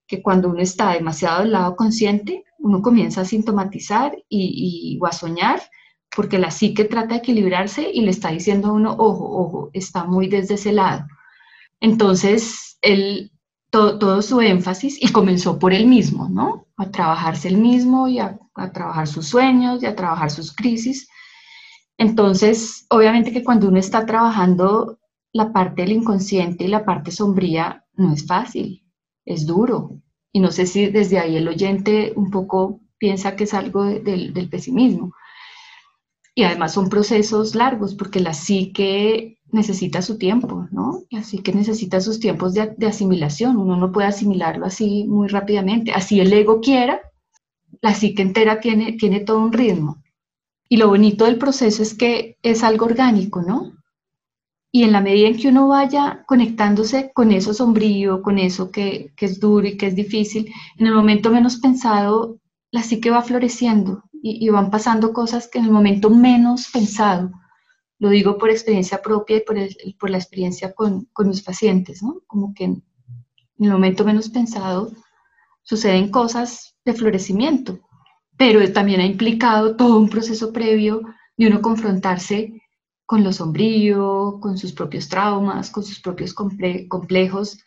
que 0.06 0.22
cuando 0.22 0.50
uno 0.50 0.60
está 0.60 0.92
demasiado 0.92 1.40
del 1.40 1.52
lado 1.52 1.74
consciente, 1.74 2.44
uno 2.58 2.80
comienza 2.80 3.22
a 3.22 3.24
sintomatizar 3.24 4.16
y, 4.28 4.98
o 5.02 5.06
a 5.06 5.12
soñar, 5.12 5.60
porque 6.14 6.38
la 6.38 6.50
psique 6.50 6.84
trata 6.84 7.14
de 7.14 7.16
equilibrarse 7.16 7.90
y 7.92 8.02
le 8.02 8.10
está 8.10 8.30
diciendo 8.30 8.68
a 8.68 8.72
uno, 8.72 8.92
ojo, 8.92 9.24
ojo, 9.24 9.70
está 9.72 10.04
muy 10.04 10.28
desde 10.28 10.54
ese 10.54 10.72
lado. 10.72 11.06
Entonces, 11.80 12.78
él, 12.82 13.32
todo, 13.70 14.22
su 14.22 14.40
énfasis, 14.40 15.02
y 15.02 15.10
comenzó 15.10 15.58
por 15.58 15.72
él 15.72 15.86
mismo, 15.86 16.28
¿no? 16.28 16.68
A 16.76 16.90
trabajarse 16.90 17.48
él 17.48 17.58
mismo 17.58 18.06
y 18.08 18.20
a, 18.20 18.38
trabajar 18.72 19.08
sus 19.08 19.26
sueños 19.26 19.82
y 19.82 19.86
a 19.86 19.96
trabajar 19.96 20.30
sus 20.30 20.54
crisis, 20.54 21.08
entonces, 21.98 22.86
obviamente 22.90 23.32
que 23.32 23.44
cuando 23.44 23.68
uno 23.68 23.78
está 23.78 24.04
trabajando 24.06 24.98
la 25.32 25.52
parte 25.52 25.82
del 25.82 25.92
inconsciente 25.92 26.64
y 26.64 26.68
la 26.68 26.84
parte 26.84 27.10
sombría, 27.10 27.84
no 27.94 28.12
es 28.12 28.26
fácil, 28.26 28.84
es 29.24 29.46
duro. 29.46 30.00
Y 30.32 30.40
no 30.40 30.50
sé 30.50 30.66
si 30.66 30.86
desde 30.86 31.18
ahí 31.18 31.36
el 31.36 31.46
oyente 31.46 32.12
un 32.16 32.30
poco 32.30 32.80
piensa 32.98 33.36
que 33.36 33.44
es 33.44 33.54
algo 33.54 33.84
del 33.84 34.48
pesimismo. 34.50 35.12
Y 36.34 36.42
además 36.42 36.72
son 36.72 36.88
procesos 36.88 37.54
largos, 37.54 37.94
porque 37.94 38.20
la 38.20 38.34
psique 38.34 39.38
necesita 39.52 40.02
su 40.02 40.18
tiempo, 40.18 40.66
¿no? 40.72 41.04
La 41.10 41.22
psique 41.22 41.52
necesita 41.52 42.00
sus 42.00 42.18
tiempos 42.18 42.54
de, 42.54 42.74
de 42.76 42.86
asimilación. 42.86 43.56
Uno 43.56 43.76
no 43.76 43.92
puede 43.92 44.08
asimilarlo 44.08 44.66
así 44.66 45.04
muy 45.04 45.28
rápidamente. 45.28 45.92
Así 45.92 46.20
el 46.20 46.32
ego 46.32 46.60
quiera, 46.60 47.00
la 47.80 47.94
psique 47.94 48.22
entera 48.22 48.60
tiene, 48.60 48.92
tiene 48.92 49.20
todo 49.20 49.38
un 49.38 49.52
ritmo. 49.52 50.02
Y 50.68 50.76
lo 50.76 50.88
bonito 50.88 51.24
del 51.26 51.38
proceso 51.38 51.82
es 51.82 51.94
que 51.94 52.36
es 52.42 52.64
algo 52.64 52.86
orgánico, 52.86 53.42
¿no? 53.42 53.72
Y 54.72 54.82
en 54.82 54.90
la 54.90 55.00
medida 55.00 55.28
en 55.28 55.36
que 55.36 55.48
uno 55.48 55.68
vaya 55.68 56.24
conectándose 56.26 57.12
con 57.14 57.30
eso 57.30 57.54
sombrío, 57.54 58.22
con 58.22 58.38
eso 58.38 58.72
que, 58.72 59.12
es 59.16 59.38
duro 59.38 59.68
y 59.68 59.76
que 59.76 59.86
es 59.86 59.94
difícil, 59.94 60.52
en 60.78 60.86
el 60.86 60.94
momento 60.94 61.30
menos 61.30 61.58
pensado, 61.58 62.38
la 62.72 62.82
psique 62.82 63.10
va 63.10 63.22
floreciendo 63.22 64.02
y, 64.26 64.48
van 64.48 64.70
pasando 64.70 65.12
cosas 65.12 65.48
que 65.48 65.58
en 65.58 65.66
el 65.66 65.70
momento 65.70 66.08
menos 66.08 66.68
pensado, 66.72 67.30
lo 67.98 68.08
digo 68.08 68.38
por 68.38 68.50
experiencia 68.50 69.02
propia 69.02 69.36
y 69.36 69.40
por, 69.40 69.56
por 69.98 70.10
la 70.10 70.18
experiencia 70.18 70.72
con, 70.72 71.06
con, 71.12 71.28
mis 71.28 71.42
pacientes, 71.42 72.02
¿no? 72.02 72.22
Como 72.26 72.54
que 72.54 72.64
en 72.64 72.82
el 73.58 73.70
momento 73.70 74.04
menos 74.04 74.30
pensado 74.30 74.90
suceden 75.62 76.10
cosas 76.10 76.74
de 76.84 76.94
florecimiento 76.94 77.80
pero 78.36 78.72
también 78.72 79.00
ha 79.00 79.06
implicado 79.06 79.76
todo 79.76 79.98
un 79.98 80.08
proceso 80.08 80.52
previo 80.52 81.02
de 81.36 81.46
uno 81.46 81.62
confrontarse 81.62 82.60
con 83.06 83.22
lo 83.22 83.32
sombrío, 83.32 84.38
con 84.40 84.58
sus 84.58 84.72
propios 84.72 85.08
traumas, 85.08 85.70
con 85.70 85.84
sus 85.84 86.00
propios 86.00 86.34
complejos. 86.34 87.58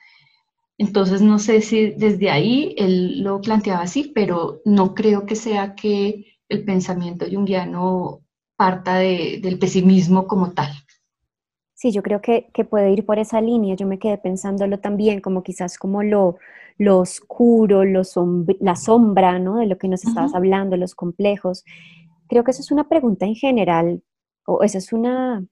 Entonces, 0.78 1.22
no 1.22 1.40
sé 1.40 1.62
si 1.62 1.92
desde 1.92 2.30
ahí 2.30 2.76
él 2.78 3.22
lo 3.24 3.40
planteaba 3.42 3.82
así, 3.82 4.12
pero 4.14 4.62
no 4.66 4.94
creo 4.94 5.26
que 5.26 5.36
sea 5.36 5.76
que 5.76 6.37
el 6.50 6.64
pensamiento 6.64 7.26
junguiano 7.30 8.22
parta 8.56 8.98
del 8.98 9.60
pesimismo 9.60 10.28
como 10.28 10.54
tal. 10.54 10.72
Sí, 11.74 11.92
yo 11.92 12.02
creo 12.02 12.22
que, 12.22 12.50
que, 12.54 12.66
puede 12.66 12.92
ir 12.92 13.06
por 13.06 13.20
esa 13.20 13.40
línea. 13.40 13.76
Yo 13.76 13.86
me 13.86 14.00
quedé 14.00 14.18
pensándolo 14.18 14.80
también, 14.80 15.22
como 15.22 15.44
quizás 15.44 15.78
como 15.78 16.02
lo, 16.02 16.38
lo 16.78 17.00
oscuro, 17.00 17.84
lo 17.84 18.02
la 18.60 18.76
sombra, 18.76 19.40
¿no? 19.40 19.58
De 19.58 19.68
lo 19.68 19.78
que 19.78 19.88
nos 19.88 20.04
estabas 20.04 20.34
hablando, 20.34 20.78
los 20.78 20.96
complejos. 20.96 21.64
Creo 22.28 22.44
que 22.44 22.52
esa 22.52 22.62
es 22.62 22.72
una 22.72 22.88
pregunta 22.88 23.26
en 23.26 23.36
general, 23.36 24.02
o 24.46 24.64
esa 24.64 24.78
es 24.78 24.92
una, 24.94 25.46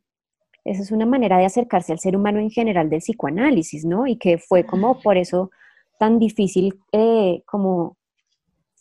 esa 0.63 0.81
es 0.81 0.91
una 0.91 1.05
manera 1.05 1.37
de 1.37 1.45
acercarse 1.45 1.91
al 1.91 1.99
ser 1.99 2.15
humano 2.15 2.39
en 2.39 2.49
general 2.49 2.89
del 2.89 2.99
psicoanálisis, 3.01 3.85
¿no? 3.85 4.07
Y 4.07 4.17
que 4.17 4.37
fue 4.37 4.65
como 4.65 4.99
por 5.01 5.17
eso 5.17 5.51
tan 5.99 6.19
difícil, 6.19 6.79
eh, 6.91 7.43
como, 7.45 7.97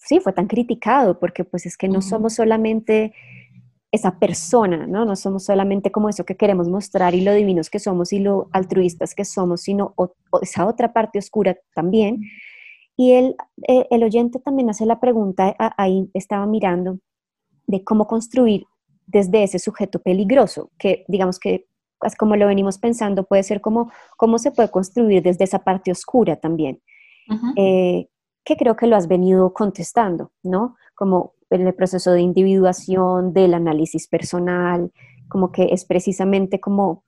sí, 0.05 0.21
fue 0.21 0.33
tan 0.33 0.47
criticado, 0.47 1.19
porque 1.19 1.45
pues 1.45 1.67
es 1.67 1.77
que 1.77 1.89
no 1.89 2.03
somos 2.03 2.35
solamente 2.35 3.13
esa 3.91 4.19
persona, 4.19 4.87
¿no? 4.87 5.05
No 5.05 5.15
somos 5.15 5.45
solamente 5.45 5.93
como 5.93 6.09
eso 6.09 6.25
que 6.25 6.37
queremos 6.37 6.69
mostrar 6.69 7.15
y 7.15 7.21
lo 7.21 7.33
divinos 7.33 7.71
que 7.71 7.79
somos 7.79 8.13
y 8.13 8.19
lo 8.19 8.49
altruistas 8.53 9.15
que 9.15 9.25
somos, 9.25 9.63
sino 9.63 9.95
esa 10.43 10.67
otra 10.67 10.93
parte 10.93 11.19
oscura 11.21 11.57
también. 11.75 12.21
Y 12.97 13.13
el, 13.13 13.37
eh, 13.69 13.87
el 13.91 14.03
oyente 14.03 14.41
también 14.41 14.69
hace 14.71 14.85
la 14.85 14.99
pregunta, 14.99 15.55
ahí 15.77 16.11
estaba 16.13 16.45
mirando, 16.47 16.99
de 17.67 17.85
cómo 17.85 18.07
construir 18.07 18.65
desde 19.07 19.45
ese 19.45 19.59
sujeto 19.59 20.01
peligroso, 20.01 20.71
que 20.79 21.05
digamos 21.09 21.39
que 21.39 21.67
como 22.19 22.37
lo 22.37 22.47
venimos 22.47 22.79
pensando, 22.79 23.25
puede 23.25 23.43
ser 23.43 23.61
como 23.61 23.91
cómo 24.17 24.39
se 24.39 24.51
puede 24.51 24.71
construir 24.71 25.23
desde 25.23 25.45
esa 25.45 25.61
parte 25.61 25.91
oscura 25.91 26.37
también, 26.37 26.83
eh, 27.57 28.09
que 28.45 28.57
creo 28.57 28.77
que 28.77 28.87
lo 28.87 28.97
has 28.97 29.09
venido 29.09 29.53
contestando, 29.53 30.33
¿no? 30.43 30.77
Como 30.95 31.35
en 31.51 31.67
el 31.67 31.75
proceso 31.75 32.13
de 32.13 32.21
individuación, 32.21 33.33
del 33.33 33.55
análisis 33.55 34.07
personal, 34.09 34.93
como 35.29 35.51
que 35.51 35.69
es 35.73 35.85
precisamente 35.85 36.61
como, 36.61 37.05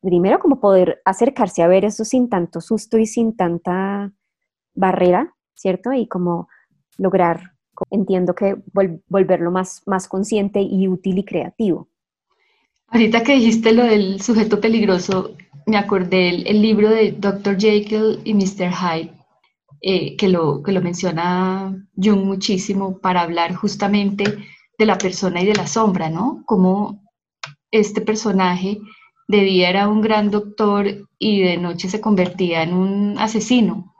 primero 0.00 0.38
como 0.38 0.60
poder 0.60 1.00
acercarse 1.04 1.62
a 1.62 1.68
ver 1.68 1.84
eso 1.84 2.04
sin 2.04 2.28
tanto 2.28 2.60
susto 2.60 2.98
y 2.98 3.06
sin 3.06 3.36
tanta 3.36 4.12
barrera, 4.74 5.34
¿cierto? 5.54 5.92
Y 5.92 6.08
como 6.08 6.48
lograr, 6.98 7.52
entiendo 7.90 8.34
que 8.34 8.56
volverlo 9.08 9.50
más, 9.50 9.82
más 9.86 10.08
consciente 10.08 10.60
y 10.60 10.88
útil 10.88 11.18
y 11.18 11.24
creativo. 11.24 11.88
Ahorita 12.88 13.22
que 13.22 13.34
dijiste 13.34 13.72
lo 13.72 13.84
del 13.84 14.20
sujeto 14.20 14.60
peligroso, 14.60 15.32
me 15.66 15.78
acordé 15.78 16.28
el, 16.28 16.46
el 16.46 16.60
libro 16.60 16.90
de 16.90 17.12
Dr. 17.12 17.58
Jekyll 17.58 18.20
y 18.24 18.34
Mr. 18.34 18.70
Hyde, 18.70 19.12
eh, 19.84 20.16
que, 20.16 20.28
lo, 20.28 20.62
que 20.62 20.70
lo 20.70 20.80
menciona 20.80 21.76
Jung 21.96 22.24
muchísimo 22.24 23.00
para 23.00 23.22
hablar 23.22 23.52
justamente 23.56 24.38
de 24.78 24.86
la 24.86 24.96
persona 24.96 25.42
y 25.42 25.46
de 25.46 25.56
la 25.56 25.66
sombra, 25.66 26.08
¿no? 26.08 26.44
Como 26.46 27.02
este 27.72 28.00
personaje 28.00 28.78
de 29.26 29.40
día 29.40 29.70
era 29.70 29.88
un 29.88 30.00
gran 30.00 30.30
doctor 30.30 30.86
y 31.18 31.40
de 31.42 31.56
noche 31.56 31.88
se 31.88 32.00
convertía 32.00 32.62
en 32.62 32.74
un 32.74 33.18
asesino. 33.18 33.92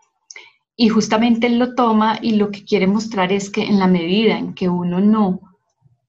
Y 0.76 0.88
justamente 0.88 1.48
él 1.48 1.58
lo 1.58 1.74
toma 1.74 2.16
y 2.22 2.36
lo 2.36 2.52
que 2.52 2.64
quiere 2.64 2.86
mostrar 2.86 3.32
es 3.32 3.50
que 3.50 3.64
en 3.64 3.80
la 3.80 3.88
medida 3.88 4.38
en 4.38 4.54
que 4.54 4.68
uno 4.68 5.00
no 5.00 5.40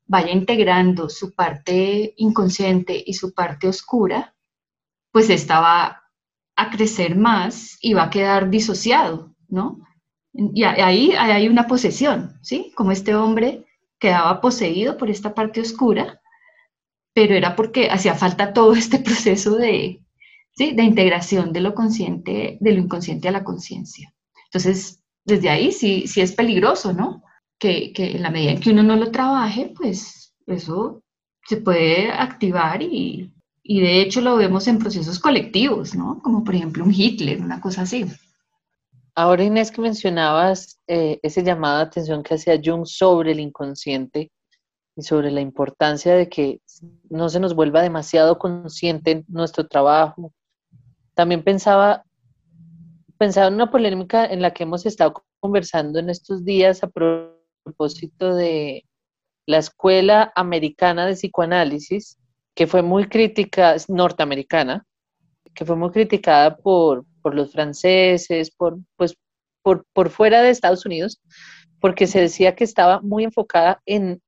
vaya 0.05 0.31
integrando 0.31 1.09
su 1.09 1.33
parte 1.33 2.13
inconsciente 2.17 3.03
y 3.03 3.15
su 3.15 3.33
parte 3.33 3.67
oscura, 3.67 4.35
pues 5.11 5.31
esta 5.31 5.59
va 5.59 6.03
a 6.55 6.69
crecer 6.69 7.15
más 7.15 7.79
y 7.81 7.95
va 7.95 8.03
a 8.03 8.09
quedar 8.11 8.51
disociado 8.51 9.32
Y 10.33 10.63
ahí 10.63 11.11
hay 11.17 11.47
una 11.47 11.67
posesión, 11.67 12.37
¿sí? 12.41 12.71
Como 12.75 12.91
este 12.91 13.13
hombre 13.13 13.65
quedaba 13.99 14.41
poseído 14.41 14.97
por 14.97 15.09
esta 15.09 15.33
parte 15.33 15.61
oscura, 15.61 16.19
pero 17.13 17.35
era 17.35 17.55
porque 17.55 17.89
hacía 17.89 18.15
falta 18.15 18.53
todo 18.53 18.73
este 18.83 18.99
proceso 18.99 19.55
de, 19.55 20.01
de 20.57 20.83
integración 20.83 21.53
de 21.53 21.61
lo 21.61 21.73
consciente, 21.73 22.57
de 22.59 22.73
lo 22.73 22.79
inconsciente 22.79 23.27
a 23.27 23.31
la 23.31 23.43
conciencia. 23.43 24.13
Entonces, 24.45 25.03
desde 25.25 25.49
ahí 25.49 25.71
sí, 25.71 26.07
sí 26.07 26.21
es 26.21 26.33
peligroso, 26.33 26.93
¿no? 26.93 27.23
Que, 27.59 27.93
que, 27.93 28.11
en 28.11 28.23
la 28.23 28.29
medida 28.29 28.51
en 28.51 28.59
que 28.59 28.71
uno 28.71 28.83
no 28.83 28.95
lo 28.95 29.11
trabaje, 29.11 29.73
pues 29.75 30.33
eso 30.47 31.01
se 31.45 31.57
puede 31.57 32.11
activar 32.11 32.81
y, 32.81 33.31
y 33.63 33.79
de 33.79 34.01
hecho 34.01 34.19
lo 34.21 34.35
vemos 34.35 34.67
en 34.67 34.79
procesos 34.79 35.19
colectivos, 35.19 35.95
¿no? 35.95 36.19
Como 36.21 36.43
por 36.43 36.55
ejemplo 36.55 36.83
un 36.83 36.93
Hitler, 36.93 37.41
una 37.41 37.61
cosa 37.61 37.83
así. 37.83 38.05
Ahora 39.15 39.43
Inés 39.43 39.71
que 39.71 39.81
mencionabas 39.81 40.79
eh, 40.87 41.19
ese 41.21 41.43
llamado 41.43 41.77
de 41.77 41.83
atención 41.83 42.23
que 42.23 42.33
hacía 42.33 42.59
Jung 42.63 42.85
sobre 42.85 43.31
el 43.33 43.39
inconsciente 43.39 44.31
y 44.95 45.01
sobre 45.03 45.29
la 45.31 45.41
importancia 45.41 46.15
de 46.15 46.29
que 46.29 46.61
no 47.09 47.29
se 47.29 47.39
nos 47.39 47.55
vuelva 47.55 47.81
demasiado 47.81 48.39
consciente 48.39 49.11
en 49.11 49.25
nuestro 49.27 49.67
trabajo. 49.67 50.33
También 51.13 51.43
pensaba, 51.43 52.03
pensaba 53.17 53.47
en 53.47 53.55
una 53.55 53.69
polémica 53.69 54.25
en 54.25 54.41
la 54.41 54.51
que 54.51 54.63
hemos 54.63 54.85
estado 54.85 55.23
conversando 55.39 55.99
en 55.99 56.09
estos 56.09 56.43
días 56.43 56.83
a 56.83 56.89
propósito 56.89 58.35
de 58.35 58.83
la 59.45 59.57
Escuela 59.57 60.31
Americana 60.35 61.05
de 61.05 61.13
Psicoanálisis, 61.13 62.17
que 62.55 62.65
fue 62.65 62.81
muy 62.81 63.07
crítica, 63.07 63.75
norteamericana, 63.87 64.85
que 65.53 65.65
fue 65.65 65.75
muy 65.75 65.91
criticada 65.91 66.55
por, 66.57 67.05
por 67.23 67.33
los 67.33 67.51
franceses, 67.51 68.51
por, 68.51 68.77
pues, 68.95 69.15
por, 69.63 69.85
por 69.93 70.11
fuera 70.11 70.43
de 70.43 70.51
Estados 70.51 70.85
Unidos, 70.85 71.19
porque 71.79 72.05
se 72.05 72.21
decía 72.21 72.55
que 72.55 72.63
estaba 72.63 73.01
muy 73.01 73.23
enfocada 73.23 73.81
en, 73.87 74.21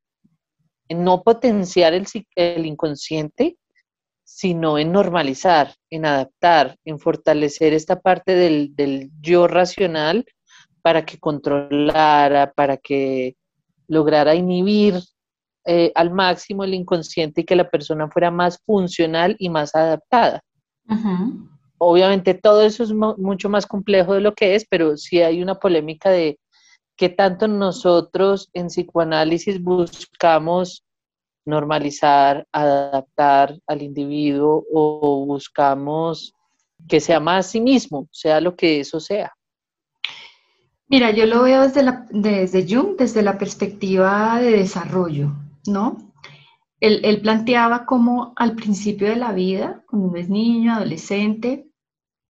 en 0.87 1.03
no 1.03 1.21
potenciar 1.21 1.93
el, 1.93 2.07
el 2.35 2.65
inconsciente, 2.65 3.57
sino 4.23 4.79
en 4.79 4.91
normalizar, 4.91 5.75
en 5.91 6.05
adaptar, 6.05 6.77
en 6.83 6.99
fortalecer 6.99 7.73
esta 7.73 7.99
parte 7.99 8.33
del, 8.33 8.75
del 8.75 9.11
yo 9.21 9.47
racional 9.47 10.25
para 10.81 11.05
que 11.05 11.19
controlara, 11.19 12.51
para 12.51 12.77
que 12.77 13.35
lograra 13.87 14.33
inhibir 14.35 14.95
eh, 15.65 15.91
al 15.95 16.11
máximo 16.11 16.63
el 16.63 16.73
inconsciente 16.73 17.41
y 17.41 17.43
que 17.43 17.55
la 17.55 17.69
persona 17.69 18.07
fuera 18.07 18.31
más 18.31 18.59
funcional 18.65 19.35
y 19.39 19.49
más 19.49 19.73
adaptada. 19.75 20.41
Obviamente 21.78 22.34
todo 22.34 22.61
eso 22.61 22.84
es 22.84 22.93
mucho 22.93 23.49
más 23.49 23.65
complejo 23.65 24.13
de 24.13 24.21
lo 24.21 24.34
que 24.34 24.55
es, 24.55 24.65
pero 24.69 24.95
sí 24.97 25.21
hay 25.21 25.41
una 25.41 25.55
polémica 25.55 26.09
de 26.09 26.39
qué 26.95 27.09
tanto 27.09 27.47
nosotros 27.47 28.49
en 28.53 28.67
psicoanálisis 28.67 29.61
buscamos 29.61 30.84
normalizar, 31.45 32.47
adaptar 32.51 33.59
al 33.67 33.82
individuo 33.82 34.65
o 34.73 35.26
buscamos 35.26 36.34
que 36.88 36.99
sea 36.99 37.19
más 37.19 37.47
sí 37.47 37.61
mismo, 37.61 38.07
sea 38.11 38.41
lo 38.41 38.55
que 38.55 38.80
eso 38.80 38.99
sea. 38.99 39.34
Mira, 40.88 41.11
yo 41.11 41.26
lo 41.26 41.43
veo 41.43 41.63
desde, 41.63 41.84
la, 41.84 42.05
desde 42.11 42.65
Jung, 42.67 42.95
desde 42.95 43.23
la 43.23 43.38
perspectiva 43.38 44.39
de 44.39 44.51
desarrollo, 44.51 45.32
¿no? 45.65 46.04
Él, 46.80 47.21
planteaba 47.21 47.86
cómo 47.86 48.34
al 48.36 48.55
principio 48.55 49.07
de 49.07 49.15
la 49.15 49.32
vida, 49.32 49.84
cuando 49.88 50.09
uno 50.09 50.17
es 50.17 50.30
niño, 50.30 50.73
adolescente, 50.73 51.67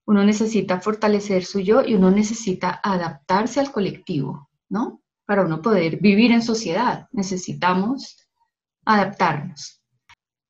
uno 0.06 0.24
necesita 0.24 0.80
fortalecer 0.80 1.44
su 1.44 1.60
yo 1.60 1.82
y 1.84 1.94
uno 1.94 2.10
necesita 2.10 2.80
adaptarse 2.82 3.58
al 3.58 3.72
colectivo, 3.72 4.48
¿no? 4.68 5.02
Para 5.26 5.44
uno 5.44 5.60
poder 5.60 5.98
vivir 5.98 6.30
en 6.30 6.42
sociedad, 6.42 7.08
necesitamos 7.12 8.16
adaptarnos. 8.84 9.82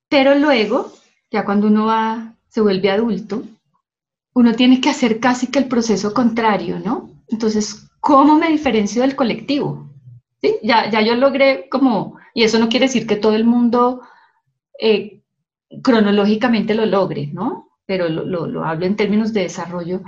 Pero 0.07 0.35
luego, 0.35 0.93
ya 1.31 1.43
cuando 1.43 1.67
uno 1.67 2.35
se 2.47 2.61
vuelve 2.61 2.91
adulto, 2.91 3.43
uno 4.33 4.53
tiene 4.53 4.79
que 4.79 4.89
hacer 4.89 5.19
casi 5.19 5.47
que 5.47 5.57
el 5.59 5.67
proceso 5.67 6.13
contrario, 6.13 6.79
¿no? 6.79 7.09
Entonces, 7.27 7.89
¿cómo 7.99 8.37
me 8.37 8.49
diferencio 8.49 9.01
del 9.01 9.15
colectivo? 9.15 9.89
Ya, 10.41 10.89
ya 10.89 11.01
yo 11.01 11.15
logré 11.15 11.67
como 11.69 12.17
y 12.33 12.43
eso 12.43 12.59
no 12.59 12.69
quiere 12.69 12.85
decir 12.85 13.07
que 13.07 13.15
todo 13.15 13.35
el 13.35 13.45
mundo 13.45 14.01
eh, 14.79 15.23
cronológicamente 15.81 16.75
lo 16.75 16.85
logre, 16.85 17.31
¿no? 17.33 17.69
Pero 17.87 18.09
lo, 18.09 18.63
hablo 18.63 18.85
en 18.85 18.95
términos 18.95 19.33
de 19.33 19.41
desarrollo. 19.41 20.01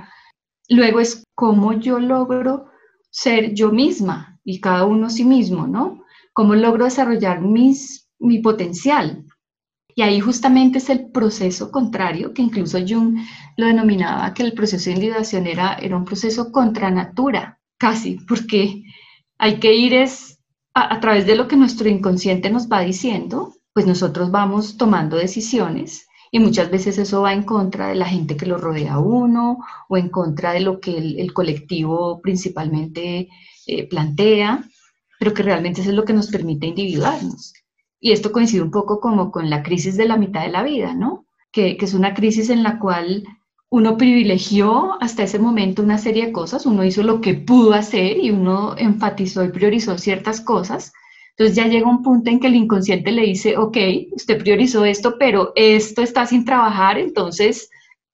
Luego 0.69 0.99
es 0.99 1.23
cómo 1.33 1.73
yo 1.73 1.99
logro 1.99 2.67
ser 3.09 3.55
yo 3.55 3.71
misma 3.71 4.39
y 4.43 4.61
cada 4.61 4.85
uno 4.85 5.09
sí 5.09 5.23
mismo, 5.23 5.65
¿no? 5.65 6.03
Cómo 6.33 6.53
logro 6.53 6.85
desarrollar 6.85 7.41
mis, 7.41 8.07
mi 8.19 8.39
potencial. 8.39 9.25
Y 9.95 10.03
ahí 10.03 10.19
justamente 10.19 10.77
es 10.77 10.89
el 10.89 11.09
proceso 11.11 11.71
contrario, 11.71 12.33
que 12.33 12.43
incluso 12.43 12.77
Jung 12.87 13.17
lo 13.57 13.65
denominaba 13.65 14.33
que 14.33 14.43
el 14.43 14.53
proceso 14.53 14.85
de 14.89 14.95
individuación 14.97 15.47
era, 15.47 15.73
era 15.73 15.97
un 15.97 16.05
proceso 16.05 16.51
contra 16.51 16.91
natura, 16.91 17.59
casi, 17.77 18.17
porque 18.27 18.83
hay 19.39 19.59
que 19.59 19.73
ir 19.73 19.93
es 19.93 20.39
a, 20.73 20.99
través 20.99 21.25
de 21.25 21.35
lo 21.35 21.47
que 21.47 21.55
nuestro 21.55 21.89
inconsciente 21.89 22.49
nos 22.49 22.69
va 22.69 22.81
diciendo, 22.81 23.55
pues 23.73 23.87
nosotros 23.87 24.31
vamos 24.31 24.77
tomando 24.77 25.17
decisiones 25.17 26.07
y 26.31 26.39
muchas 26.39 26.69
veces 26.69 26.97
eso 26.99 27.21
va 27.21 27.33
en 27.33 27.43
contra 27.43 27.87
de 27.87 27.95
la 27.95 28.05
gente 28.05 28.37
que 28.37 28.45
lo 28.45 28.57
rodea 28.57 28.95
a 28.95 28.99
uno 28.99 29.59
o 29.87 29.97
en 29.97 30.09
contra 30.09 30.51
de 30.51 30.59
lo 30.59 30.79
que 30.79 30.97
el, 30.97 31.33
colectivo 31.33 32.21
principalmente 32.21 33.29
eh, 33.65 33.87
plantea, 33.87 34.63
pero 35.17 35.33
que 35.33 35.43
realmente 35.43 35.81
es 35.81 35.87
lo 35.87 36.05
que 36.05 36.13
nos 36.13 36.27
permite 36.27 36.67
individuarnos. 36.67 37.53
Y 37.99 38.11
esto 38.11 38.31
coincide 38.31 38.61
un 38.61 38.71
poco 38.71 38.99
como 38.99 39.31
con 39.31 39.49
la 39.49 39.63
crisis 39.63 39.97
de 39.97 40.07
la 40.07 40.17
mitad 40.17 40.43
de 40.43 40.51
la 40.51 40.63
vida, 40.63 40.93
¿no? 40.93 41.25
Que, 41.51 41.77
que 41.77 41.85
es 41.85 41.93
una 41.93 42.13
crisis 42.13 42.49
en 42.49 42.61
la 42.61 42.77
cual 42.79 43.23
uno 43.71 43.97
privilegió 43.97 45.01
hasta 45.01 45.23
ese 45.23 45.37
momento 45.39 45.83
una 45.83 45.97
serie 45.99 46.27
de 46.27 46.31
cosas, 46.31 46.65
uno 46.65 46.83
hizo 46.83 47.03
lo 47.03 47.21
que 47.21 47.35
pudo 47.35 47.73
hacer 47.73 48.17
y 48.17 48.31
uno 48.31 48.75
enfatizó 48.77 49.43
y 49.43 49.49
priorizó 49.49 49.97
ciertas 49.97 50.41
cosas. 50.41 50.91
Entonces 51.31 51.55
ya 51.55 51.67
llega 51.67 51.87
un 51.87 52.03
punto 52.03 52.29
en 52.29 52.39
que 52.39 52.47
el 52.47 52.55
inconsciente 52.55 53.11
le 53.11 53.21
dice, 53.23 53.57
ok, 53.57 53.77
usted 54.11 54.39
priorizó 54.39 54.85
esto, 54.85 55.17
pero 55.19 55.53
esto 55.55 56.01
está 56.01 56.25
sin 56.25 56.45
trabajar, 56.45 56.97
entonces 56.97 57.69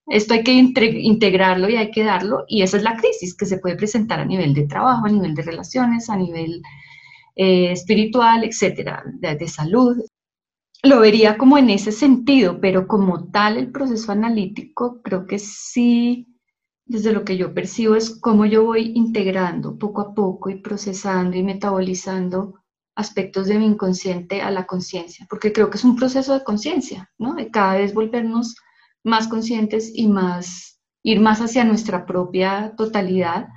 esto 0.07 0.33
hay 0.35 0.43
que 0.43 0.51
integrarlo 0.51 1.69
y 1.69 1.77
hay 1.77 1.89
que 1.89 2.03
darlo. 2.03 2.43
Y 2.47 2.61
esa 2.61 2.77
es 2.77 2.83
la 2.83 2.97
crisis 2.97 3.35
que 3.35 3.45
se 3.45 3.57
puede 3.57 3.75
presentar 3.77 4.19
a 4.19 4.25
nivel 4.25 4.53
de 4.53 4.67
trabajo, 4.67 5.05
a 5.05 5.09
nivel 5.09 5.33
de 5.33 5.41
relaciones, 5.41 6.09
a 6.09 6.17
nivel 6.17 6.61
eh, 7.35 7.71
espiritual, 7.71 8.43
etcétera, 8.43 9.03
de 9.05 9.47
salud. 9.47 9.97
Lo 10.85 10.99
vería 10.99 11.37
como 11.37 11.57
en 11.57 11.69
ese 11.69 11.91
sentido, 11.91 12.59
pero 12.61 12.87
como 12.87 13.29
tal 13.29 13.57
el 13.57 13.71
proceso 13.71 14.11
analítico 14.11 15.01
creo 15.01 15.25
que 15.25 15.39
sí, 15.39 16.27
desde 16.85 17.11
lo 17.11 17.23
que 17.23 17.37
yo 17.37 17.53
percibo 17.53 17.95
es 17.95 18.19
cómo 18.19 18.45
yo 18.45 18.63
voy 18.63 18.91
integrando 18.95 19.77
poco 19.77 20.01
a 20.01 20.13
poco 20.13 20.49
y 20.49 20.61
procesando 20.61 21.35
y 21.37 21.43
metabolizando 21.43 22.55
aspectos 22.95 23.47
de 23.47 23.59
mi 23.59 23.65
inconsciente 23.65 24.41
a 24.41 24.51
la 24.51 24.65
conciencia, 24.65 25.25
porque 25.29 25.51
creo 25.51 25.69
que 25.69 25.77
es 25.77 25.83
un 25.83 25.95
proceso 25.95 26.33
de 26.33 26.43
conciencia, 26.43 27.11
¿no? 27.17 27.33
De 27.33 27.51
cada 27.51 27.75
vez 27.75 27.93
volvernos 27.93 28.55
más 29.03 29.27
conscientes 29.27 29.91
y 29.93 30.07
más, 30.07 30.79
ir 31.03 31.19
más 31.19 31.41
hacia 31.41 31.63
nuestra 31.65 32.05
propia 32.05 32.73
totalidad. 32.77 33.47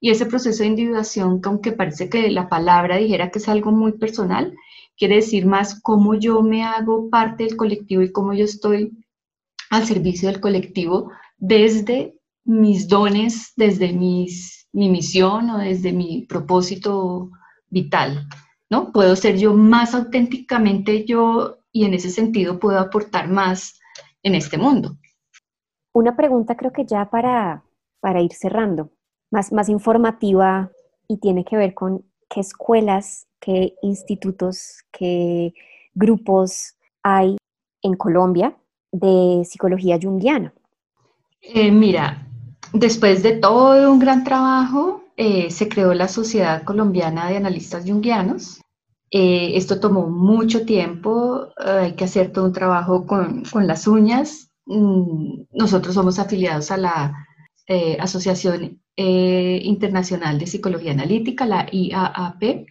Y 0.00 0.10
ese 0.10 0.26
proceso 0.26 0.62
de 0.62 0.70
individuación, 0.70 1.40
que 1.40 1.48
aunque 1.48 1.72
parece 1.72 2.08
que 2.08 2.30
la 2.30 2.48
palabra 2.48 2.96
dijera 2.96 3.30
que 3.30 3.38
es 3.38 3.48
algo 3.48 3.70
muy 3.70 3.92
personal, 3.98 4.54
quiere 5.00 5.16
decir 5.16 5.46
más 5.46 5.80
cómo 5.80 6.14
yo 6.14 6.42
me 6.42 6.62
hago 6.62 7.08
parte 7.08 7.44
del 7.44 7.56
colectivo 7.56 8.02
y 8.02 8.12
cómo 8.12 8.34
yo 8.34 8.44
estoy 8.44 9.02
al 9.70 9.86
servicio 9.86 10.28
del 10.28 10.42
colectivo 10.42 11.10
desde 11.38 12.18
mis 12.44 12.86
dones, 12.86 13.54
desde 13.56 13.94
mi 13.94 14.28
misión 14.72 15.48
o 15.48 15.58
desde 15.58 15.92
mi 15.92 16.26
propósito 16.28 17.30
vital, 17.70 18.26
¿no? 18.68 18.92
Puedo 18.92 19.16
ser 19.16 19.38
yo 19.38 19.54
más 19.54 19.94
auténticamente 19.94 21.06
yo 21.06 21.56
y 21.72 21.86
en 21.86 21.94
ese 21.94 22.10
sentido 22.10 22.60
puedo 22.60 22.78
aportar 22.78 23.26
más 23.26 23.80
en 24.22 24.34
este 24.34 24.58
mundo. 24.58 24.98
Una 25.94 26.14
pregunta 26.14 26.56
creo 26.58 26.72
que 26.72 26.84
ya 26.84 27.08
para, 27.08 27.64
para 28.00 28.20
ir 28.20 28.34
cerrando, 28.34 28.90
más, 29.30 29.50
más 29.50 29.70
informativa 29.70 30.70
y 31.08 31.20
tiene 31.20 31.46
que 31.46 31.56
ver 31.56 31.72
con 31.72 32.04
qué 32.30 32.40
escuelas 32.40 33.26
qué 33.40 33.74
institutos, 33.82 34.84
qué 34.92 35.52
grupos 35.94 36.74
hay 37.02 37.36
en 37.82 37.94
Colombia 37.94 38.54
de 38.92 39.42
psicología 39.44 39.98
junguiana? 40.00 40.52
Eh, 41.40 41.72
mira, 41.72 42.26
después 42.72 43.22
de 43.22 43.32
todo 43.32 43.90
un 43.90 43.98
gran 43.98 44.22
trabajo, 44.24 45.04
eh, 45.16 45.50
se 45.50 45.68
creó 45.68 45.94
la 45.94 46.08
Sociedad 46.08 46.62
Colombiana 46.64 47.28
de 47.28 47.38
Analistas 47.38 47.84
Junguianos. 47.86 48.60
Eh, 49.10 49.56
esto 49.56 49.80
tomó 49.80 50.06
mucho 50.06 50.64
tiempo, 50.64 51.48
hay 51.56 51.94
que 51.94 52.04
hacer 52.04 52.30
todo 52.32 52.44
un 52.44 52.52
trabajo 52.52 53.06
con, 53.06 53.42
con 53.44 53.66
las 53.66 53.86
uñas. 53.88 54.50
Mm, 54.66 55.46
nosotros 55.52 55.94
somos 55.94 56.18
afiliados 56.18 56.70
a 56.70 56.76
la 56.76 57.26
Asociación 57.98 58.80
Internacional 58.96 60.38
de 60.38 60.46
Psicología 60.46 60.92
Analítica, 60.92 61.46
la 61.46 61.66
IAAP, 61.70 62.66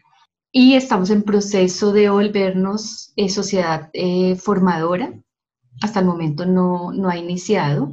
y 0.52 0.74
estamos 0.74 1.10
en 1.12 1.24
proceso 1.24 1.91
de 1.91 2.10
volvernos 2.10 3.14
eh, 3.16 3.30
sociedad 3.30 3.89
eh, 3.93 4.36
formadora. 4.36 5.14
Hasta 5.82 6.00
el 6.00 6.06
momento 6.06 6.45
no, 6.45 6.91
no, 6.91 7.10
ha 7.10 7.18
iniciado, 7.18 7.91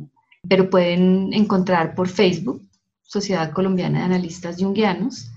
pero 0.49 0.71
pueden 0.71 1.33
encontrar 1.33 1.95
por 1.95 2.09
Facebook 2.09 2.63
Sociedad 3.03 3.53
Colombiana 3.53 4.01
de 4.01 4.05
Analistas 4.07 4.57
Jungianos. 4.59 5.31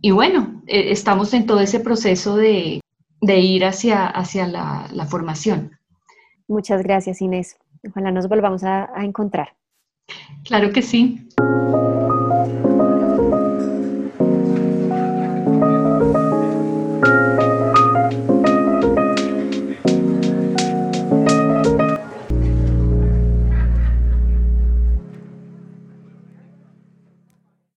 Y 0.00 0.10
bueno, 0.10 0.62
eh, 0.66 0.92
estamos 0.92 1.32
en 1.34 1.46
todo 1.46 1.60
ese 1.60 1.80
proceso 1.80 2.36
de, 2.36 2.80
de 3.22 3.40
ir 3.40 3.64
hacia, 3.64 4.06
hacia 4.06 4.46
la, 4.46 5.06
formación. 5.08 5.72
Muchas 6.46 6.82
gracias, 6.82 7.22
Inés. 7.22 7.56
Ojalá 7.88 8.12
nos 8.12 8.28
volvamos 8.28 8.62
a 8.64 8.88
encontrar. 9.02 9.54
Claro 10.44 10.72
que 10.72 10.82
sí. 10.82 11.26